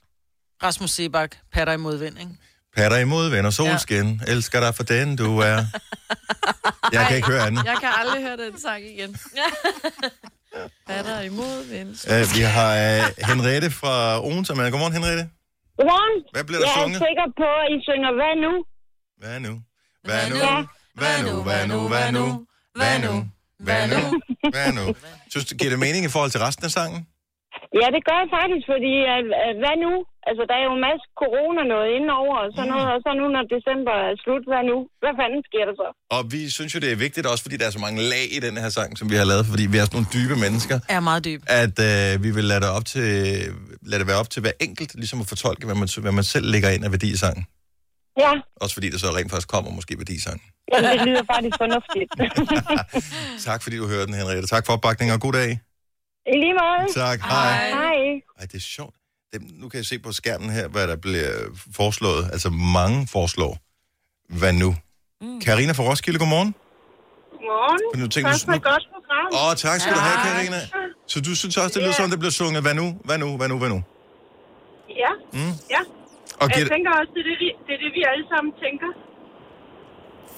Rasmus 0.64 0.92
Sebak, 0.92 1.36
patter 1.54 1.74
i 1.74 1.78
modvind, 1.78 2.20
ikke? 2.20 2.32
patter 2.76 2.98
imod 2.98 3.30
venner 3.30 3.50
solskin, 3.50 4.22
ja. 4.28 4.32
elsker 4.32 4.60
dig 4.60 4.76
for 4.76 4.84
den, 4.84 5.16
du 5.16 5.38
er. 5.40 5.66
Jeg 6.94 7.06
kan 7.08 7.16
ikke 7.16 7.28
høre 7.28 7.48
andet. 7.48 7.66
Jeg 7.66 7.78
kan 7.80 7.90
aldrig 7.98 8.22
høre 8.24 8.38
den 8.38 8.62
sang 8.62 8.84
igen. 8.86 9.18
Batter 10.88 11.20
imod 11.32 11.56
vind. 11.74 11.90
Uh, 12.14 12.24
vi 12.38 12.42
har 12.58 12.72
uh, 12.86 13.28
Henriette 13.30 13.70
fra 13.82 13.94
Odense 14.28 14.56
med. 14.56 14.72
Godmorgen, 14.72 14.94
Henriette. 15.00 15.24
Godmorgen. 15.78 16.16
Hvad 16.34 16.44
bliver 16.48 16.60
der 16.62 16.68
jeg 16.68 16.78
sunget? 16.80 16.98
er 17.02 17.06
sikker 17.10 17.28
på, 17.42 17.50
at 17.64 17.70
I 17.76 17.78
synger 17.90 18.12
hvad 18.20 18.34
nu? 18.46 18.52
Hvad 19.22 19.38
nu? 19.46 19.54
Hvad 20.08 20.24
nu? 20.32 20.38
Hvad 21.00 21.18
nu? 21.28 21.34
Hvad 21.48 21.68
nu? 21.72 21.80
Hvad 21.92 22.12
nu? 22.18 22.26
Hvad 22.80 22.96
nu? 23.06 23.14
Hvad 23.68 23.84
nu? 23.94 24.02
Hvad 24.56 24.72
nu? 24.78 24.84
Synes 25.32 25.46
du, 25.50 25.56
giver 25.60 25.72
det 25.74 25.80
mening 25.80 26.06
i 26.06 26.12
forhold 26.16 26.32
til 26.32 26.40
resten 26.40 26.66
af 26.66 26.72
sangen? 26.72 27.02
Ja, 27.82 27.88
det 27.96 28.02
gør 28.08 28.18
jeg 28.24 28.30
faktisk, 28.40 28.66
fordi 28.74 28.94
at, 29.16 29.26
at, 29.46 29.54
hvad 29.64 29.76
nu? 29.86 29.92
Altså, 30.30 30.44
der 30.50 30.56
er 30.60 30.64
jo 30.68 30.74
en 30.78 30.84
masse 30.90 31.06
corona 31.22 31.62
noget 31.74 31.88
indenover 31.96 32.36
og 32.44 32.50
sådan 32.56 32.70
noget, 32.74 32.88
og 32.96 33.00
så 33.06 33.10
nu, 33.20 33.26
når 33.36 33.44
december 33.56 33.96
er 34.08 34.14
slut, 34.24 34.44
hvad 34.52 34.62
nu? 34.72 34.78
Hvad 35.04 35.14
fanden 35.20 35.42
sker 35.50 35.64
der 35.70 35.76
så? 35.82 35.88
Og 36.16 36.22
vi 36.34 36.42
synes 36.58 36.72
jo, 36.76 36.80
det 36.86 36.90
er 36.96 37.00
vigtigt 37.08 37.26
også, 37.32 37.44
fordi 37.46 37.58
der 37.62 37.68
er 37.70 37.74
så 37.78 37.82
mange 37.88 38.00
lag 38.14 38.26
i 38.38 38.40
den 38.48 38.56
her 38.64 38.70
sang, 38.78 38.90
som 39.00 39.06
vi 39.12 39.16
har 39.22 39.28
lavet, 39.32 39.46
fordi 39.52 39.64
vi 39.74 39.78
er 39.80 39.86
sådan 39.88 39.96
nogle 40.00 40.12
dybe 40.18 40.36
mennesker, 40.46 40.76
Er 40.96 41.00
meget 41.10 41.22
dyb. 41.28 41.42
at 41.64 41.76
øh, 41.90 42.12
vi 42.26 42.30
vil 42.38 42.46
lade 42.52 42.62
det, 42.66 42.72
op 42.78 42.86
til, 42.94 43.08
lade 43.92 44.00
det 44.02 44.08
være 44.12 44.20
op 44.24 44.30
til 44.34 44.40
hver 44.46 44.56
enkelt, 44.68 44.92
ligesom 45.02 45.18
at 45.24 45.28
fortolke, 45.34 45.64
hvad 45.70 45.78
man, 45.82 45.88
hvad 46.06 46.14
man 46.20 46.26
selv 46.36 46.46
lægger 46.54 46.70
ind 46.76 46.84
af 46.88 46.92
værdi 46.96 47.10
i 47.18 47.20
sangen. 47.26 47.44
Ja, 48.24 48.32
Også 48.64 48.74
fordi 48.78 48.88
der 48.94 49.00
så 49.04 49.08
rent 49.18 49.32
faktisk 49.34 49.50
kommer 49.56 49.70
måske 49.80 49.94
værdi 50.02 50.16
i 50.22 50.24
sangen. 50.28 50.46
jamen, 50.72 50.90
det 50.94 51.00
lyder 51.08 51.24
faktisk 51.34 51.56
fornuftigt. 51.64 52.10
Tak 53.50 53.60
fordi 53.64 53.76
du 53.82 53.88
hørte 53.94 54.06
den, 54.10 54.14
Henriette. 54.20 54.48
Tak 54.56 54.64
for 54.66 54.74
opbakningen, 54.74 55.14
og 55.16 55.22
god 55.28 55.34
dag. 55.34 55.50
I 56.34 56.36
lige 56.44 56.56
måde. 56.62 56.84
Tak, 57.04 57.20
hej. 57.22 57.70
Hej. 57.70 58.00
Ej, 58.40 58.46
det 58.52 58.56
er 58.64 58.68
sjovt. 58.78 58.96
Det, 59.34 59.38
nu 59.62 59.66
kan 59.70 59.78
jeg 59.78 59.86
se 59.86 60.00
på 60.00 60.12
skærmen 60.12 60.50
her, 60.50 60.68
hvad 60.68 60.86
der 60.92 60.96
bliver 61.06 61.32
foreslået. 61.80 62.24
Altså 62.34 62.50
mange 62.80 63.08
foreslår. 63.16 63.54
Hvad 64.40 64.54
nu? 64.64 64.70
Karina 65.48 65.72
fra 65.78 65.84
Roskilde, 65.90 66.20
godmorgen. 66.24 66.52
Godmorgen. 67.32 67.82
Men 67.94 67.98
nu 68.04 68.08
tænker 68.16 68.32
du- 68.32 68.52
med 68.52 68.58
et 68.64 68.68
godt 68.72 68.86
program. 68.96 69.28
Åh, 69.40 69.48
oh, 69.50 69.54
tak 69.66 69.78
skal 69.82 69.94
du 69.98 70.02
have, 70.10 70.18
Karina. 70.28 70.60
Så 71.12 71.18
du 71.28 71.32
synes 71.42 71.56
også, 71.62 71.74
det 71.76 71.82
lyder 71.86 71.98
som, 72.02 72.10
det 72.14 72.20
bliver 72.24 72.36
sunget, 72.42 72.62
hvad 72.66 72.76
nu, 72.82 72.86
hvad 73.08 73.18
nu, 73.24 73.28
hvad 73.40 73.48
nu, 73.52 73.58
hvad 73.62 73.70
nu? 73.76 73.80
Ja, 75.04 75.12
Mm. 75.38 75.54
ja. 75.76 75.82
Og 76.42 76.46
jeg 76.48 76.56
giver- 76.56 76.72
tænker 76.76 76.92
også, 77.00 77.12
det 77.16 77.22
er 77.26 77.28
det, 77.32 77.38
vi, 77.44 77.48
det 77.68 77.74
er 77.78 77.82
det, 77.86 77.92
vi 77.98 78.02
alle 78.12 78.26
sammen 78.34 78.52
tænker. 78.66 78.90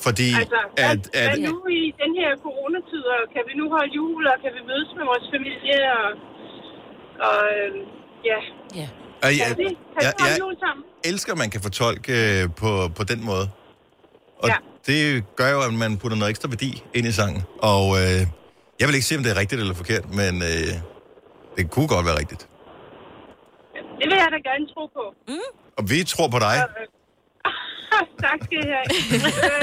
Fordi 0.05 0.27
Altså, 0.41 0.59
at, 0.89 1.01
at, 1.21 1.27
hvad 1.29 1.39
nu 1.51 1.57
i 1.81 1.83
den 2.01 2.11
her 2.21 2.29
coronatid, 2.45 3.03
og 3.15 3.21
kan 3.33 3.43
vi 3.49 3.53
nu 3.61 3.65
holde 3.75 3.91
jul, 3.99 4.23
og 4.31 4.37
kan 4.43 4.51
vi 4.57 4.61
mødes 4.71 4.89
med 4.97 5.05
vores 5.11 5.25
familie, 5.35 5.77
og, 6.01 6.07
og 7.27 7.39
øh, 7.55 7.69
ja. 8.29 8.39
Ja. 8.79 8.87
at, 9.25 9.29
Kan 9.33 9.39
jeg, 9.41 9.57
vi, 9.61 9.67
kan 9.93 10.01
jeg, 10.07 10.13
vi 10.17 10.21
holde 10.23 10.33
jeg 10.33 10.39
jul 10.43 10.55
sammen? 10.65 10.83
elsker, 11.11 11.31
at 11.35 11.39
man 11.43 11.49
kan 11.53 11.61
fortolke 11.67 12.11
øh, 12.23 12.43
på, 12.61 12.69
på 12.99 13.03
den 13.11 13.19
måde. 13.31 13.45
Og 14.43 14.47
Ja. 14.53 14.57
det 14.89 15.01
gør 15.39 15.49
jo, 15.55 15.59
at 15.67 15.73
man 15.83 15.91
putter 16.01 16.17
noget 16.21 16.29
ekstra 16.33 16.47
værdi 16.53 16.71
ind 16.97 17.05
i 17.11 17.13
sangen. 17.19 17.41
Og 17.71 17.85
øh, 18.01 18.19
jeg 18.79 18.85
vil 18.87 18.93
ikke 18.97 19.07
sige, 19.09 19.17
om 19.19 19.23
det 19.25 19.31
er 19.35 19.39
rigtigt 19.43 19.61
eller 19.63 19.75
forkert, 19.83 20.05
men 20.21 20.33
øh, 20.51 20.71
det 21.57 21.63
kunne 21.73 21.87
godt 21.95 22.05
være 22.09 22.17
rigtigt. 22.21 22.43
Det 23.99 24.05
vil 24.09 24.17
jeg 24.23 24.29
da 24.35 24.39
gerne 24.49 24.65
tro 24.73 24.83
på. 24.97 25.03
Mm. 25.27 25.47
Og 25.77 25.83
vi 25.91 25.97
tror 26.13 26.27
på 26.35 26.39
dig. 26.47 26.55
tak 28.25 28.39
skal 28.45 28.57
I 28.65 28.67
have. 28.73 28.87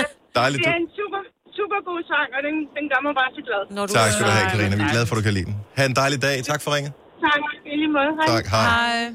Dejligt, 0.42 0.60
Det 0.64 0.70
er 0.74 0.78
du- 0.78 0.84
en 0.86 0.90
super, 1.00 1.20
super 1.58 1.78
god 1.88 2.00
sang, 2.12 2.28
og 2.36 2.40
den, 2.46 2.54
den 2.76 2.84
gør 2.92 3.00
mig 3.06 3.12
bare 3.20 3.30
så 3.36 3.42
glad. 3.48 3.62
Når 3.76 3.84
Tak 3.98 4.08
skal 4.14 4.24
du 4.28 4.32
have, 4.38 4.46
Karina. 4.52 4.74
Vi 4.80 4.82
er 4.88 4.90
glade 4.94 5.06
for, 5.08 5.14
at 5.14 5.18
du 5.20 5.24
kan 5.28 5.34
lide 5.38 5.48
den. 5.50 5.56
Ha' 5.78 5.84
en 5.92 5.96
dejlig 6.02 6.18
dag. 6.26 6.36
Tak 6.50 6.60
for 6.64 6.70
ringet. 6.76 6.92
Tak, 7.26 7.40
i 7.72 7.74
lige 7.82 7.92
måde. 7.98 8.10
Hej. 8.18 8.26
Tak, 8.34 8.44
hej. 8.56 9.14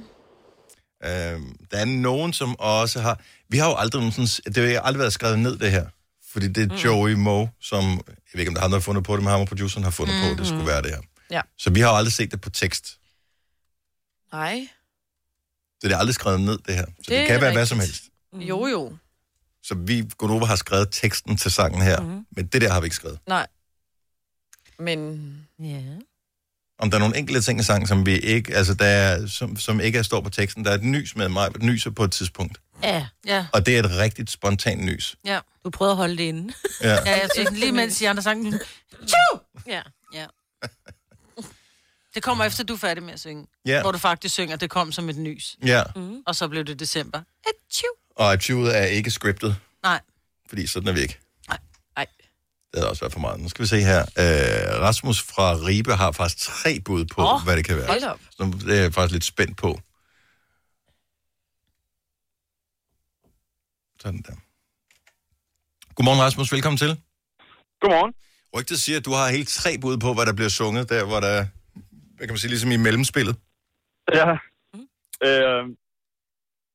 Øhm, 1.09 1.55
der 1.71 1.77
er 1.77 1.85
nogen, 2.09 2.33
som 2.33 2.49
også 2.59 2.97
har... 3.05 3.15
Vi 3.49 3.57
har 3.57 3.67
jo 3.71 3.75
aldrig 3.83 3.99
nogensinde... 4.01 4.29
Det 4.55 4.73
har 4.73 4.81
aldrig 4.87 4.99
været 4.99 5.13
skrevet 5.19 5.39
ned, 5.39 5.57
det 5.63 5.71
her. 5.71 5.85
Fordi 6.31 6.47
det 6.47 6.63
er 6.63 6.67
Mm. 6.75 6.81
Joey 6.85 7.13
Moe, 7.13 7.49
som... 7.61 7.83
Jeg 8.07 8.33
ved 8.33 8.39
ikke, 8.39 8.49
om 8.49 8.53
der 8.55 8.61
er 8.61 8.65
ham, 8.65 8.71
der 8.71 8.77
har 8.77 8.81
fundet 8.89 9.03
på 9.03 9.13
det, 9.15 9.23
men 9.23 9.31
ham 9.31 9.41
og 9.41 9.47
produceren 9.47 9.83
har 9.83 9.91
fundet 9.91 10.15
på, 10.23 10.31
at 10.31 10.37
det 10.37 10.47
skulle 10.47 10.67
være 10.67 10.81
det 10.81 10.91
her. 10.95 11.01
Ja. 11.31 11.41
Så 11.57 11.69
vi 11.69 11.79
har 11.79 11.89
jo 11.91 11.97
aldrig 11.97 12.13
set 12.13 12.31
det 12.31 12.41
på 12.41 12.49
tekst. 12.49 12.85
Nej. 14.33 14.67
Så 15.81 15.87
det 15.87 15.93
er 15.93 15.97
aldrig 15.97 16.15
skrevet 16.15 16.41
ned, 16.41 16.57
det 16.67 16.75
her. 16.75 16.85
Så 16.85 16.91
det, 16.97 17.07
Det 17.09 17.27
kan 17.27 17.29
være 17.29 17.39
hvad 17.39 17.49
rigtigt. 17.49 17.69
som 17.69 17.79
helst. 17.79 18.03
Jo, 18.33 18.67
jo. 18.67 18.97
Så 19.63 19.75
vi, 19.75 20.03
Gunova, 20.17 20.45
har 20.45 20.55
skrevet 20.55 20.87
teksten 20.91 21.37
til 21.37 21.51
sangen 21.51 21.81
her. 21.81 21.99
Mm-hmm. 21.99 22.25
Men 22.31 22.45
det 22.45 22.61
der 22.61 22.71
har 22.71 22.81
vi 22.81 22.85
ikke 22.85 22.95
skrevet. 22.95 23.19
Nej. 23.27 23.47
Men... 24.79 25.47
Ja. 25.59 25.81
Om 26.79 26.89
der 26.91 26.97
er 26.97 26.99
nogle 26.99 27.17
enkelte 27.17 27.41
ting 27.41 27.59
i 27.59 27.63
sangen, 27.63 27.87
som 27.87 28.05
vi 28.05 28.19
ikke, 28.19 28.55
altså 28.55 28.73
der 28.73 28.85
er, 28.85 29.27
som, 29.27 29.57
som 29.57 29.79
ikke 29.79 29.99
er 29.99 30.03
står 30.03 30.21
på 30.21 30.29
teksten. 30.29 30.65
Der 30.65 30.71
er 30.71 30.75
et 30.75 30.83
nys 30.83 31.15
med 31.15 31.29
mig, 31.29 31.47
et 31.47 31.63
nyser 31.63 31.91
på 31.91 32.03
et 32.03 32.11
tidspunkt. 32.11 32.61
Ja. 32.83 33.07
Ja. 33.25 33.45
Og 33.53 33.65
det 33.65 33.75
er 33.75 33.79
et 33.79 33.91
rigtigt 33.97 34.31
spontant 34.31 34.83
nys. 34.85 35.15
Ja. 35.25 35.39
Du 35.65 35.69
prøvede 35.69 35.91
at 35.91 35.97
holde 35.97 36.17
det 36.17 36.23
inde. 36.23 36.53
Ja. 36.81 36.89
Ja, 37.05 37.11
jeg 37.11 37.29
synes, 37.35 37.51
lige 37.51 37.71
mens 37.71 37.97
de 37.97 38.09
andre 38.09 38.23
sang... 38.23 38.53
Tju! 39.07 39.39
Ja. 39.67 39.81
ja. 40.13 40.25
Det 42.15 42.23
kommer 42.23 42.45
efter, 42.45 42.63
du 42.63 42.73
er 42.73 42.77
færdig 42.77 43.03
med 43.03 43.13
at 43.13 43.19
synge. 43.19 43.47
Ja. 43.65 43.81
Hvor 43.81 43.91
du 43.91 43.97
faktisk 43.97 44.33
synger, 44.33 44.55
det 44.55 44.69
kom 44.69 44.91
som 44.91 45.09
et 45.09 45.17
nys. 45.17 45.57
Ja. 45.65 45.83
Mm. 45.95 46.23
Og 46.25 46.35
så 46.35 46.47
blev 46.47 46.63
det 46.63 46.79
december. 46.79 47.19
Et 47.19 47.55
tju! 47.71 47.87
Og 48.15 48.39
tyvet 48.39 48.77
er 48.77 48.83
ikke 48.85 49.11
scriptet, 49.11 49.55
Nej. 49.83 49.99
fordi 50.49 50.67
sådan 50.67 50.89
er 50.89 50.93
vi 50.93 51.01
ikke. 51.01 51.19
Nej. 51.49 51.57
Det 52.71 52.79
havde 52.79 52.89
også 52.89 53.01
været 53.01 53.13
for 53.13 53.19
meget. 53.19 53.39
Nu 53.39 53.49
skal 53.49 53.63
vi 53.63 53.67
se 53.67 53.79
her. 53.79 54.01
Øh, 54.01 54.81
Rasmus 54.81 55.21
fra 55.21 55.53
Ribe 55.55 55.95
har 55.95 56.11
faktisk 56.11 56.37
tre 56.47 56.79
bud 56.79 57.05
på, 57.05 57.21
oh, 57.21 57.43
hvad 57.43 57.57
det 57.57 57.65
kan 57.65 57.77
være. 57.77 57.87
hold 57.87 58.01
da 58.01 58.09
op. 58.09 58.19
Så 58.31 58.53
det 58.65 58.77
er 58.77 58.81
jeg 58.81 58.93
faktisk 58.93 59.13
lidt 59.13 59.23
spændt 59.23 59.57
på. 59.57 59.79
Sådan 63.99 64.21
der. 64.21 64.35
Godmorgen, 65.95 66.21
Rasmus. 66.21 66.51
Velkommen 66.51 66.77
til. 66.77 67.01
Godmorgen. 67.81 68.13
Rygtet 68.55 68.81
siger, 68.81 68.97
at 68.99 69.05
du 69.05 69.11
har 69.11 69.29
helt 69.29 69.49
tre 69.49 69.77
bud 69.77 69.97
på, 69.97 70.13
hvad 70.13 70.25
der 70.25 70.33
bliver 70.33 70.49
sunget, 70.49 70.89
der 70.89 71.05
hvor 71.05 71.19
der, 71.19 71.45
hvad 72.15 72.27
kan 72.27 72.33
man 72.33 72.37
sige, 72.37 72.49
ligesom 72.49 72.71
i 72.71 72.77
mellemspillet. 72.77 73.35
Ja. 74.13 74.31
Øh, 75.27 75.63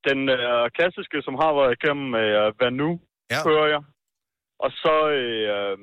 den 0.09 0.21
øh, 0.37 0.65
klassiske, 0.77 1.19
som 1.27 1.35
har 1.43 1.53
været 1.59 1.73
igennem 1.79 2.09
øh, 2.23 2.47
Hvad 2.59 2.71
nu, 2.83 2.91
ja. 3.33 3.41
hører 3.49 3.69
jeg. 3.75 3.83
Og 4.65 4.71
så 4.83 4.95
øh, 5.21 5.75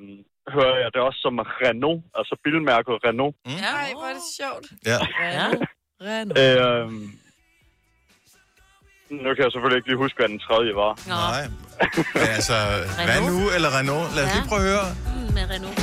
hører 0.56 0.76
jeg 0.82 0.90
det 0.94 1.00
også 1.08 1.20
som 1.26 1.34
Renault, 1.62 2.02
altså 2.18 2.34
bilmærket 2.44 2.94
Renault. 3.06 3.36
Mm. 3.46 3.52
Ja, 3.64 3.72
Ej, 3.82 3.90
hvor 3.96 4.06
er 4.10 4.14
det 4.20 4.26
sjovt. 4.40 4.66
Ja. 4.90 4.98
Renault. 6.08 6.38
Øh, 6.42 6.86
nu 9.24 9.28
kan 9.34 9.42
jeg 9.44 9.52
selvfølgelig 9.52 9.78
ikke 9.80 9.88
lige 9.90 10.02
huske, 10.04 10.16
hvad 10.20 10.28
den 10.28 10.40
tredje 10.46 10.72
var. 10.82 10.92
Nej. 11.08 11.42
Men 12.14 12.28
altså, 12.38 12.56
hvad 13.08 13.20
nu, 13.30 13.36
eller 13.56 13.70
Renault? 13.78 14.06
Lad 14.16 14.22
os 14.26 14.32
lige 14.36 14.48
prøve 14.50 14.62
at 14.62 14.68
høre. 14.70 14.86
Mm, 15.06 15.34
med 15.36 15.44
Renault. 15.52 15.78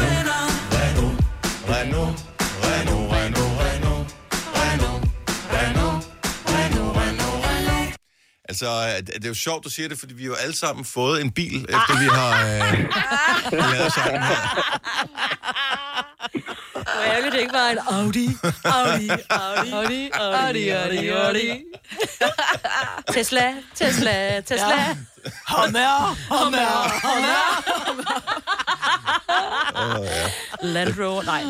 Renault, 0.00 0.34
Renault, 0.78 1.16
Renault, 1.72 2.14
Altså, 8.54 9.02
det 9.06 9.24
er 9.24 9.28
jo 9.28 9.34
sjovt, 9.34 9.64
du 9.64 9.70
siger 9.70 9.88
det, 9.88 9.98
fordi 9.98 10.14
vi 10.14 10.22
har 10.22 10.28
jo 10.28 10.34
alle 10.34 10.56
sammen 10.56 10.84
fået 10.84 11.20
en 11.20 11.30
bil, 11.30 11.62
efter 11.68 11.98
vi 11.98 12.06
har 12.06 12.46
øh, 12.46 12.88
lavet 13.72 13.92
sangen 13.92 14.22
her. 14.22 14.36
Hvor 16.72 17.02
ærgerligt, 17.06 17.32
det 17.32 17.40
ikke 17.40 17.52
var 17.52 17.68
en 17.68 17.78
Audi. 17.78 18.28
Audi, 18.64 19.08
Audi, 19.30 19.70
Audi, 19.70 20.10
Audi, 20.12 20.68
Audi, 20.68 21.08
Audi. 21.08 21.64
Tesla, 23.12 23.54
Tesla, 23.74 24.40
Tesla. 24.40 24.80
Ja. 24.80 24.96
Hummer, 25.48 26.16
Hummer, 26.30 26.92
Åh, 29.76 30.04
ja. 30.04 30.30
Land 30.62 31.00
Rover, 31.00 31.22
nej. 31.22 31.42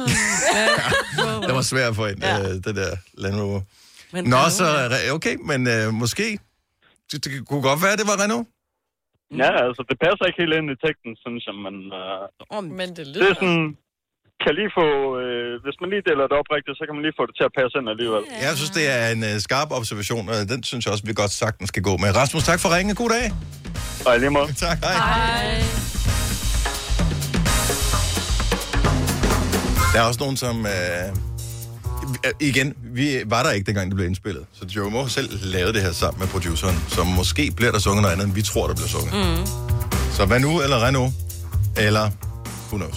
Det 1.46 1.54
var 1.54 1.62
svært 1.62 1.88
at 1.88 1.96
få 1.96 2.06
ind, 2.06 2.22
ja. 2.22 2.40
øh, 2.40 2.48
det 2.48 2.76
der 2.76 2.96
Land 3.14 3.40
Rover. 3.40 3.60
Men 4.12 4.24
Nå, 4.24 4.48
så 4.50 4.98
okay, 5.12 5.36
men 5.44 5.66
øh, 5.66 5.94
måske. 5.94 6.38
Det, 7.10 7.18
det 7.24 7.30
kunne 7.48 7.64
godt 7.70 7.80
være, 7.84 7.96
det 8.00 8.06
var 8.10 8.16
Renault. 8.22 8.46
Ja, 9.42 9.50
altså, 9.66 9.82
det 9.88 9.96
passer 10.04 10.24
ikke 10.28 10.40
helt 10.42 10.54
ind 10.58 10.68
i 10.74 10.76
teksten, 10.86 11.12
synes 11.24 11.42
jeg, 11.48 11.56
men... 11.66 11.74
Øh, 12.00 12.78
Men 12.80 12.88
det 12.88 12.96
det 12.96 13.06
lyder... 13.14 13.30
er 13.30 13.34
sådan... 13.42 13.64
Kan 14.42 14.52
lige 14.60 14.72
få... 14.80 14.86
Øh, 15.24 15.52
hvis 15.64 15.76
man 15.80 15.88
lige 15.92 16.04
deler 16.08 16.24
det 16.30 16.36
op 16.40 16.48
rigtigt, 16.56 16.74
så 16.78 16.82
kan 16.86 16.94
man 16.96 17.02
lige 17.06 17.16
få 17.20 17.24
det 17.28 17.34
til 17.38 17.44
at 17.50 17.54
passe 17.58 17.74
ind 17.80 17.88
alligevel. 17.94 18.22
Jeg 18.46 18.54
synes, 18.58 18.72
det 18.78 18.84
er 18.96 19.04
en 19.16 19.22
øh, 19.30 19.34
skarp 19.46 19.68
observation, 19.78 20.24
og 20.32 20.34
den 20.52 20.60
synes 20.70 20.82
jeg 20.84 20.92
også, 20.94 21.04
vi 21.10 21.14
godt 21.22 21.34
sagtens 21.44 21.68
skal 21.72 21.82
gå 21.88 21.94
med. 22.02 22.08
Rasmus, 22.20 22.42
tak 22.50 22.58
for 22.62 22.68
ringen. 22.76 22.94
God 23.02 23.10
dag. 23.16 23.26
Og 24.06 24.12
lige 24.22 24.32
måde. 24.38 24.48
Tak, 24.66 24.78
hej. 24.86 24.94
Hej. 24.94 25.60
Der 29.92 29.98
er 30.02 30.06
også 30.10 30.20
nogen, 30.24 30.36
som... 30.44 30.56
Øh, 30.74 31.06
igen, 32.40 32.74
vi 32.94 33.22
var 33.26 33.42
der 33.42 33.50
ikke, 33.50 33.66
dengang 33.66 33.90
det 33.90 33.96
blev 33.96 34.06
indspillet. 34.06 34.46
Så 34.52 34.66
Joe 34.76 34.90
Moe 34.90 35.10
selv 35.10 35.38
lavede 35.42 35.72
det 35.72 35.82
her 35.82 35.92
sammen 35.92 36.20
med 36.20 36.28
produceren, 36.28 36.76
så 36.88 37.04
måske 37.04 37.50
bliver 37.56 37.72
der 37.72 37.78
sunget 37.78 38.02
noget 38.02 38.12
andet, 38.12 38.26
end 38.26 38.34
vi 38.34 38.42
tror, 38.42 38.66
der 38.66 38.74
bliver 38.74 38.88
sunget. 38.88 39.12
Mm. 39.12 39.46
Så 40.12 40.26
hvad 40.26 40.40
nu, 40.40 40.60
eller 40.60 40.86
Renault, 40.86 41.14
eller 41.76 42.10
who 42.68 42.76
knows. 42.76 42.96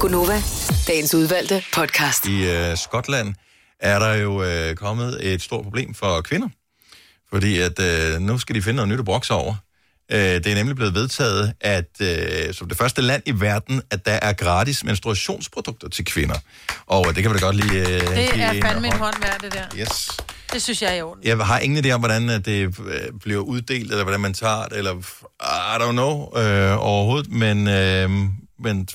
Gunova, 0.00 0.42
dagens 0.86 1.14
udvalgte 1.14 1.62
podcast. 1.74 2.26
I 2.26 2.50
øh, 2.50 2.76
Skotland 2.76 3.34
er 3.80 3.98
der 3.98 4.14
jo 4.14 4.42
øh, 4.42 4.74
kommet 4.74 5.32
et 5.32 5.42
stort 5.42 5.64
problem 5.64 5.94
for 5.94 6.20
kvinder. 6.20 6.48
Fordi 7.32 7.58
at 7.58 7.80
øh, 7.80 8.20
nu 8.20 8.38
skal 8.38 8.54
de 8.54 8.62
finde 8.62 8.76
noget 8.76 8.88
nyt 8.88 8.98
at 8.98 9.04
brokse 9.04 9.34
over. 9.34 9.54
Øh, 10.12 10.18
det 10.18 10.46
er 10.46 10.54
nemlig 10.54 10.76
blevet 10.76 10.94
vedtaget, 10.94 11.52
at 11.60 11.90
øh, 12.00 12.54
som 12.54 12.68
det 12.68 12.78
første 12.78 13.02
land 13.02 13.22
i 13.26 13.40
verden, 13.40 13.82
at 13.90 14.06
der 14.06 14.12
er 14.12 14.32
gratis 14.32 14.84
menstruationsprodukter 14.84 15.88
til 15.88 16.04
kvinder. 16.04 16.34
Og 16.86 17.06
det 17.14 17.22
kan 17.22 17.32
vi 17.32 17.38
da 17.38 17.44
godt 17.44 17.56
lige... 17.56 17.80
Øh, 17.80 18.00
Det 18.00 18.40
er 18.42 18.60
fandme 18.62 18.86
en 18.86 18.92
hånd. 18.92 19.14
værd, 19.20 19.40
det 19.42 19.52
der. 19.52 19.64
Yes. 19.78 20.10
Det 20.52 20.62
synes 20.62 20.82
jeg 20.82 20.90
er 20.90 20.94
i 20.94 21.02
orden. 21.02 21.24
Jeg 21.24 21.36
har 21.38 21.58
ingen 21.58 21.84
idé 21.86 21.90
om, 21.90 22.00
hvordan 22.00 22.30
at 22.30 22.44
det 22.44 22.78
øh, 22.80 23.00
bliver 23.20 23.40
uddelt, 23.40 23.90
eller 23.90 24.02
hvordan 24.04 24.20
man 24.20 24.34
tager 24.34 24.66
det, 24.66 24.78
eller 24.78 24.94
I 25.42 25.82
don't 25.82 25.92
know 25.92 26.38
øh, 26.38 26.78
overhovedet, 26.86 27.30
men, 27.30 27.68
øh, 27.68 28.10
men 28.58 28.88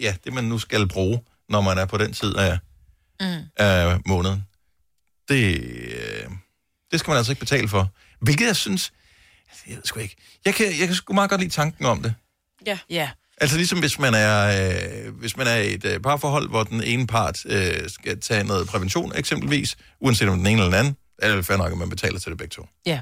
ja, 0.00 0.14
det 0.24 0.32
man 0.34 0.44
nu 0.44 0.58
skal 0.58 0.88
bruge, 0.88 1.20
når 1.48 1.60
man 1.60 1.78
er 1.78 1.84
på 1.84 1.98
den 1.98 2.12
tid 2.12 2.36
af, 2.36 2.58
Mm. 3.20 3.26
af 3.56 3.98
måneden, 4.06 4.44
det, 5.28 5.60
øh, 5.60 6.30
det 6.90 7.00
skal 7.00 7.10
man 7.10 7.16
altså 7.16 7.32
ikke 7.32 7.40
betale 7.40 7.68
for. 7.68 7.88
Hvilket 8.20 8.46
jeg 8.46 8.56
synes, 8.56 8.92
jeg 9.66 9.76
ved 9.76 9.82
sgu 9.84 10.00
ikke, 10.00 10.16
jeg 10.44 10.54
kan, 10.54 10.66
jeg 10.66 10.86
kan 10.86 10.94
sgu 10.94 11.12
meget 11.12 11.30
godt 11.30 11.40
lide 11.40 11.52
tanken 11.52 11.84
om 11.84 12.02
det. 12.02 12.14
Ja. 12.66 12.78
Ja. 12.90 13.10
Altså 13.40 13.56
ligesom 13.56 13.78
hvis 13.78 13.98
man 13.98 14.14
er, 14.14 14.68
øh, 15.06 15.14
hvis 15.14 15.36
man 15.36 15.46
er 15.46 15.56
i 15.56 15.74
et 15.74 15.84
øh, 15.84 16.00
parforhold, 16.00 16.48
hvor 16.48 16.62
den 16.62 16.82
ene 16.82 17.06
part 17.06 17.46
øh, 17.46 17.90
skal 17.90 18.20
tage 18.20 18.44
noget 18.44 18.68
prævention 18.68 19.12
eksempelvis, 19.16 19.76
uanset 20.00 20.28
om 20.28 20.38
den 20.38 20.46
ene 20.46 20.52
eller 20.52 20.64
den 20.64 20.74
anden, 20.74 20.96
er 21.18 21.36
det 21.36 21.46
fair 21.46 21.56
nok, 21.56 21.72
at 21.72 21.78
man 21.78 21.90
betaler 21.90 22.18
til 22.18 22.30
det 22.30 22.38
begge 22.38 22.52
to. 22.52 22.66
Ja. 22.86 23.00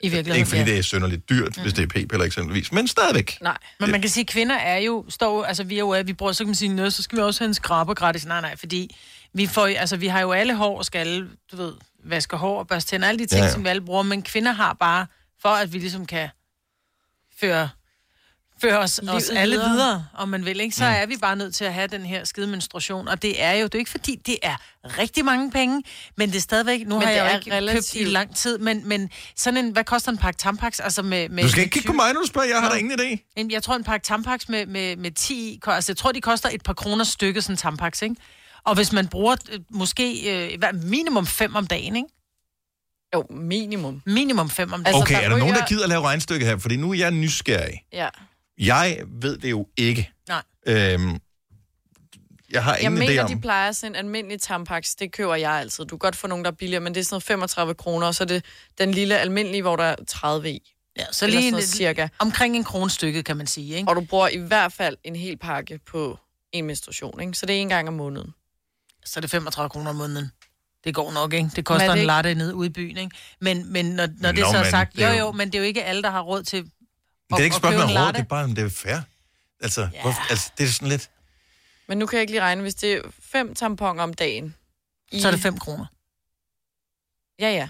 I 0.00 0.08
virkeligheden, 0.08 0.36
Ikke 0.36 0.48
fordi 0.48 0.60
ja. 0.60 0.66
det 0.66 0.78
er 0.78 0.82
synderligt 0.82 1.28
dyrt, 1.28 1.56
mm. 1.56 1.62
hvis 1.62 1.72
det 1.72 1.82
er 1.82 1.86
p-piller 1.86 2.24
eksempelvis, 2.24 2.72
men 2.72 2.88
stadigvæk. 2.88 3.38
Nej. 3.40 3.56
Men 3.80 3.90
man 3.90 4.00
kan 4.00 4.10
sige, 4.10 4.22
at 4.22 4.26
kvinder 4.26 4.56
er 4.56 4.78
jo, 4.78 5.04
står, 5.08 5.44
altså 5.44 5.64
vi 5.64 5.74
er 5.74 5.78
jo, 5.78 5.96
vi 6.04 6.12
bruger, 6.12 6.32
så 6.32 6.38
kan 6.44 6.48
man 6.48 6.54
sige, 6.54 6.68
noget, 6.68 6.92
så 6.92 7.02
skal 7.02 7.18
vi 7.18 7.22
også 7.22 7.40
have 7.40 7.48
en 7.48 7.54
skraber 7.54 7.94
gratis. 7.94 8.26
Nej, 8.26 8.40
nej, 8.40 8.56
fordi 8.56 8.96
vi 9.34 9.46
får, 9.46 9.66
altså 9.66 9.96
vi 9.96 10.06
har 10.06 10.20
jo 10.20 10.32
alle 10.32 10.54
hår 10.54 10.78
og 10.78 10.84
skal, 10.84 11.28
du 11.52 11.56
ved, 11.56 11.72
vaske 12.04 12.36
hår 12.36 12.58
og 12.58 12.66
børste 12.66 12.90
tænder, 12.90 13.08
alle 13.08 13.18
de 13.18 13.26
ting, 13.26 13.40
ja. 13.40 13.44
ja. 13.44 13.52
som 13.52 13.64
vi 13.64 13.68
alle 13.68 13.82
bruger, 13.82 14.02
men 14.02 14.22
kvinder 14.22 14.52
har 14.52 14.72
bare, 14.72 15.06
for 15.42 15.48
at 15.48 15.72
vi 15.72 15.78
ligesom 15.78 16.06
kan 16.06 16.28
føre, 17.40 17.68
føre 18.62 18.78
os, 18.78 19.00
Livet 19.02 19.14
os 19.16 19.30
alle 19.30 19.56
videre. 19.56 19.70
videre. 19.72 20.06
om 20.14 20.28
man 20.28 20.44
vil, 20.44 20.60
ikke? 20.60 20.76
så 20.76 20.84
Mm. 20.84 20.90
er 20.96 21.06
vi 21.06 21.16
bare 21.16 21.36
nødt 21.36 21.54
til 21.54 21.64
at 21.64 21.74
have 21.74 21.86
den 21.88 22.06
her 22.06 22.24
skide 22.24 22.46
menstruation, 22.46 23.08
og 23.08 23.22
det 23.22 23.42
er 23.42 23.52
jo, 23.52 23.64
det 23.64 23.74
er 23.74 23.78
ikke 23.78 23.90
fordi, 23.90 24.16
det 24.26 24.36
er 24.42 24.56
rigtig 24.98 25.24
mange 25.24 25.50
penge, 25.50 25.82
men 26.16 26.28
det 26.30 26.36
er 26.36 26.40
stadigvæk, 26.40 26.86
nu 26.86 26.94
Men 26.94 27.02
har 27.02 27.08
det 27.12 27.16
jeg 27.16 27.30
jo 27.30 27.36
ikke 27.38 27.50
købt 27.50 27.54
i 27.54 27.56
relativt. 27.56 28.08
lang 28.08 28.36
tid, 28.36 28.58
men, 28.58 28.88
men 28.88 29.10
sådan 29.36 29.64
en, 29.64 29.72
hvad 29.72 29.84
koster 29.84 30.12
en 30.12 30.18
pakke 30.18 30.38
tampax, 30.38 30.80
altså 30.80 31.02
med... 31.02 31.28
med 31.28 31.42
Du 31.42 31.48
skal 31.48 31.62
ikke 31.62 31.72
kigge 31.72 31.86
20 31.86 31.92
på 31.92 31.96
mig, 31.96 32.12
når 32.12 32.20
du 32.20 32.26
spørger, 32.26 32.48
jeg 32.48 32.56
har 32.60 32.68
Nå. 32.68 32.74
da 32.74 32.78
ingen 32.78 33.00
idé. 33.00 33.32
Jamen, 33.36 33.50
Jeg 33.50 33.62
tror, 33.62 33.74
en 33.76 33.84
pakke 33.84 34.04
tampax 34.04 34.48
med, 34.48 34.66
med, 34.66 34.96
med 34.96 35.10
10 35.10 35.34
i, 35.34 35.58
ko- 35.62 35.70
altså 35.70 35.92
jeg 35.92 35.96
tror, 35.96 36.12
de 36.12 36.20
koster 36.20 36.48
et 36.52 36.62
par 36.62 36.72
kroner 36.74 37.04
stykket, 37.04 37.44
sådan 37.44 37.52
en 37.54 37.56
tampax, 37.58 38.02
ikke? 38.02 38.16
Og 38.64 38.74
hvis 38.74 38.92
man 38.92 39.08
bruger 39.08 39.36
øh, 39.52 39.60
måske 39.70 40.30
øh, 40.52 40.58
hvad, 40.58 40.72
minimum 40.72 41.26
fem 41.26 41.54
om 41.56 41.66
dagen, 41.66 41.96
ikke? 41.96 42.08
Jo, 43.14 43.26
minimum. 43.30 44.02
Minimum 44.06 44.50
fem 44.50 44.72
om 44.72 44.84
dagen. 44.84 45.02
Okay, 45.02 45.14
er 45.16 45.20
der 45.20 45.28
nogen, 45.28 45.42
der 45.54 45.60
ryger- 45.60 45.66
gider 45.68 45.82
at 45.82 45.88
lave 45.88 46.02
regnstykke 46.02 46.46
her? 46.46 46.56
Fordi 46.58 46.76
nu 46.76 46.90
er 46.90 46.94
jeg 46.94 47.10
nysgerrig. 47.10 47.84
Ja. 47.92 48.08
Jeg 48.58 49.00
ved 49.06 49.38
det 49.38 49.50
jo 49.50 49.66
ikke. 49.76 50.10
Nej. 50.28 50.42
Øhm, 50.66 51.18
Jeg 52.52 52.64
har 52.64 52.74
Jeg 52.74 52.82
ingen 52.84 53.02
idé 53.02 53.06
mener, 53.08 53.22
om. 53.22 53.28
de 53.30 53.40
plejer 53.40 53.72
sådan 53.72 53.92
en 53.92 53.96
almindelig 53.96 54.40
tampax. 54.40 54.94
Det 54.98 55.12
køber 55.12 55.34
jeg 55.34 55.52
altid. 55.52 55.84
Du 55.84 55.88
kan 55.88 55.98
godt 55.98 56.16
få 56.16 56.26
nogen, 56.26 56.44
der 56.44 56.50
er 56.50 56.54
billigere, 56.54 56.80
men 56.82 56.94
det 56.94 57.00
er 57.00 57.04
sådan 57.04 57.14
noget 57.14 57.22
35 57.22 57.74
kroner, 57.74 58.06
og 58.06 58.14
så 58.14 58.24
er 58.24 58.26
det 58.26 58.44
den 58.78 58.92
lille 58.92 59.18
almindelige, 59.18 59.62
hvor 59.62 59.76
der 59.76 59.84
er 59.84 59.96
30 60.08 60.50
i. 60.50 60.72
Ja, 60.98 61.04
så 61.12 61.24
Eller 61.24 61.32
lige 61.40 61.42
sådan 61.42 61.48
en, 61.48 61.52
noget 61.52 61.68
cirka. 61.68 62.08
omkring 62.18 62.56
en 62.56 62.64
kronstykke, 62.64 63.22
kan 63.22 63.36
man 63.36 63.46
sige. 63.46 63.76
Ikke? 63.76 63.88
Og 63.88 63.96
du 63.96 64.00
bruger 64.00 64.28
i 64.28 64.36
hvert 64.36 64.72
fald 64.72 64.96
en 65.04 65.16
hel 65.16 65.36
pakke 65.38 65.80
på 65.86 66.18
en 66.52 66.64
menstruation, 66.64 67.20
ikke? 67.20 67.34
Så 67.34 67.46
det 67.46 67.56
er 67.56 67.60
en 67.60 67.68
gang 67.68 67.88
om 67.88 67.94
måneden. 67.94 68.34
Så 69.04 69.18
er 69.18 69.20
det 69.20 69.30
35 69.30 69.70
kroner 69.70 69.90
om 69.90 69.96
måneden. 69.96 70.30
Det 70.84 70.94
går 70.94 71.12
nok, 71.12 71.32
ikke? 71.32 71.50
Det 71.56 71.64
koster 71.64 71.88
er 71.90 71.94
det 71.94 72.00
en 72.00 72.06
latte 72.06 72.34
nede 72.34 72.54
ude 72.54 72.66
i 72.66 72.70
byen, 72.72 72.96
ikke? 72.96 73.16
Men, 73.40 73.72
men 73.72 73.84
når, 73.86 74.08
når 74.20 74.32
det 74.32 74.44
Nå, 74.44 74.50
så 74.52 74.58
er 74.58 74.70
sagt, 74.70 74.96
det 74.96 75.04
er 75.04 75.10
jo 75.12 75.18
jo- 75.18 75.32
men 75.32 75.46
det 75.46 75.54
er 75.54 75.58
jo 75.58 75.64
ikke 75.64 75.84
alle, 75.84 76.02
der 76.02 76.10
har 76.10 76.20
råd 76.20 76.42
til 76.42 76.64
Det 76.64 76.70
er 77.30 77.38
ikke 77.38 77.54
at 77.54 77.58
spørgsmål 77.60 77.82
om 77.82 77.90
råd, 78.04 78.12
det 78.12 78.20
er 78.20 78.24
bare, 78.24 78.44
om 78.44 78.54
det 78.54 78.64
er 78.64 78.68
fair. 78.68 78.98
Altså, 79.60 79.88
ja. 79.92 80.02
hvorfor, 80.02 80.20
altså, 80.30 80.50
det 80.58 80.64
er 80.64 80.68
sådan 80.68 80.88
lidt... 80.88 81.10
Men 81.88 81.98
nu 81.98 82.06
kan 82.06 82.16
jeg 82.16 82.20
ikke 82.20 82.32
lige 82.32 82.42
regne, 82.42 82.62
hvis 82.62 82.74
det 82.74 82.92
er 82.92 83.00
fem 83.22 83.54
tamponer 83.54 84.02
om 84.02 84.14
dagen. 84.14 84.54
Så 85.20 85.26
er 85.26 85.30
det 85.32 85.40
5 85.40 85.58
kroner. 85.58 85.86
Ja, 87.40 87.50
ja. 87.50 87.68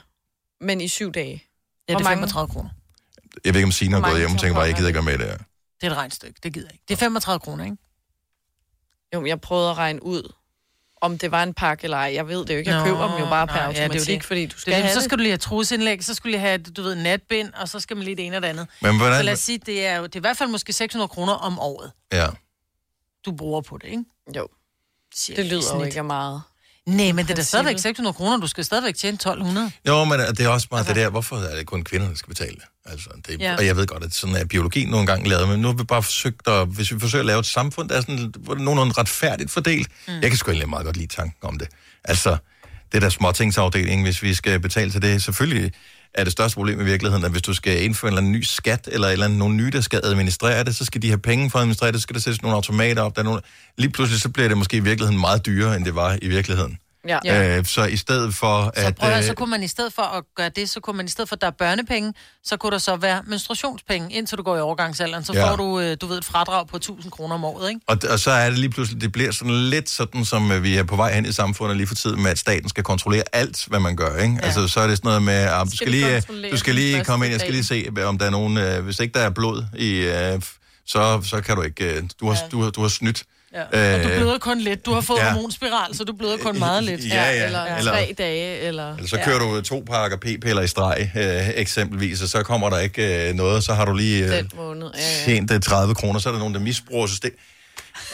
Men 0.61 0.81
i 0.81 0.89
syv 0.89 1.13
dage. 1.13 1.45
Ja, 1.89 1.93
Hvor 1.93 1.99
det 1.99 2.05
er 2.05 2.11
mange? 2.11 2.21
35 2.21 2.49
kroner. 2.53 2.71
Jeg 3.45 3.55
ved 3.55 3.61
ikke, 3.61 3.67
om 3.67 3.73
Signe 3.73 3.95
har 3.95 4.11
gået 4.11 4.19
hjem 4.19 4.31
og 4.33 4.41
tænker 4.41 4.55
bare, 4.55 4.65
jeg 4.65 4.75
gider 4.75 4.89
ikke 4.89 5.03
med 5.03 5.19
det 5.19 5.27
her. 5.27 5.37
Det 5.81 5.87
er 5.87 5.91
et 5.91 5.97
regnstykke, 5.97 6.41
det 6.43 6.53
gider 6.53 6.67
jeg 6.67 6.73
ikke. 6.75 6.85
Det 6.89 6.95
er 6.95 6.99
35 6.99 7.41
kroner, 7.41 7.65
ikke? 7.65 7.77
Jo, 9.15 9.21
men 9.21 9.27
jeg 9.29 9.41
prøvede 9.41 9.71
at 9.71 9.79
regne 9.79 10.03
ud, 10.03 10.33
om 11.01 11.19
det 11.19 11.31
var 11.31 11.43
en 11.43 11.55
pakke 11.55 11.85
eller 11.85 11.97
ej. 11.97 12.11
Jeg 12.15 12.29
ved 12.29 12.45
det 12.47 12.55
jo 12.55 12.59
ikke. 12.59 12.71
Jeg 12.71 12.79
Nå, 12.79 12.85
køber 12.85 13.09
dem 13.11 13.19
jo 13.25 13.31
bare 13.31 13.47
per 13.47 13.55
nej, 13.55 13.63
ja, 13.65 13.69
det 13.71 13.77
er 13.79 13.83
jo 13.83 13.85
automatik, 13.85 14.19
det. 14.19 14.25
fordi 14.25 14.47
du 14.47 14.59
skal 14.59 14.73
det, 14.75 14.83
have 14.83 14.93
så 14.93 14.99
det. 14.99 15.05
skal 15.05 15.19
du 15.19 15.23
lige 15.23 15.31
have 15.33 15.39
trusindlæg, 15.39 16.05
så 16.05 16.15
skulle 16.15 16.33
du 16.33 16.39
lige 16.39 16.41
have, 16.49 16.59
du 16.59 16.83
ved, 16.83 16.95
natbind, 16.95 17.53
og 17.55 17.69
så 17.69 17.81
skal 17.81 17.97
man 17.97 18.05
lige 18.05 18.17
det 18.17 18.27
ene 18.27 18.37
og 18.37 18.43
det 18.43 18.49
andet. 18.49 18.67
Men 18.83 18.97
hvordan- 18.97 19.19
Så 19.19 19.23
lad 19.23 19.33
os 19.33 19.39
sige, 19.39 19.59
det 19.59 19.87
er, 19.87 19.97
jo, 19.97 20.03
det 20.07 20.15
er 20.15 20.21
i 20.21 20.21
hvert 20.21 20.37
fald 20.37 20.51
måske 20.51 20.73
600 20.73 21.09
kroner 21.09 21.33
om 21.33 21.59
året, 21.59 21.93
Ja. 22.13 22.27
du 23.27 23.33
bruger 23.33 23.61
på 23.61 23.79
det, 23.79 23.89
ikke? 23.89 24.05
Jo. 24.37 24.49
Cirka 25.17 25.43
Det 25.43 25.51
lyder 25.51 25.77
jo 25.77 25.83
ikke 25.83 26.03
meget. 26.03 26.43
Nej, 26.89 27.13
men 27.13 27.25
det 27.25 27.31
er 27.31 27.35
da 27.35 27.43
stadigvæk 27.43 27.79
600 27.79 28.15
kroner, 28.15 28.37
du 28.37 28.47
skal 28.47 28.65
stadigvæk 28.65 28.95
tjene 28.95 29.15
1200. 29.15 29.71
Jo, 29.87 30.05
men 30.05 30.21
det 30.21 30.41
er 30.41 30.49
også 30.49 30.69
bare 30.69 30.85
det 30.85 30.97
der, 30.97 31.11
hvorfor 31.11 31.37
er 31.37 31.57
det 31.57 31.67
kun 31.67 31.85
kvinder, 31.85 32.09
der 32.09 32.15
skal 32.15 32.29
betale 32.29 32.55
det? 32.55 32.65
Altså, 32.87 33.11
det 33.27 33.41
ja. 33.41 33.57
Og 33.57 33.67
jeg 33.67 33.77
ved 33.77 33.87
godt, 33.87 34.05
at 34.05 34.15
sådan 34.15 34.37
er 34.37 34.45
biologi 34.45 34.85
nogle 34.85 35.07
gange 35.07 35.29
lavet, 35.29 35.49
men 35.49 35.61
nu 35.61 35.69
har 35.69 35.75
vi 35.75 35.85
bare 35.85 36.03
forsøgt 36.03 36.49
at, 36.49 36.67
hvis 36.67 36.93
vi 36.93 37.01
forsøger 37.01 37.23
at 37.23 37.27
lave 37.27 37.41
et 37.41 37.47
samfund, 37.47 37.89
der 37.89 37.97
er 37.97 38.01
sådan, 38.01 38.35
hvor 38.39 38.55
det 38.55 38.61
er 38.61 38.65
nogenlunde 38.65 38.93
retfærdigt 38.99 39.51
fordelt. 39.51 39.89
Mm. 40.09 40.15
Jeg 40.15 40.31
kan 40.31 40.37
sgu 40.37 40.51
egentlig 40.51 40.69
meget 40.69 40.85
godt 40.85 40.97
lide 40.97 41.15
tanken 41.15 41.49
om 41.49 41.59
det. 41.59 41.69
Altså, 42.05 42.37
det 42.93 43.03
der 43.03 43.09
småtingsafdeling, 43.09 44.03
hvis 44.03 44.23
vi 44.23 44.35
skal 44.35 44.61
betale 44.61 44.91
til 44.91 45.03
det, 45.03 45.23
selvfølgelig 45.23 45.73
er 46.15 46.25
det 46.25 46.33
største 46.33 46.57
problem 46.57 46.81
i 46.81 46.85
virkeligheden, 46.85 47.25
at 47.25 47.31
hvis 47.31 47.43
du 47.43 47.55
skal 47.55 47.85
indføre 47.85 48.09
en 48.09 48.13
eller 48.13 48.21
anden 48.21 48.33
ny 48.33 48.43
skat, 48.43 48.89
eller, 48.93 49.09
eller 49.09 49.25
andet, 49.25 49.39
nogle 49.39 49.57
nye, 49.57 49.71
der 49.71 49.81
skal 49.81 50.01
administrere 50.05 50.65
det, 50.65 50.77
så 50.77 50.85
skal 50.85 51.03
de 51.03 51.09
have 51.09 51.19
penge 51.19 51.51
for 51.51 51.59
at 51.59 51.63
administrere 51.63 51.93
det, 51.93 52.01
så 52.01 52.03
skal 52.03 52.15
der 52.15 52.21
sættes 52.21 52.43
nogle 52.43 52.55
automater 52.55 53.03
op. 53.03 53.17
Der 53.17 53.23
er 53.23 53.25
nogle... 53.25 53.41
Lige 53.79 53.91
pludselig 53.91 54.21
så 54.21 54.29
bliver 54.29 54.49
det 54.49 54.59
måske 54.59 54.77
i 54.77 54.81
virkeligheden 54.81 55.21
meget 55.21 55.47
dyrere, 55.47 55.77
end 55.77 55.85
det 55.85 55.95
var 55.95 56.19
i 56.23 56.29
virkeligheden. 56.29 56.79
Ja. 57.25 57.59
Øh, 57.59 57.65
så 57.65 57.85
i 57.85 57.97
stedet 57.97 58.35
for 58.35 58.73
Så 58.77 58.87
at... 58.87 58.95
prøv 58.95 59.09
at, 59.09 59.15
høre, 59.15 59.23
øh, 59.23 59.29
så 59.29 59.35
kunne 59.35 59.51
man 59.51 59.63
i 59.63 59.69
stedet 59.69 59.93
for 59.93 60.03
at 60.03 60.25
gøre 60.37 60.49
det, 60.49 60.71
så 60.71 60.81
kunne 60.81 60.97
man 60.97 61.07
i 61.07 61.09
stedet 61.09 61.29
for, 61.29 61.37
at 61.37 61.41
der 61.41 61.47
er 61.47 61.51
børnepenge, 61.51 62.15
så 62.45 62.57
kunne 62.57 62.73
der 62.73 62.79
så 62.79 62.97
være 62.97 63.23
menstruationspenge, 63.27 64.13
indtil 64.13 64.39
du 64.39 64.43
går 64.43 64.57
i 64.57 64.61
overgangsalderen. 64.61 65.25
Så 65.25 65.33
Ja. 65.33 65.51
får 65.51 65.57
du, 65.57 65.81
øh, 65.81 65.97
du 66.01 66.07
ved, 66.07 66.19
et 66.19 66.25
fradrag 66.25 66.67
på 66.69 66.77
1000 66.77 67.13
kroner 67.13 67.35
om 67.35 67.45
året, 67.45 67.69
ikke? 67.69 67.81
Og, 67.87 67.97
og 68.11 68.19
så 68.19 68.31
er 68.31 68.51
det 68.51 68.59
lige 68.59 68.71
pludselig, 68.71 69.01
det 69.01 69.13
bliver 69.13 69.33
sådan 69.33 69.55
lidt 69.55 69.89
sådan, 69.89 70.25
som 70.25 70.53
øh, 70.53 70.63
vi 70.63 70.77
er 70.77 70.85
på 70.85 70.97
vej 70.97 71.13
hen 71.15 71.27
i 71.27 71.33
samfundet 71.33 71.77
lige 71.77 71.87
for 71.87 71.95
tiden, 71.95 72.23
med 72.23 72.31
at 72.31 72.39
staten 72.39 72.69
skal 72.69 72.85
kontrollere 72.85 73.23
alt, 73.33 73.65
hvad 73.67 73.81
man 73.81 73.97
gør, 73.97 74.17
ikke? 74.17 74.35
Ja. 74.41 74.45
Altså, 74.47 74.69
så 74.69 74.81
er 74.81 74.87
det 74.87 74.97
sådan 74.97 75.09
noget 75.09 75.23
med, 75.23 75.35
at 75.35 75.67
du 75.71 75.77
Skal 75.77 75.91
lige, 75.91 76.23
du 76.51 76.57
skal 76.57 76.75
lige 76.75 77.05
komme 77.05 77.25
ind, 77.27 77.33
jeg 77.33 77.41
skal 77.41 77.53
lige 77.53 77.65
se, 77.65 77.87
om 78.05 78.19
der 78.19 78.27
er 78.27 78.31
nogen, 78.31 78.57
øh, 78.59 78.85
hvis 78.85 79.01
ikke 79.01 79.19
der 79.19 79.25
er 79.25 79.31
blod 79.31 79.65
i, 79.77 79.91
øh, 79.91 80.41
så, 80.87 81.21
så 81.25 81.41
kan 81.41 81.57
du 81.57 81.63
ikke, 81.63 81.95
øh, 81.95 82.03
du 82.21 82.29
har, 82.29 82.35
ja. 82.43 82.49
du, 82.53 82.63
har, 82.63 82.71
du 82.71 82.81
har 82.83 82.89
snydt. 82.89 83.23
Ja. 83.55 83.95
Og 83.95 84.05
du 84.05 84.09
bløder 84.09 84.39
kun 84.39 84.61
lidt. 84.61 84.87
Du 84.87 84.93
har 84.93 85.01
fået 85.01 85.19
ja. 85.19 85.27
ja. 85.27 85.33
hormonspiral, 85.33 85.95
så 85.95 86.05
du 86.05 86.13
bløder 86.13 86.37
kun 86.37 86.59
meget 86.59 86.85
lidt. 86.85 87.09
Ja, 87.09 87.31
ja. 87.31 87.45
Eller, 87.47 87.65
Eller- 87.65 87.93
tre 87.93 88.15
dage, 88.19 88.61
eller... 88.61 88.95
Eller 88.97 89.09
så 89.09 89.21
kører 89.25 89.39
du 89.39 89.61
to 89.61 89.85
pakker 89.87 90.17
p-piller 90.17 90.63
i 90.63 90.67
streg, 90.67 91.11
øh, 91.17 91.49
eksempelvis, 91.55 92.23
og 92.23 92.29
så 92.29 92.43
kommer 92.43 92.71
der 92.71 92.79
ikke 92.79 93.29
øh, 93.29 93.35
noget, 93.35 93.65
så 93.65 93.75
har 93.75 93.85
du 93.85 93.95
lige 93.95 94.25
øh, 94.25 94.31
Den 94.33 94.51
måned. 94.57 94.91
Ja, 94.95 95.01
ja. 95.01 95.25
tjent 95.25 95.51
øh, 95.53 95.61
30 95.61 95.95
kroner, 95.95 96.21
så 96.21 96.29
er 96.29 96.33
der 96.33 96.39
nogen, 96.39 96.55
der 96.55 96.61
misbruger 96.61 97.07
systemet. 97.07 97.39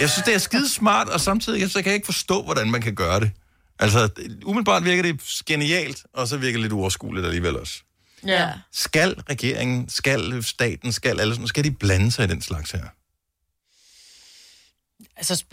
Jeg 0.01 0.11
synes, 0.11 0.25
det 0.25 0.35
er 0.35 0.38
skide 0.38 0.68
smart, 0.68 1.09
og 1.09 1.20
samtidig 1.20 1.70
så 1.70 1.79
kan 1.79 1.87
jeg 1.87 1.94
ikke 1.94 2.07
forstå, 2.07 2.42
hvordan 2.42 2.70
man 2.70 2.81
kan 2.83 2.94
gøre 2.94 3.20
det. 3.20 3.31
Altså, 3.79 4.09
umiddelbart 4.44 4.85
virker 4.85 5.03
det 5.03 5.20
genialt, 5.47 5.99
og 6.14 6.29
så 6.29 6.37
virker 6.37 6.53
det 6.53 6.61
lidt 6.62 6.73
uoverskueligt 6.73 7.27
alligevel 7.27 7.57
også. 7.57 7.75
Ja. 8.27 8.49
Skal 8.73 9.14
regeringen, 9.31 9.88
skal 9.88 10.42
staten, 10.42 10.92
skal 10.92 11.20
alle 11.20 11.35
sådan, 11.35 11.49
skal 11.49 11.64
de 11.64 11.70
blande 11.70 12.12
sig 12.12 12.25
i 12.25 12.29
den 12.29 12.42
slags 12.42 12.70
her? 12.70 12.83
Altså, 15.17 15.45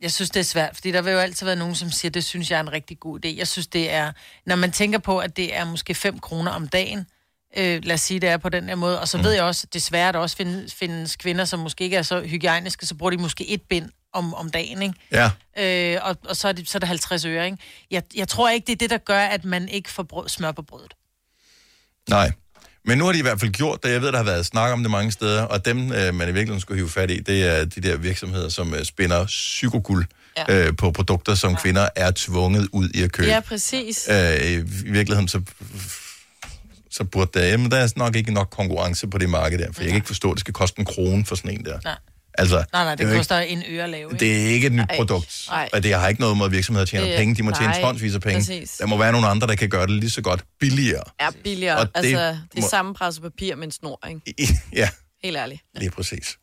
jeg 0.00 0.12
synes, 0.12 0.30
det 0.30 0.40
er 0.40 0.44
svært, 0.44 0.74
fordi 0.74 0.92
der 0.92 1.02
vil 1.02 1.12
jo 1.12 1.18
altid 1.18 1.46
være 1.46 1.56
nogen, 1.56 1.74
som 1.74 1.90
siger, 1.90 2.10
det 2.10 2.24
synes 2.24 2.50
jeg 2.50 2.56
er 2.56 2.60
en 2.60 2.72
rigtig 2.72 3.00
god 3.00 3.24
idé. 3.24 3.36
Jeg 3.36 3.48
synes, 3.48 3.66
det 3.66 3.90
er, 3.90 4.12
når 4.46 4.56
man 4.56 4.72
tænker 4.72 4.98
på, 4.98 5.18
at 5.18 5.36
det 5.36 5.56
er 5.56 5.64
måske 5.64 5.94
5 5.94 6.18
kroner 6.18 6.50
om 6.50 6.68
dagen, 6.68 7.06
øh, 7.56 7.84
lad 7.84 7.94
os 7.94 8.00
sige, 8.00 8.20
det 8.20 8.28
er 8.28 8.36
på 8.36 8.48
den 8.48 8.68
her 8.68 8.74
måde, 8.74 9.00
og 9.00 9.08
så 9.08 9.18
mm. 9.18 9.24
ved 9.24 9.32
jeg 9.32 9.42
også, 9.42 9.66
desværre, 9.72 10.08
at 10.08 10.14
der 10.14 10.20
også 10.20 10.36
findes, 10.36 10.74
findes 10.74 11.16
kvinder, 11.16 11.44
som 11.44 11.60
måske 11.60 11.84
ikke 11.84 11.96
er 11.96 12.02
så 12.02 12.22
hygiejniske, 12.22 12.86
så 12.86 12.94
bruger 12.94 13.10
de 13.10 13.16
måske 13.16 13.48
et 13.48 13.62
bind 13.62 13.90
om, 14.12 14.34
om 14.34 14.50
dagen, 14.50 14.82
ikke? 14.82 14.94
Ja. 15.12 15.30
Øh, 15.58 16.00
og, 16.02 16.16
og 16.28 16.36
så, 16.36 16.48
er 16.48 16.52
det, 16.52 16.68
så 16.68 16.78
er 16.78 16.80
det 16.80 16.88
50 16.88 17.24
øre, 17.24 17.46
ikke? 17.46 17.58
Jeg, 17.90 18.02
jeg 18.14 18.28
tror 18.28 18.48
ikke, 18.48 18.66
det 18.66 18.72
er 18.72 18.76
det, 18.76 18.90
der 18.90 18.98
gør, 18.98 19.20
at 19.20 19.44
man 19.44 19.68
ikke 19.68 19.90
får 19.90 20.02
brød, 20.02 20.28
smør 20.28 20.52
på 20.52 20.62
brødet. 20.62 20.94
Nej. 22.10 22.32
Men 22.88 22.98
nu 22.98 23.04
har 23.04 23.12
de 23.12 23.18
i 23.18 23.22
hvert 23.22 23.40
fald 23.40 23.50
gjort 23.50 23.82
det. 23.82 23.90
Jeg 23.90 24.02
ved, 24.02 24.12
der 24.12 24.16
har 24.16 24.24
været 24.24 24.46
snak 24.46 24.72
om 24.72 24.82
det 24.82 24.90
mange 24.90 25.12
steder, 25.12 25.42
og 25.42 25.64
dem, 25.64 25.92
øh, 25.92 26.14
man 26.14 26.28
i 26.28 26.32
virkeligheden 26.32 26.60
skulle 26.60 26.78
hive 26.78 26.90
fat 26.90 27.10
i, 27.10 27.20
det 27.20 27.44
er 27.44 27.64
de 27.64 27.80
der 27.80 27.96
virksomheder, 27.96 28.48
som 28.48 28.74
øh, 28.74 28.84
spinder 28.84 29.26
psykoguld 29.26 30.04
ja. 30.48 30.66
øh, 30.66 30.76
på 30.76 30.90
produkter, 30.90 31.34
som 31.34 31.50
ja. 31.50 31.58
kvinder 31.58 31.88
er 31.96 32.10
tvunget 32.10 32.68
ud 32.72 32.88
i 32.94 33.02
at 33.02 33.12
købe. 33.12 33.28
Ja, 33.28 33.40
præcis. 33.40 34.08
Øh, 34.10 34.52
I 34.52 34.56
virkeligheden, 34.90 35.28
så, 35.28 35.40
så 36.90 37.04
burde 37.04 37.30
der, 37.38 37.46
jamen, 37.46 37.70
der 37.70 37.76
er 37.76 37.88
nok 37.96 38.16
ikke 38.16 38.32
nok 38.32 38.48
konkurrence 38.50 39.06
på 39.06 39.18
det 39.18 39.30
marked 39.30 39.58
der, 39.58 39.72
for 39.72 39.82
jeg 39.82 39.88
kan 39.88 39.96
ikke 39.96 40.06
forstå, 40.06 40.30
at 40.30 40.34
det 40.34 40.40
skal 40.40 40.54
koste 40.54 40.78
en 40.78 40.84
krone 40.84 41.24
for 41.24 41.34
sådan 41.34 41.50
en 41.50 41.64
der. 41.64 41.78
Nej. 41.84 41.96
Altså, 42.38 42.64
Nej, 42.72 42.84
nej, 42.84 42.94
det, 42.94 43.06
det 43.06 43.16
koster 43.16 43.38
en 43.38 43.62
øre 43.68 43.84
at 43.84 43.90
lave, 43.90 44.10
Ikke, 44.12 44.24
det 44.24 44.42
er 44.42 44.46
ikke 44.48 44.66
et 44.66 44.72
nyt 44.72 44.86
Nej. 44.88 44.96
produkt, 44.96 45.44
Nej. 45.50 45.68
og 45.72 45.82
det 45.82 45.94
har 45.94 46.08
ikke 46.08 46.20
noget 46.20 46.36
med, 46.36 46.44
at 46.46 46.52
virksomheder 46.52 46.86
tjener 46.86 47.06
Det- 47.06 47.16
penge. 47.16 47.34
De 47.34 47.42
må 47.42 47.50
tjene 47.50 47.72
nej, 47.72 47.80
tonsvis 47.80 48.14
af 48.14 48.20
penge. 48.20 48.38
præcis. 48.40 48.70
Der 48.70 48.86
må 48.86 48.96
være 48.96 49.12
nogle 49.12 49.26
andre, 49.28 49.46
der 49.46 49.54
kan 49.54 49.68
gøre 49.68 49.82
det 49.86 49.90
lige 49.94 50.10
så 50.10 50.22
godt 50.22 50.44
billigere. 50.60 51.02
Er 51.18 51.30
billigere. 51.44 51.76
Og 51.78 51.86
det 51.86 51.90
altså, 51.94 52.18
det 52.52 52.58
er 52.58 52.60
må- 52.60 52.68
samme 52.70 52.94
presset 52.94 53.22
papir 53.22 53.56
med 53.56 53.64
en 53.64 53.72
snor, 53.72 54.08
ikke? 54.08 54.54
Ja, 54.76 54.88
Helt 55.24 55.36
ærligt. 55.36 55.62
lige 55.78 55.90
præcis. 55.90 56.36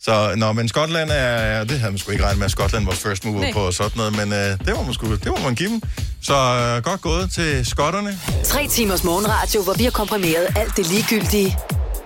Så, 0.00 0.34
nå, 0.36 0.52
men 0.52 0.68
Skotland 0.68 1.10
er, 1.12 1.64
det 1.64 1.78
havde 1.80 1.92
man 1.92 1.98
sgu 1.98 2.12
ikke 2.12 2.24
regnet 2.24 2.38
med, 2.38 2.44
at 2.44 2.50
Skotland 2.50 2.84
var 2.84 2.92
first 2.92 3.24
mover 3.24 3.40
Nej. 3.40 3.52
på 3.52 3.72
sådan 3.72 3.90
noget, 3.96 4.16
men 4.16 4.32
øh, 4.32 4.38
det, 4.38 4.66
var 4.76 4.82
man 4.82 4.94
sgu, 4.94 5.10
det 5.14 5.26
var 5.30 5.42
man 5.42 5.54
give 5.54 5.70
dem. 5.70 5.80
Så 6.22 6.34
øh, 6.34 6.82
godt 6.82 7.00
gået 7.00 7.30
til 7.30 7.66
skotterne. 7.66 8.18
Tre 8.44 8.68
timers 8.68 9.04
morgenradio, 9.04 9.62
hvor 9.62 9.74
vi 9.74 9.84
har 9.84 9.90
komprimeret 9.90 10.46
alt 10.56 10.76
det 10.76 10.86
ligegyldige 10.90 11.56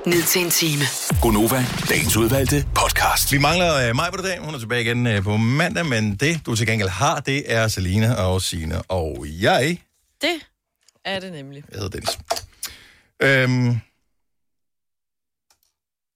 ned 0.07 0.23
til 0.23 0.45
en 0.45 0.51
time. 0.51 0.83
Gonova, 1.23 1.65
dagens 1.89 2.17
udvalgte 2.17 2.67
podcast. 2.75 3.33
Vi 3.33 3.39
mangler 3.39 3.89
øh, 3.89 3.95
mig 3.97 4.11
på 4.11 4.17
det 4.17 4.25
dag. 4.25 4.39
Hun 4.41 4.55
er 4.55 4.59
tilbage 4.59 4.81
igen 4.83 5.07
øh, 5.07 5.23
på 5.23 5.37
mandag, 5.37 5.87
men 5.87 6.17
det, 6.17 6.47
du 6.47 6.57
til 6.57 6.67
gengæld 6.67 6.89
har, 6.89 7.21
det 7.21 7.53
er 7.53 7.69
Selina 7.69 8.15
og 8.15 8.43
Sine 8.43 8.83
og 8.83 9.27
jeg. 9.29 9.79
Det 10.21 10.41
er 11.05 11.21
det 11.21 11.33
nemlig. 11.33 11.65
Jeg 11.71 11.81
hedder 11.81 11.89
Dennis. 11.89 12.19
Øhm, 13.23 13.81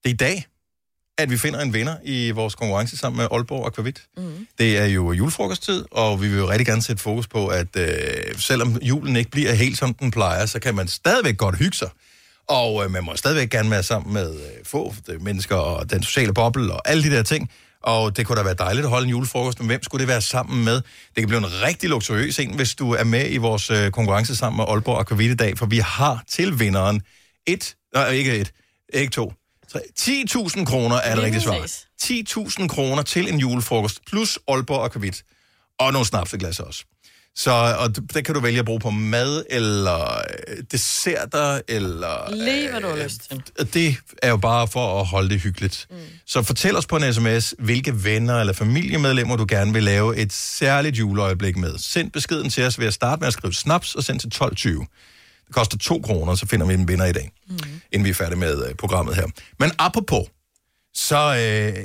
det 0.04 0.10
er 0.10 0.14
i 0.14 0.16
dag, 0.16 0.46
at 1.18 1.30
vi 1.30 1.38
finder 1.38 1.60
en 1.60 1.74
vinder 1.74 1.96
i 2.04 2.30
vores 2.30 2.54
konkurrence 2.54 2.96
sammen 2.96 3.16
med 3.16 3.28
Aalborg 3.32 3.66
Aquavit. 3.66 4.02
Mm. 4.16 4.46
Det 4.58 4.78
er 4.78 4.86
jo 4.86 5.12
julefrokosttid, 5.12 5.84
og 5.90 6.22
vi 6.22 6.28
vil 6.28 6.38
jo 6.38 6.50
rigtig 6.50 6.66
gerne 6.66 6.82
sætte 6.82 7.02
fokus 7.02 7.26
på, 7.26 7.48
at 7.48 7.76
øh, 7.76 8.38
selvom 8.38 8.78
julen 8.82 9.16
ikke 9.16 9.30
bliver 9.30 9.52
helt 9.52 9.78
som 9.78 9.94
den 9.94 10.10
plejer, 10.10 10.46
så 10.46 10.60
kan 10.60 10.74
man 10.74 10.88
stadigvæk 10.88 11.36
godt 11.36 11.58
hygge 11.58 11.76
sig. 11.76 11.88
Og 12.48 12.84
øh, 12.84 12.90
man 12.90 13.04
må 13.04 13.16
stadigvæk 13.16 13.50
gerne 13.50 13.70
være 13.70 13.82
sammen 13.82 14.12
med 14.12 14.34
øh, 14.34 14.64
få 14.64 14.94
øh, 15.08 15.22
mennesker 15.22 15.56
og 15.56 15.90
den 15.90 16.02
sociale 16.02 16.34
boble 16.34 16.72
og 16.72 16.88
alle 16.88 17.02
de 17.02 17.10
der 17.10 17.22
ting. 17.22 17.50
Og 17.82 18.16
det 18.16 18.26
kunne 18.26 18.38
da 18.38 18.42
være 18.42 18.54
dejligt 18.54 18.84
at 18.84 18.90
holde 18.90 19.04
en 19.04 19.10
julefrokost, 19.10 19.58
men 19.60 19.66
hvem 19.66 19.82
skulle 19.82 20.00
det 20.00 20.08
være 20.08 20.20
sammen 20.20 20.64
med? 20.64 20.74
Det 20.74 21.16
kan 21.16 21.26
blive 21.26 21.38
en 21.38 21.62
rigtig 21.62 21.90
luksuriøs 21.90 22.38
en, 22.38 22.54
hvis 22.54 22.74
du 22.74 22.92
er 22.92 23.04
med 23.04 23.30
i 23.30 23.36
vores 23.36 23.70
øh, 23.70 23.90
konkurrence 23.90 24.36
sammen 24.36 24.56
med 24.56 24.64
Aalborg 24.68 25.00
Aquavit 25.00 25.30
i 25.30 25.34
dag, 25.34 25.58
for 25.58 25.66
vi 25.66 25.78
har 25.78 26.24
til 26.28 26.58
vinderen 26.58 27.02
et, 27.46 27.76
nej, 27.94 28.10
ikke 28.10 28.36
et, 28.36 28.52
ikke 28.92 29.10
to, 29.10 29.32
tre, 29.72 29.80
10.000 30.00 30.64
kroner 30.64 30.96
er 30.96 31.14
det 31.14 31.24
rigtige 31.24 31.42
svar. 31.42 31.60
præcis. 31.60 31.86
10.000 32.02 32.68
kroner 32.68 33.02
til 33.02 33.32
en 33.32 33.38
julefrokost, 33.38 34.00
plus 34.06 34.38
Aalborg 34.48 34.84
Aquavit. 34.84 35.24
Og 35.78 35.92
nogle 35.92 36.06
snapseglas 36.06 36.60
også. 36.60 36.84
Så 37.36 37.76
og 37.78 37.96
det 38.14 38.24
kan 38.24 38.34
du 38.34 38.40
vælge 38.40 38.58
at 38.58 38.64
bruge 38.64 38.80
på 38.80 38.90
mad, 38.90 39.44
eller 39.50 40.14
øh, 40.48 40.56
desserter, 40.72 41.60
eller... 41.68 42.34
Lige 42.34 42.70
hvad 42.70 42.80
du 42.80 42.86
har 42.86 43.04
lyst 43.04 43.30
til. 43.30 43.42
Det 43.74 43.96
er 44.22 44.28
jo 44.28 44.36
bare 44.36 44.68
for 44.68 45.00
at 45.00 45.06
holde 45.06 45.28
det 45.30 45.40
hyggeligt. 45.40 45.86
Mm. 45.90 45.96
Så 46.26 46.42
fortæl 46.42 46.76
os 46.76 46.86
på 46.86 46.96
en 46.96 47.12
sms, 47.14 47.54
hvilke 47.58 48.04
venner 48.04 48.40
eller 48.40 48.52
familiemedlemmer 48.52 49.36
du 49.36 49.46
gerne 49.48 49.72
vil 49.72 49.82
lave 49.82 50.16
et 50.16 50.32
særligt 50.32 50.98
juleøjeblik 50.98 51.56
med. 51.56 51.78
Send 51.78 52.10
beskeden 52.10 52.50
til 52.50 52.64
os 52.64 52.78
ved 52.78 52.86
at 52.86 52.94
starte 52.94 53.20
med 53.20 53.26
at 53.26 53.32
skrive 53.32 53.54
snaps 53.54 53.94
og 53.94 54.04
send 54.04 54.20
til 54.20 54.30
12.20. 54.34 54.68
Det 55.46 55.54
koster 55.54 55.78
2 55.78 56.00
kroner, 56.00 56.34
så 56.34 56.46
finder 56.46 56.66
vi 56.66 56.74
en 56.74 56.88
vinder 56.88 57.04
i 57.04 57.12
dag, 57.12 57.32
mm. 57.48 57.58
inden 57.92 58.04
vi 58.04 58.10
er 58.10 58.14
færdige 58.14 58.38
med 58.38 58.68
øh, 58.68 58.74
programmet 58.74 59.14
her. 59.16 59.26
Men 59.58 59.70
apropos, 59.78 60.28
så 60.94 61.16
øh, 61.16 61.84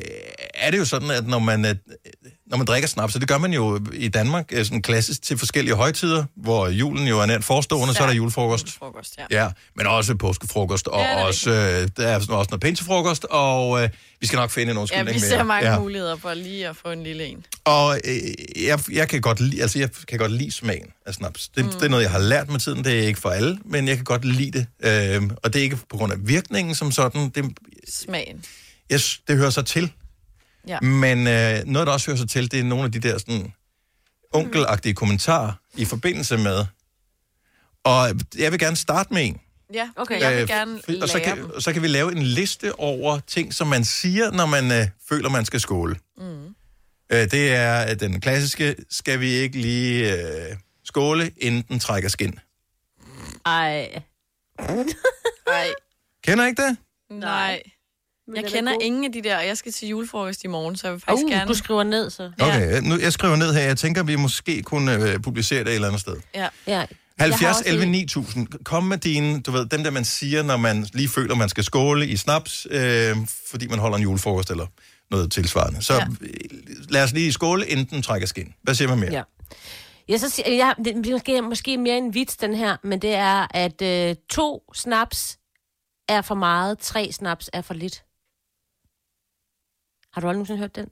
er 0.53 0.71
det 0.71 0.77
jo 0.77 0.85
sådan, 0.85 1.11
at 1.11 1.27
når 1.27 1.39
man, 1.39 1.65
øh, 1.65 1.75
når 2.47 2.57
man 2.57 2.65
drikker 2.67 2.87
snaps, 2.89 3.13
så 3.13 3.19
det 3.19 3.27
gør 3.27 3.37
man 3.37 3.53
jo 3.53 3.79
i 3.93 4.07
Danmark 4.07 4.45
øh, 4.51 4.65
sådan 4.65 4.81
klassisk 4.81 5.21
til 5.21 5.37
forskellige 5.37 5.75
højtider, 5.75 6.23
hvor 6.35 6.67
julen 6.67 7.07
jo 7.07 7.19
er 7.19 7.25
nært 7.25 7.43
forestående, 7.43 7.93
så 7.93 8.03
er 8.03 8.07
der 8.07 8.13
julefrokost. 8.13 8.71
Frokost, 8.77 9.17
ja. 9.31 9.43
Ja, 9.43 9.49
men 9.75 9.87
også 9.87 10.15
påskefrokost, 10.15 10.87
og 10.87 10.99
Ja, 11.01 11.23
også, 11.25 11.51
øh, 11.51 11.87
der 11.97 12.07
er 12.07 12.15
også 12.15 12.31
noget 12.31 12.61
pinsefrokost, 12.61 13.25
og 13.29 13.83
øh, 13.83 13.89
vi 14.21 14.27
skal 14.27 14.37
nok 14.37 14.51
finde 14.51 14.71
en 14.71 14.75
Ja, 14.77 14.81
undskyldning 14.81 15.15
vi 15.15 15.19
ser 15.19 15.35
mere. 15.35 15.45
mange 15.45 15.69
Ja. 15.71 15.79
muligheder 15.79 16.15
for 16.17 16.33
lige 16.33 16.67
at 16.67 16.75
få 16.75 16.91
en 16.91 17.03
lille 17.03 17.25
en. 17.25 17.45
Og 17.65 17.99
øh, 18.05 18.63
jeg, 18.65 18.79
jeg, 18.91 19.09
kan 19.09 19.21
godt 19.21 19.39
lide, 19.39 19.61
altså 19.61 19.79
jeg 19.79 19.89
kan 20.07 20.19
godt 20.19 20.31
lide 20.31 20.51
smagen 20.51 20.87
af 21.05 21.13
snaps. 21.13 21.47
Det, 21.49 21.65
mm. 21.65 21.71
det 21.71 21.83
er 21.83 21.89
noget, 21.89 22.03
jeg 22.03 22.11
har 22.11 22.19
lært 22.19 22.49
med 22.49 22.59
tiden. 22.59 22.83
Det 22.83 22.99
er 22.99 23.03
ikke 23.07 23.19
for 23.19 23.29
alle, 23.29 23.57
men 23.65 23.87
jeg 23.87 23.95
kan 23.95 24.05
godt 24.05 24.25
lide 24.25 24.59
det. 24.59 24.67
Øh, 25.17 25.29
og 25.43 25.53
det 25.53 25.59
er 25.59 25.63
ikke 25.63 25.77
på 25.89 25.97
grund 25.97 26.13
af 26.13 26.17
virkningen 26.21 26.75
som 26.75 26.91
sådan. 26.91 27.29
Det, 27.29 27.45
Smagen. 27.89 28.43
Jeg, 28.89 28.99
s- 28.99 29.21
det 29.27 29.37
hører 29.37 29.49
sig 29.49 29.65
til. 29.65 29.93
Ja. 30.67 30.79
Men 30.79 31.27
øh, 31.27 31.59
noget, 31.65 31.87
der 31.87 31.93
også 31.93 32.05
hører 32.11 32.17
sig 32.17 32.29
til, 32.29 32.51
det 32.51 32.59
er 32.59 32.63
nogle 32.63 32.85
af 32.85 32.91
de 32.91 32.99
der 32.99 33.17
sådan 33.17 33.53
onkelagtige 34.33 34.93
kommentarer 34.93 35.53
i 35.75 35.85
forbindelse 35.85 36.37
med. 36.37 36.65
Og 37.83 38.07
jeg 38.37 38.51
vil 38.51 38.59
gerne 38.59 38.75
starte 38.75 39.13
med 39.13 39.25
en. 39.27 39.41
Ja, 39.73 39.89
okay. 39.95 40.19
Jeg 40.21 40.31
vil 40.33 40.41
Øh, 40.41 40.47
gerne 40.47 40.77
f- 40.89 41.01
og 41.01 41.09
så 41.09 41.17
lære 41.17 41.27
kan, 41.35 41.37
dem. 41.43 41.61
så 41.61 41.73
kan 41.73 41.81
vi 41.81 41.87
lave 41.87 42.11
en 42.11 42.23
liste 42.23 42.79
over 42.79 43.19
ting, 43.19 43.53
som 43.53 43.67
man 43.67 43.85
siger, 43.85 44.31
når 44.31 44.45
man 44.45 44.71
øh, 44.71 44.87
føler, 45.09 45.29
man 45.29 45.45
skal 45.45 45.59
skåle. 45.59 45.95
Mm. 46.17 46.45
Øh, 47.11 47.31
det 47.31 47.53
er 47.53 47.93
den 47.93 48.21
klassiske, 48.21 48.75
skal 48.89 49.19
vi 49.19 49.29
ikke 49.29 49.57
lige 49.61 50.13
øh, 50.49 50.55
skåle, 50.83 51.31
inden 51.37 51.61
den 51.69 51.79
trækker 51.79 52.09
skin. 52.09 52.39
Ej. 53.45 54.01
Ej. 55.47 55.67
Kender 56.23 56.45
I 56.45 56.47
ikke 56.47 56.61
det? 56.61 56.77
Nej. 57.09 57.61
Jeg 58.35 58.43
den 58.43 58.45
er 58.45 58.57
kender 58.57 58.73
god. 58.73 58.81
ingen 58.81 59.05
af 59.05 59.11
de 59.11 59.21
der, 59.21 59.37
og 59.37 59.47
jeg 59.47 59.57
skal 59.57 59.71
til 59.71 59.87
julefrokost 59.87 60.43
i 60.43 60.47
morgen, 60.47 60.75
så 60.75 60.87
jeg 60.87 60.93
vil 60.93 61.01
faktisk 61.01 61.25
Uh, 61.25 61.31
gerne... 61.31 61.47
du 61.47 61.53
skriver 61.53 61.83
ned, 61.83 62.09
så. 62.09 62.31
Okay, 62.39 62.81
nu, 62.81 62.99
jeg 62.99 63.13
skriver 63.13 63.35
ned 63.35 63.53
her. 63.53 63.61
Jeg 63.61 63.77
tænker, 63.77 64.03
vi 64.03 64.15
måske 64.15 64.61
kunne 64.63 64.93
øh, 64.93 65.19
publicere 65.19 65.59
det 65.59 65.67
et 65.67 65.75
eller 65.75 65.87
andet 65.87 66.01
sted. 66.01 66.15
Ja. 66.35 66.47
ja. 66.67 66.85
70 67.19 67.61
11 67.65 67.85
9000. 67.85 68.47
Kom 68.63 68.83
med 68.83 68.97
dine, 68.97 69.41
du 69.41 69.51
ved, 69.51 69.65
dem 69.65 69.83
der 69.83 69.91
man 69.91 70.05
siger, 70.05 70.43
når 70.43 70.57
man 70.57 70.87
lige 70.93 71.09
føler, 71.09 71.35
man 71.35 71.49
skal 71.49 71.63
skåle 71.63 72.07
i 72.07 72.17
snaps, 72.17 72.67
øh, 72.71 73.15
fordi 73.51 73.67
man 73.67 73.79
holder 73.79 73.97
en 73.97 74.03
julefrokost 74.03 74.49
eller 74.51 74.65
noget 75.11 75.31
tilsvarende. 75.31 75.83
Så 75.83 75.93
ja. 75.93 76.05
lad 76.89 77.03
os 77.03 77.11
lige 77.13 77.33
skåle, 77.33 77.67
inden 77.67 77.85
den 77.85 78.01
trækker 78.01 78.27
skin. 78.27 78.53
Hvad 78.63 78.75
siger 78.75 78.89
man 78.89 78.99
mere? 78.99 79.11
Ja. 79.11 79.21
Jeg 80.07 80.19
så 80.19 80.29
siger, 80.29 80.53
ja, 80.55 80.71
det 80.83 81.07
er 81.07 81.11
måske, 81.11 81.41
måske 81.41 81.77
mere 81.77 81.97
en 81.97 82.13
vits, 82.13 82.37
den 82.37 82.55
her, 82.55 82.77
men 82.83 83.01
det 83.01 83.13
er, 83.13 83.47
at 83.51 83.81
øh, 83.81 84.15
to 84.29 84.63
snaps 84.75 85.37
er 86.09 86.21
for 86.21 86.35
meget, 86.35 86.79
tre 86.79 87.11
snaps 87.11 87.49
er 87.53 87.61
for 87.61 87.73
lidt. 87.73 88.03
Har 90.13 90.21
du 90.21 90.27
aldrig 90.27 90.33
nogensinde 90.37 90.59
hørt 90.59 90.75
den? 90.75 90.87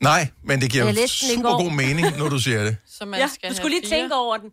Nej, 0.00 0.28
men 0.42 0.60
det 0.60 0.70
giver 0.70 0.84
Jeg 0.84 0.94
jo 0.94 1.00
læste 1.00 1.26
den 1.26 1.32
i 1.32 1.36
super 1.36 1.50
går. 1.50 1.62
god 1.62 1.70
mening, 1.72 2.16
når 2.18 2.28
du 2.28 2.38
siger 2.38 2.64
det. 2.64 2.76
Så 2.98 3.04
man 3.04 3.20
ja, 3.20 3.28
skal 3.34 3.50
du 3.50 3.54
skulle 3.56 3.76
lige 3.76 3.88
fire. 3.88 3.98
tænke 3.98 4.14
over 4.14 4.36
den. 4.36 4.50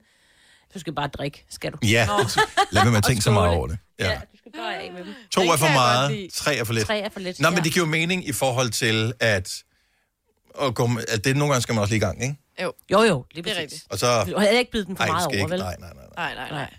Du 0.74 0.80
skal 0.80 0.94
bare 0.94 1.08
drikke, 1.08 1.46
skal 1.50 1.72
du? 1.72 1.78
Ja, 1.84 2.08
lad 2.72 2.82
være 2.84 2.92
med 2.92 2.98
at 2.98 3.04
tænke 3.04 3.22
så 3.22 3.32
meget 3.32 3.50
over 3.50 3.68
det. 3.68 3.78
Ja. 4.00 4.06
Ja, 4.10 4.14
du 4.32 4.38
skal 4.38 4.52
gøre 4.52 4.76
af 4.76 4.92
med 4.92 5.04
dem. 5.06 5.14
To 5.32 5.42
Den 5.42 5.50
er 5.50 5.58
for 5.58 5.66
kan 5.66 5.76
jeg 5.76 5.76
godt 5.76 6.12
meget, 6.12 6.32
tre 6.34 6.56
er 6.56 6.64
for 6.64 6.74
lidt. 6.74 6.86
Tre 6.88 7.00
er 7.00 7.10
for 7.10 7.20
lidt, 7.20 7.40
Nå, 7.40 7.50
men 7.50 7.64
det 7.64 7.74
giver 7.74 7.86
jo 7.86 7.92
mening 7.92 8.28
i 8.28 8.32
forhold 8.32 8.70
til, 8.70 9.14
at, 9.20 9.54
at, 10.62 10.76
gå, 10.76 10.88
med- 10.88 11.04
at 11.10 11.24
det 11.26 11.38
nogle 11.38 11.52
gange 11.54 11.62
skal 11.62 11.76
man 11.76 11.82
også 11.82 11.92
lige 11.94 11.98
i 11.98 12.06
gang, 12.06 12.24
ikke? 12.24 12.36
Jo. 12.64 12.74
Jo, 12.92 13.02
jo, 13.04 13.26
lige 13.32 13.44
Det 13.44 13.50
er 13.52 13.54
præcis. 13.56 13.58
rigtigt. 13.62 13.84
Og 13.90 14.00
så... 14.00 14.24
Du 14.24 14.40
havde 14.40 14.58
ikke 14.60 14.72
bidt 14.72 14.88
den 14.88 14.98
for 14.98 15.04
Ej, 15.04 15.10
meget 15.10 15.24
skal 15.24 15.28
over, 15.42 15.46
ikke. 15.48 15.52
vel? 15.52 15.60
Nej, 15.60 15.76
nej, 15.80 15.90
nej. 16.18 16.34
Nej, 16.36 16.50
nej, 16.50 16.50
nej. 16.52 16.74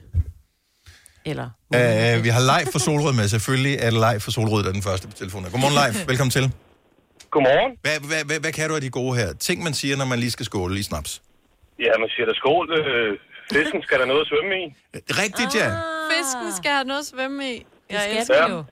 Eller... 1.25 1.51
Uh, 2.17 2.25
vi 2.25 2.29
har 2.29 2.59
live 2.61 2.73
for 2.73 2.79
Solrød 2.79 3.13
med. 3.13 3.29
Selvfølgelig 3.29 3.75
er 3.81 3.91
det 3.91 4.01
live 4.11 4.21
for 4.21 4.31
Solrød, 4.31 4.63
der 4.63 4.69
er 4.69 4.73
den 4.73 4.83
første 4.83 5.09
på 5.09 5.13
telefonen. 5.17 5.51
Godmorgen 5.51 5.95
live. 5.95 6.09
Velkommen 6.09 6.31
til. 6.31 6.53
Godmorgen. 7.37 7.73
Hvad, 7.87 7.99
hvad, 8.11 8.23
hvad, 8.29 8.39
hvad 8.45 8.53
kan 8.59 8.69
du 8.69 8.75
af 8.75 8.85
de 8.87 8.91
gode 9.01 9.15
her? 9.21 9.29
Ting, 9.49 9.59
man 9.69 9.75
siger, 9.81 9.95
når 10.01 10.09
man 10.13 10.19
lige 10.25 10.31
skal 10.37 10.47
skåle 10.51 10.79
i 10.83 10.83
snaps. 10.83 11.11
Ja, 11.85 11.93
man 12.03 12.09
siger 12.15 12.27
der 12.31 12.35
skål. 12.35 12.67
Øh, 12.79 13.19
fisken 13.53 13.83
skal 13.87 13.97
der 14.01 14.07
noget 14.13 14.21
at 14.25 14.29
svømme 14.31 14.55
i. 14.63 14.65
Rigtigt, 15.23 15.53
ja. 15.61 15.69
Fisken 16.13 16.49
skal 16.61 16.71
have 16.71 16.87
noget 16.91 17.01
at 17.01 17.07
svømme 17.13 17.55
i. 17.55 17.67
Jeg 17.91 18.01
skal 18.01 18.17
elsker 18.17 18.43
den 18.47 18.53
jo. 18.57 18.65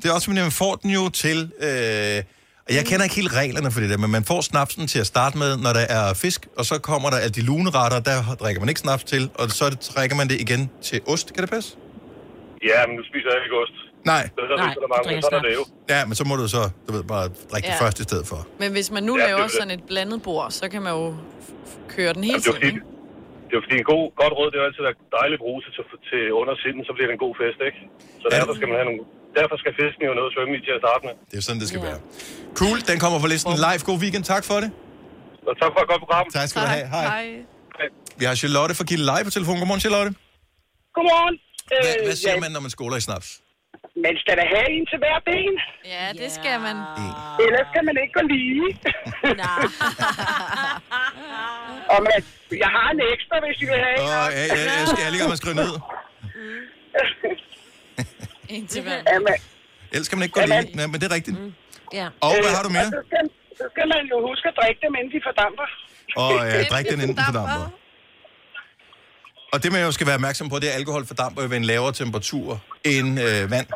Det 0.00 0.06
er 0.10 0.14
også, 0.16 0.26
fordi 0.28 0.40
man 0.40 0.56
får 0.64 0.74
den 0.82 0.90
jo 0.98 1.08
til... 1.08 1.38
Øh, 1.66 2.22
og 2.68 2.72
jeg 2.78 2.84
kender 2.90 3.04
ikke 3.06 3.16
helt 3.22 3.34
reglerne 3.42 3.70
for 3.72 3.80
det 3.80 3.90
der, 3.90 3.98
men 4.04 4.10
man 4.10 4.24
får 4.24 4.40
snapsen 4.40 4.86
til 4.86 4.98
at 5.04 5.06
starte 5.06 5.38
med, 5.38 5.50
når 5.64 5.72
der 5.78 5.86
er 5.98 6.14
fisk, 6.14 6.40
og 6.58 6.64
så 6.64 6.78
kommer 6.90 7.10
der 7.10 7.18
alle 7.24 7.34
de 7.38 7.44
luneretter, 7.50 8.00
der 8.10 8.18
drikker 8.40 8.60
man 8.60 8.68
ikke 8.68 8.80
snaps 8.80 9.04
til, 9.04 9.30
og 9.34 9.50
så 9.50 9.66
drikker 9.94 10.16
man 10.16 10.28
det 10.28 10.40
igen 10.40 10.70
til 10.82 11.00
ost. 11.12 11.34
Kan 11.34 11.42
det 11.42 11.50
passe? 11.50 11.76
Ja, 12.70 12.86
men 12.86 12.96
nu 12.96 13.02
spiser 13.10 13.28
jeg 13.34 13.40
ikke 13.44 13.56
ost. 13.62 13.76
Nej. 14.14 14.24
Så 14.36 14.40
er 14.44 14.48
der, 14.52 14.56
Nej, 14.56 14.70
er 14.70 14.74
du 14.74 15.08
drikker 15.08 15.28
er 15.40 15.44
det 15.48 15.54
jo. 15.60 15.64
Ja, 15.94 16.00
men 16.08 16.14
så 16.20 16.24
må 16.28 16.34
du 16.42 16.46
så, 16.56 16.62
du 16.86 16.90
ved, 16.96 17.04
bare 17.14 17.24
drikke 17.52 17.68
ja. 17.68 17.72
det 17.72 17.80
Ja. 17.80 17.84
først 17.84 17.98
i 18.04 18.06
stedet 18.08 18.26
for. 18.32 18.40
Men 18.62 18.68
hvis 18.76 18.88
man 18.96 19.02
nu 19.08 19.12
Ja, 19.16 19.22
er 19.22 19.26
laver 19.30 19.42
det. 19.48 19.56
sådan 19.58 19.72
et 19.78 19.82
blandet 19.90 20.18
bord, 20.28 20.46
så 20.60 20.64
kan 20.72 20.80
man 20.86 20.92
jo 21.00 21.04
køre 21.94 22.10
den 22.16 22.22
hele 22.28 22.36
er 22.38 22.42
tiden, 22.44 22.56
fordi, 22.56 22.66
ikke? 22.70 22.80
det 23.48 23.54
er 23.58 23.62
fordi 23.66 23.76
en 23.84 23.88
god, 23.94 24.04
godt 24.22 24.32
råd, 24.38 24.48
det 24.52 24.58
er 24.60 24.64
altid 24.68 24.82
at 24.84 24.88
være 24.90 24.98
dejligt 25.20 25.40
bruse 25.44 25.68
til, 25.76 25.82
til 26.10 26.22
under 26.40 26.54
sinden, 26.64 26.82
så 26.88 26.92
bliver 26.96 27.08
det 27.10 27.14
en 27.18 27.22
god 27.26 27.34
fest, 27.42 27.58
ikke? 27.68 27.78
Så 28.22 28.26
derfor 28.34 28.52
skal 28.58 28.66
man 28.70 28.76
have 28.80 28.86
nogle, 28.90 29.02
derfor 29.38 29.54
skal 29.62 29.72
fisken 29.82 30.02
jo 30.08 30.12
noget 30.18 30.28
at 30.30 30.34
svømme 30.36 30.52
i 30.56 30.60
til 30.66 30.72
at 30.78 30.80
starte 30.84 31.02
med. 31.06 31.14
Det 31.30 31.36
er 31.40 31.44
sådan, 31.46 31.60
det 31.62 31.68
skal 31.70 31.80
ja. 31.82 31.86
være. 31.90 32.00
Cool, 32.60 32.78
den 32.90 32.96
kommer 33.04 33.18
på 33.24 33.28
listen 33.34 33.52
live. 33.66 33.80
God 33.90 33.98
weekend, 34.04 34.24
tak 34.34 34.44
for 34.50 34.58
det. 34.62 34.70
Og 35.50 35.54
tak 35.62 35.70
for 35.74 35.80
et 35.84 35.88
godt 35.92 36.00
program. 36.04 36.24
Tak 36.38 36.46
skal 36.50 36.60
du 36.64 36.68
have. 36.76 36.86
Hej. 36.96 37.04
Hej. 37.14 37.26
Vi 38.20 38.24
har 38.28 38.34
Charlotte 38.42 38.74
fra 38.78 38.84
Gilde 38.90 39.04
Live 39.12 39.24
på 39.28 39.32
telefon. 39.38 39.56
Godmorgen, 39.60 39.82
Charlotte. 39.86 40.10
Godmorgen. 40.96 41.34
Hvad, 41.68 41.78
Øh, 42.00 42.06
hvad 42.06 42.16
siger 42.16 42.32
ja, 42.34 42.40
man, 42.44 42.50
når 42.56 42.60
man 42.66 42.70
skåler 42.76 42.96
i 42.96 43.00
snaps? 43.08 43.28
Man 44.04 44.14
skal 44.22 44.34
da 44.40 44.44
have 44.54 44.68
en 44.76 44.84
til 44.90 44.98
hver 45.02 45.18
ben. 45.28 45.54
Ja, 45.94 46.04
det 46.22 46.30
skal 46.38 46.56
man. 46.66 46.76
Ellers 47.46 47.68
kan 47.74 47.82
man 47.88 47.96
ikke 48.02 48.14
gå 48.18 48.22
lige. 48.34 48.66
Og 51.92 51.98
man, 52.08 52.18
jeg 52.64 52.70
har 52.76 52.88
en 52.94 53.00
ekstra, 53.14 53.34
hvis 53.44 53.56
I 53.62 53.64
vil 53.70 53.78
have 53.86 53.96
en. 54.00 54.02
Åh, 54.02 54.08
ja, 54.08 54.12
ja, 54.50 54.54
jeg, 54.80 54.86
skal, 54.90 55.02
jeg 55.04 55.10
lige 55.12 55.22
at 55.36 55.40
skrive 55.42 55.56
ned. 55.62 55.72
En 58.54 58.66
til 58.66 58.82
hver. 58.82 58.98
Jamen, 59.12 59.34
Ellers 59.92 60.08
kan 60.08 60.18
man 60.18 60.24
ikke 60.26 60.40
gå 60.40 60.46
lige. 60.46 60.78
Ja, 60.80 60.86
men 60.86 60.94
det 61.00 61.06
er 61.10 61.14
rigtigt. 61.14 61.36
Ja. 61.92 62.06
Og 62.20 62.30
hvad 62.44 62.52
har 62.56 62.62
du 62.66 62.70
mere? 62.78 62.88
Så 62.98 63.02
skal, 63.08 63.24
så 63.60 63.64
skal 63.72 63.86
man 63.94 64.02
jo 64.12 64.16
huske 64.28 64.44
at 64.48 64.54
drikke 64.60 64.80
dem, 64.84 64.92
inden 64.98 65.10
de 65.14 65.20
fordamper. 65.26 65.68
Og 66.22 66.30
ja, 66.50 66.64
drik 66.72 66.86
den 66.90 67.00
inden 67.04 67.16
den 67.16 67.34
damper. 67.34 67.70
Og 69.52 69.62
det 69.62 69.72
man 69.72 69.82
jo 69.82 69.92
skal 69.92 70.06
være 70.06 70.14
opmærksom 70.14 70.48
på, 70.48 70.56
det 70.58 70.68
er, 70.68 70.72
at 70.72 70.76
alkohol 70.80 71.06
fordamper 71.06 71.42
jo 71.42 71.48
ved 71.48 71.56
en 71.56 71.64
lavere 71.64 71.92
temperatur 71.92 72.60
end 72.84 73.20
øh, 73.20 73.50
vand. 73.50 73.66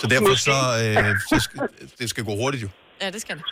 Så 0.00 0.06
derfor 0.06 0.34
så, 0.48 0.58
øh, 0.82 1.14
så 1.30 1.36
skal, 1.44 1.58
det 2.00 2.10
skal 2.10 2.24
gå 2.24 2.34
hurtigt 2.42 2.62
jo. 2.62 2.68
Ja, 3.02 3.10
det 3.10 3.20
skal 3.20 3.36
det. 3.36 3.44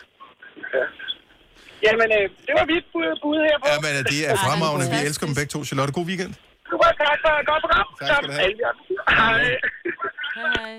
Jamen, 1.85 2.07
øh, 2.17 2.23
det 2.47 2.53
var 2.59 2.65
mit 2.73 2.85
bud, 2.93 3.07
bud 3.23 3.37
her 3.47 3.57
på. 3.61 3.65
Ja, 3.71 3.77
men 3.85 3.91
øh, 3.99 4.03
det 4.11 4.19
er 4.29 4.35
fremragende. 4.45 4.85
Vi 4.95 4.99
elsker 5.07 5.25
dem 5.25 5.35
begge 5.35 5.51
to. 5.55 5.59
Charlotte, 5.65 5.93
god 5.99 6.05
weekend. 6.11 6.33
Super, 6.69 6.89
tak 7.03 7.17
for 7.23 7.31
godt 7.51 7.61
program. 7.65 7.87
Tak 7.99 8.15
skal 8.17 8.27
du 8.29 8.33
have. 8.39 8.53
Hej. 9.09 9.43
Hej. 10.37 10.73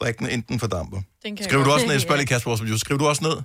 Drik 0.00 0.18
den. 0.18 0.26
Den 0.26 0.58
kan 0.58 1.38
jeg 1.38 1.44
Skriver 1.44 1.64
du 1.64 1.70
også 1.70 1.86
ned, 1.86 2.00
spørg 2.00 2.16
lige 2.16 2.26
Kasper, 2.26 2.50
producer. 2.50 2.78
Skriver 2.78 2.98
du 2.98 3.06
også 3.06 3.24
ned? 3.24 3.36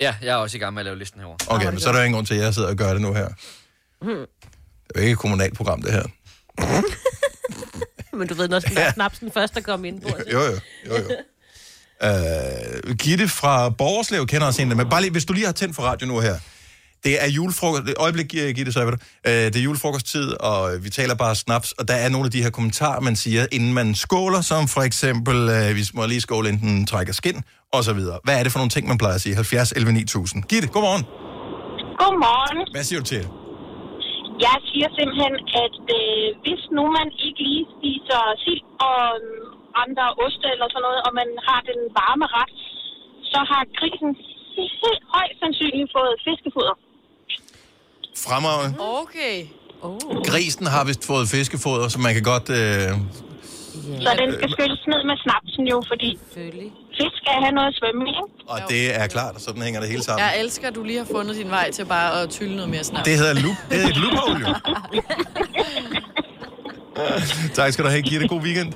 Ja, 0.00 0.14
jeg 0.22 0.32
er 0.32 0.36
også 0.36 0.56
i 0.56 0.60
gang 0.60 0.74
med 0.74 0.80
at 0.80 0.84
lave 0.84 0.98
listen 0.98 1.20
herovre. 1.20 1.54
Okay, 1.54 1.66
men 1.66 1.80
så 1.80 1.88
er 1.88 1.92
der 1.92 2.02
ingen 2.02 2.14
grund 2.14 2.26
til, 2.26 2.34
at 2.34 2.40
jeg 2.40 2.54
sidder 2.54 2.68
og 2.68 2.76
gør 2.76 2.92
det 2.92 3.02
nu 3.02 3.12
her. 3.14 3.28
Det 3.28 4.96
er 4.96 5.00
jo 5.00 5.00
ikke 5.00 5.12
et 5.12 5.18
kommunalt 5.18 5.56
program, 5.56 5.82
det 5.82 5.92
her. 5.92 6.02
Men 8.18 8.28
du 8.28 8.34
ved, 8.34 8.48
når 8.48 8.60
den 8.60 8.76
der 8.76 8.92
snapsen 8.92 9.30
først 9.34 9.56
er 9.56 9.60
kommet 9.60 9.88
ind 9.88 10.00
på. 10.00 10.08
Jo, 10.32 10.40
jo, 10.40 10.50
jo, 10.86 10.94
jo. 10.96 11.16
Uh, 12.04 12.94
Gitte 12.96 13.28
fra 13.28 13.68
Borgerslev 13.70 14.26
kender 14.26 14.46
af 14.46 14.54
dem. 14.54 14.68
Men 14.68 14.88
bare 14.88 15.00
lige, 15.00 15.10
hvis 15.10 15.24
du 15.24 15.32
lige 15.32 15.46
har 15.46 15.52
tændt 15.52 15.76
for 15.76 15.82
radio 15.82 16.06
nu 16.06 16.20
her. 16.20 16.38
Det 17.04 17.24
er 17.24 17.28
julefrokost... 17.28 17.82
Et 17.88 17.94
øjeblik, 17.96 18.28
Gitte, 18.28 18.72
så 18.72 18.80
er 18.80 18.90
det. 18.90 18.94
Uh, 18.94 19.32
det 19.32 19.56
er 19.56 19.60
julefrokosttid, 19.60 20.30
og 20.30 20.84
vi 20.84 20.90
taler 20.90 21.14
bare 21.14 21.34
snaps. 21.34 21.72
Og 21.72 21.88
der 21.88 21.94
er 21.94 22.08
nogle 22.08 22.24
af 22.26 22.30
de 22.30 22.42
her 22.42 22.50
kommentarer, 22.50 23.00
man 23.00 23.16
siger, 23.16 23.46
inden 23.52 23.74
man 23.74 23.94
skåler, 23.94 24.40
som 24.40 24.68
for 24.68 24.80
eksempel, 24.80 25.36
uh, 25.36 25.76
vi 25.76 25.84
må 25.94 26.06
lige 26.06 26.20
skåle, 26.20 26.48
inden 26.48 26.68
den 26.68 26.86
trækker 26.86 27.12
skin, 27.12 27.42
og 27.72 27.84
så 27.84 27.92
videre. 27.92 28.18
Hvad 28.24 28.38
er 28.38 28.42
det 28.42 28.52
for 28.52 28.58
nogle 28.58 28.70
ting, 28.70 28.88
man 28.88 28.98
plejer 28.98 29.14
at 29.14 29.20
sige? 29.20 29.34
70 29.34 29.72
11 29.72 29.92
9000. 29.92 30.42
Gitte, 30.42 30.68
godmorgen. 30.68 31.04
Godmorgen. 31.98 32.74
Hvad 32.74 32.84
siger 32.84 33.00
du 33.00 33.04
til 33.06 33.18
det? 33.18 33.41
Jeg 34.46 34.56
siger 34.68 34.88
simpelthen, 34.98 35.34
at 35.64 35.76
øh, 35.98 36.26
hvis 36.44 36.62
nu 36.76 36.82
man 36.98 37.08
ikke 37.26 37.42
lige 37.48 37.66
spiser 37.74 38.20
sild 38.44 38.64
og 38.90 39.02
øh, 39.24 39.82
andre 39.84 40.06
oste 40.24 40.46
eller 40.54 40.66
sådan 40.72 40.84
noget, 40.86 41.00
og 41.06 41.12
man 41.20 41.28
har 41.48 41.60
den 41.70 41.80
varme 42.00 42.26
ret, 42.38 42.52
så 43.32 43.38
har 43.50 43.62
grisen 43.78 44.10
helt 44.58 45.04
højst 45.14 45.36
sandsynligt 45.42 45.90
fået 45.96 46.14
fiskefoder. 46.26 46.74
Fremragende. 48.26 48.70
Okay. 49.02 49.36
Oh. 49.86 50.22
Grisen 50.30 50.66
har 50.74 50.82
vist 50.90 51.04
fået 51.10 51.26
fiskefoder, 51.36 51.86
så 51.94 51.98
man 52.06 52.12
kan 52.16 52.24
godt... 52.32 52.48
Uh, 52.60 52.90
Så 54.06 54.10
den 54.22 54.28
skal 54.36 54.48
skylles 54.54 54.82
ned 54.92 55.00
med 55.10 55.16
snapsen 55.24 55.64
jo, 55.72 55.78
fordi 55.90 56.10
fisk 56.98 57.14
skal 57.22 57.34
have 57.44 57.54
noget 57.58 57.68
at 57.72 57.76
svømme 57.80 58.02
ikke? 58.08 58.22
og 58.52 58.58
det 58.72 58.82
er 59.00 59.06
klart, 59.16 59.34
og 59.34 59.40
sådan 59.46 59.62
hænger 59.62 59.80
det 59.80 59.88
hele 59.92 60.02
sammen. 60.02 60.20
Jeg 60.26 60.40
elsker, 60.42 60.66
at 60.68 60.74
du 60.78 60.82
lige 60.90 60.98
har 60.98 61.08
fundet 61.16 61.34
din 61.36 61.50
vej 61.50 61.70
til 61.76 61.84
bare 61.96 62.22
at 62.22 62.30
tylle 62.36 62.54
noget 62.56 62.70
mere 62.74 62.84
snart. 62.84 63.04
Det 63.04 63.14
hedder 63.18 63.34
loop. 63.44 63.58
Det 63.70 63.76
er 63.84 63.88
et 63.94 63.98
loophole, 64.02 64.38
jo. 64.44 64.48
tak 67.58 67.72
skal 67.72 67.84
du 67.84 67.90
have, 67.90 68.02
Gitte. 68.02 68.28
God 68.28 68.42
weekend. 68.48 68.72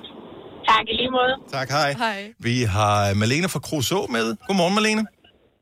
Tak, 0.71 0.85
i 0.93 0.95
lige 1.01 1.11
måde. 1.19 1.35
Tak, 1.57 1.69
hej. 1.71 1.91
Hej. 1.93 2.33
Vi 2.39 2.63
har 2.77 3.15
Malene 3.15 3.49
fra 3.49 3.61
Kruså 3.67 4.01
med. 4.17 4.27
Godmorgen, 4.47 4.75
Malene. 4.79 5.03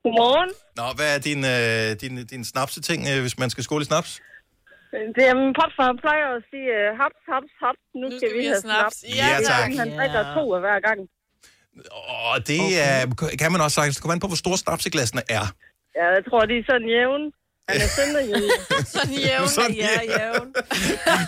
Godmorgen. 0.05 0.51
Nå, 0.81 0.87
hvad 0.99 1.09
er 1.17 1.21
din, 1.29 1.41
øh, 1.55 1.87
din, 2.03 2.27
din 2.33 2.45
snapseting, 2.53 3.01
øh, 3.11 3.21
hvis 3.25 3.37
man 3.43 3.49
skal 3.51 3.63
skåle 3.65 3.83
i 3.83 3.89
snaps? 3.93 4.11
Det 5.17 5.25
er 5.31 5.35
min 5.43 5.53
popfar 5.59 5.91
plejer 6.05 6.27
at 6.37 6.43
sige, 6.51 6.69
øh, 6.79 6.89
haps, 7.01 7.21
haps, 7.33 7.53
haps, 7.63 7.83
nu, 8.01 8.07
skal, 8.17 8.29
vi 8.39 8.45
have 8.51 8.63
snaps. 8.67 8.97
Ja, 9.21 9.29
tak. 9.51 9.69
Han 9.83 9.89
drikker 9.99 10.23
to 10.37 10.43
af 10.57 10.61
hver 10.67 10.79
gang. 10.89 10.99
Og 12.31 12.49
det 12.49 12.61
okay. 12.61 13.33
er, 13.33 13.37
kan 13.39 13.53
man 13.53 13.61
også 13.61 13.75
sagtens. 13.75 13.97
Det 13.97 14.03
kommer 14.03 14.15
an 14.15 14.21
på, 14.21 14.27
hvor 14.27 14.37
store 14.37 14.59
snapseglassene 14.59 15.23
er. 15.29 15.45
Ja, 15.97 16.07
jeg 16.17 16.23
tror, 16.31 16.41
de 16.51 16.55
er 16.59 16.65
sådan 16.71 16.89
jævne. 16.89 17.27
Han 17.69 17.81
er 17.81 17.89
sønderjyde. 17.99 18.51
sådan 18.87 19.13
jævne, 19.27 19.49
Sådan 19.49 19.75
ja, 19.75 20.01
jævne. 20.19 20.53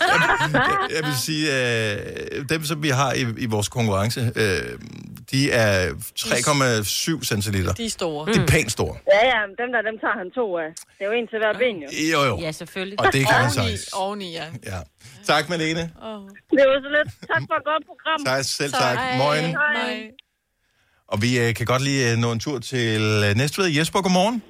Jeg 0.97 1.03
vil 1.09 1.17
sige, 1.29 1.45
øh, 1.57 2.49
dem, 2.49 2.65
som 2.65 2.83
vi 2.83 2.89
har 2.89 3.13
i, 3.13 3.23
i 3.39 3.47
vores 3.47 3.69
konkurrence, 3.69 4.21
øh, 4.37 4.79
de 5.31 5.53
er 5.53 5.91
3,7 7.21 7.25
centiliter. 7.25 7.73
De 7.73 7.85
er 7.85 7.91
store. 7.91 8.27
Det 8.27 8.37
er 8.37 8.47
pænt 8.47 8.73
store. 8.73 8.97
Ja, 9.13 9.27
ja, 9.27 9.41
dem 9.63 9.69
der, 9.73 9.83
dem 9.91 9.99
tager 10.03 10.17
han 10.19 10.31
to 10.31 10.59
af. 10.59 10.69
Det 10.99 11.05
er 11.05 11.07
jo 11.07 11.13
en 11.13 11.27
til 11.29 11.39
hver 11.39 11.53
ben, 11.59 11.77
jo. 11.77 11.89
Jo, 12.13 12.21
jo. 12.31 12.39
Ja, 12.41 12.53
selvfølgelig. 12.53 13.01
Og 13.01 13.07
det 13.13 13.27
kan 13.27 13.37
Oveni, 13.37 13.53
sagtens. 13.55 13.93
oveni, 13.93 14.33
ja. 14.33 14.47
Ja. 14.67 14.79
Tak, 15.25 15.49
Malene. 15.49 15.81
Det 16.57 16.63
var 16.71 16.79
så 16.87 16.91
lidt. 16.99 17.11
Tak 17.33 17.43
for 17.49 17.55
et 17.61 17.65
godt 17.71 17.85
program. 17.91 18.25
Tak, 18.25 18.45
selv 18.45 18.73
tak. 18.73 18.99
Moin. 19.19 19.45
Hej. 19.45 20.26
Og 21.09 21.23
vi 21.23 21.39
øh, 21.39 21.55
kan 21.55 21.67
godt 21.67 21.83
lige 21.83 22.13
øh, 22.13 22.19
nå 22.19 22.33
en 22.33 22.41
tur 22.41 22.59
til 22.59 23.01
øh, 23.25 23.35
Næstved. 23.37 23.67
Jesper, 23.67 24.01
godmorgen. 24.03 24.43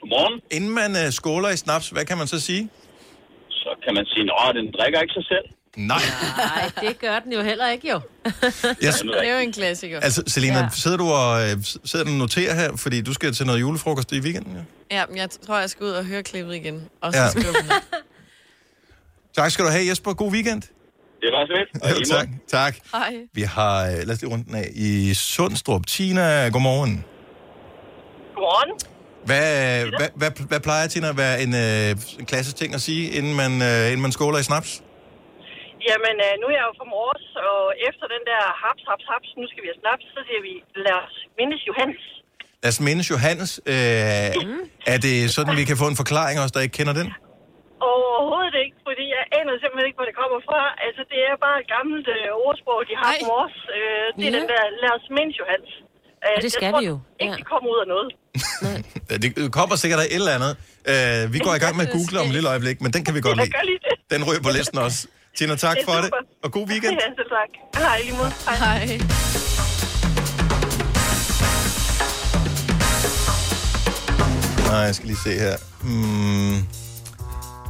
Godmorgen. 0.00 0.40
Inden 0.50 0.70
man 0.70 0.90
øh, 1.06 1.12
skåler 1.12 1.48
i 1.50 1.56
snaps, 1.56 1.88
hvad 1.88 2.04
kan 2.04 2.18
man 2.18 2.26
så 2.26 2.40
sige? 2.40 2.68
Så 3.50 3.68
kan 3.84 3.94
man 3.94 4.04
sige, 4.06 4.22
at 4.48 4.54
den 4.54 4.66
drikker 4.78 5.00
ikke 5.00 5.12
sig 5.14 5.24
selv. 5.24 5.44
Nej. 5.76 5.98
Nej, 6.36 6.70
det 6.80 6.98
gør 6.98 7.18
den 7.18 7.32
jo 7.32 7.42
heller 7.42 7.68
ikke, 7.70 7.88
jo. 7.90 8.00
Jeg, 8.82 8.92
Det 9.02 9.28
er 9.28 9.34
jo 9.34 9.38
en 9.40 9.52
klassiker. 9.52 10.00
altså, 10.00 10.22
Selina, 10.26 10.58
Ja. 10.58 10.68
sidder 10.72 10.96
du 10.96 11.04
og 11.08 11.42
øh, 11.42 11.56
sidder 11.84 12.04
du 12.04 12.10
og 12.10 12.16
noterer 12.18 12.54
her, 12.54 12.76
fordi 12.76 13.02
du 13.02 13.12
skal 13.12 13.32
til 13.32 13.46
noget 13.46 13.60
julefrokost 13.60 14.12
i 14.12 14.20
weekenden? 14.20 14.56
Ja? 14.90 14.96
Ja, 14.98 15.06
men 15.06 15.16
jeg 15.16 15.30
tror, 15.30 15.58
jeg 15.58 15.70
skal 15.70 15.84
ud 15.84 15.90
og 15.90 16.04
høre 16.04 16.22
klippet 16.22 16.54
igen. 16.54 16.88
Og 17.02 17.12
så 17.12 17.18
Ja. 17.18 17.30
skrive. 17.30 17.54
Tak 19.36 19.50
skal 19.50 19.64
du 19.64 19.70
have, 19.70 19.88
Jesper. 19.88 20.12
God 20.14 20.32
weekend. 20.32 20.62
Det 21.22 21.28
var 21.34 21.42
så 21.48 21.52
lidt. 21.58 21.70
Ja, 22.10 22.16
tak. 22.16 22.28
tak. 22.48 22.74
Hej. 22.92 23.12
Vi 23.38 23.42
har, 23.56 23.76
øh, 23.90 23.98
lad 24.06 24.12
os 24.14 24.20
lige 24.22 24.32
rundt 24.34 24.46
den 24.48 24.54
af, 24.54 24.68
i 24.88 25.14
Sundstrup. 25.14 25.82
Tina, 25.86 26.48
godmorgen. 26.54 26.94
Godmorgen. 28.34 28.70
Hvad, 29.28 29.46
hvad, 29.98 30.10
hvad, 30.20 30.30
hvad 30.50 30.60
plejer 30.66 30.86
Tina 30.92 31.08
at 31.14 31.18
være 31.24 31.36
en, 31.44 31.52
øh, 31.64 32.20
en 32.20 32.26
klassisk 32.30 32.56
ting 32.56 32.70
at 32.78 32.82
sige, 32.88 33.04
inden 33.18 33.34
man, 33.42 33.52
øh, 33.68 33.86
inden 33.90 34.02
man 34.06 34.12
skåler 34.16 34.38
i 34.44 34.46
snaps? 34.50 34.70
Jamen, 35.88 36.16
øh, 36.26 36.32
nu 36.40 36.44
er 36.50 36.56
jeg 36.60 36.66
jo 36.70 36.74
fra 36.80 36.86
Mors, 36.94 37.24
og 37.50 37.62
efter 37.88 38.06
den 38.14 38.22
der 38.30 38.42
haps, 38.62 38.82
haps, 38.90 39.06
haps, 39.12 39.28
nu 39.40 39.44
skal 39.50 39.60
vi 39.64 39.68
have 39.72 39.80
snaps, 39.84 40.04
så 40.16 40.20
siger 40.28 40.40
vi, 40.48 40.52
lad 40.86 40.96
os 41.04 41.14
mindes 41.38 41.62
Johannes. 41.68 42.02
Lad 42.62 42.70
os 42.74 42.80
mindes 42.86 43.06
Johannes. 43.14 43.50
Øh, 43.72 43.74
er 44.92 44.98
det 45.06 45.16
sådan, 45.36 45.52
vi 45.60 45.64
kan 45.70 45.76
få 45.82 45.86
en 45.92 45.98
forklaring 46.02 46.36
også, 46.42 46.52
der 46.56 46.62
ikke 46.66 46.76
kender 46.80 46.94
den? 47.00 47.08
Overhovedet 47.92 48.54
ikke, 48.64 48.76
fordi 48.88 49.04
jeg 49.16 49.22
aner 49.38 49.52
simpelthen 49.62 49.86
ikke, 49.88 49.98
hvor 50.00 50.08
det 50.10 50.16
kommer 50.22 50.38
fra. 50.48 50.60
Altså, 50.86 51.02
det 51.12 51.18
er 51.30 51.34
bare 51.46 51.56
et 51.62 51.68
gammelt 51.76 52.06
øh, 52.16 52.44
ordsprog, 52.46 52.78
de 52.90 52.94
har 53.02 53.10
på 53.20 53.24
Mors. 53.30 53.56
Øh, 53.76 54.06
det 54.18 54.24
er 54.28 54.32
Ja. 54.32 54.38
den 54.38 54.46
der, 54.52 54.62
lad 54.82 54.92
os 54.98 55.04
mindes 55.16 55.36
Johannes. 55.40 55.72
Øh, 56.24 56.34
Og 56.36 56.40
det 56.44 56.50
skal 56.54 56.64
jeg 56.66 56.72
tror 56.74 56.80
vi 56.82 56.86
jo. 56.92 56.96
ikke, 57.22 57.36
det 57.40 57.46
kommer 57.52 57.68
ud 57.74 57.78
af 57.84 57.88
noget. 57.94 58.08
Ja, 59.10 59.16
Det 59.24 59.30
kommer 59.58 59.74
sikkert 59.82 60.00
af 60.04 60.08
et 60.14 60.20
eller 60.22 60.34
andet. 60.38 60.52
Øh, 60.92 61.22
vi 61.34 61.38
går 61.46 61.54
i 61.58 61.62
gang 61.64 61.72
med 61.78 61.84
at 61.88 61.92
google 61.96 62.16
om 62.22 62.26
et 62.30 62.34
lille 62.38 62.48
øjeblik, 62.54 62.76
men 62.84 62.90
den 62.94 63.02
kan 63.06 63.12
vi 63.16 63.20
godt 63.28 63.36
lide. 63.40 63.80
det. 63.88 63.94
Den 64.14 64.20
ryger 64.28 64.42
på 64.46 64.50
listen 64.58 64.78
også. 64.86 65.00
Tina, 65.36 65.54
tak 65.66 65.76
Det 65.76 65.84
for 65.88 65.92
det, 66.04 66.10
super. 66.10 66.22
og 66.44 66.48
god 66.56 66.64
weekend. 66.72 66.92
Ja, 67.02 67.08
selv 67.18 67.30
tak. 67.38 67.50
Hej, 67.86 67.98
lige 68.06 68.16
måde. 68.20 68.32
Hej. 68.48 68.56
Hej. 68.64 68.98
Nej, 74.70 74.78
jeg 74.88 74.94
skal 74.94 75.06
lige 75.06 75.18
se 75.26 75.30
her. 75.30 75.56
Hmm. 75.82 76.56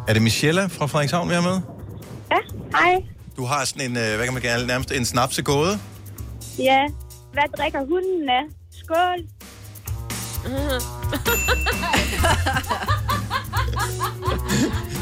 Er 0.09 0.13
det 0.13 0.23
Michelle 0.23 0.69
fra 0.69 0.87
Frederikshavn, 0.87 1.29
vi 1.29 1.35
har 1.35 1.41
med? 1.43 1.61
Ja, 2.31 2.37
hej. 2.79 3.03
Du 3.37 3.45
har 3.45 3.65
sådan 3.65 3.91
en, 3.91 3.97
øh, 3.97 4.17
hvad 4.17 4.25
kan 4.25 4.33
man 4.33 4.43
kalde, 4.43 4.67
nærmest 4.67 4.93
en 4.93 5.05
snapsegåde. 5.05 5.79
Ja, 6.59 6.87
hvad 7.33 7.43
drikker 7.59 7.79
hunden 7.79 8.29
af? 8.29 8.43
Skål. 8.85 9.19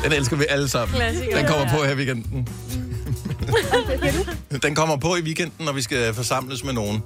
Den 0.05 0.13
elsker 0.13 0.37
vi 0.37 0.45
alle 0.49 0.69
sammen. 0.69 0.97
Klassiker. 0.97 1.37
Den 1.37 1.47
kommer 1.47 1.69
på 1.77 1.85
her 1.85 1.93
i 1.93 1.97
weekenden. 1.97 2.49
Den 4.63 4.75
kommer 4.75 4.97
på 4.97 5.17
i 5.17 5.21
weekenden, 5.23 5.65
når 5.67 5.73
vi 5.73 5.83
skal 5.83 6.15
forsamles 6.15 6.65
med 6.65 6.73
nogen. 6.73 7.03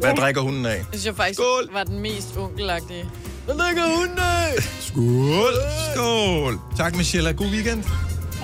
Hvad 0.00 0.16
drikker 0.16 0.40
hunden 0.40 0.66
af? 0.66 0.78
Det 0.78 0.86
synes 0.90 1.06
jeg 1.06 1.16
faktisk 1.16 1.40
Skål. 1.40 1.72
var 1.72 1.84
den 1.84 1.98
mest 1.98 2.36
onkelagtige. 2.36 3.04
Drikker 3.48 3.96
hunden 3.96 4.18
af? 4.18 4.54
Skål! 4.80 5.54
Skål! 5.94 6.60
Tak, 6.76 6.96
Michelle. 6.96 7.32
God 7.32 7.46
weekend. 7.46 7.84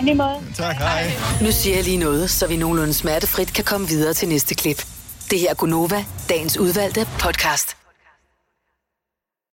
Lige 0.03 0.15
måde. 0.15 0.37
Tak, 0.57 0.77
hej. 0.77 1.13
Nu 1.43 1.53
siger 1.53 1.77
jeg 1.77 1.85
lige 1.85 1.97
noget, 1.97 2.31
så 2.31 2.47
vi 2.47 2.57
nogenlunde 2.57 2.95
smertefrit 2.95 3.53
kan 3.53 3.65
komme 3.65 3.89
videre 3.89 4.15
til 4.15 4.29
næste 4.29 4.55
klip. 4.55 4.87
Det 5.31 5.39
her 5.41 5.51
er 5.51 5.55
Gunova, 5.55 6.05
dagens 6.29 6.59
udvalgte 6.59 7.07
podcast. 7.21 7.77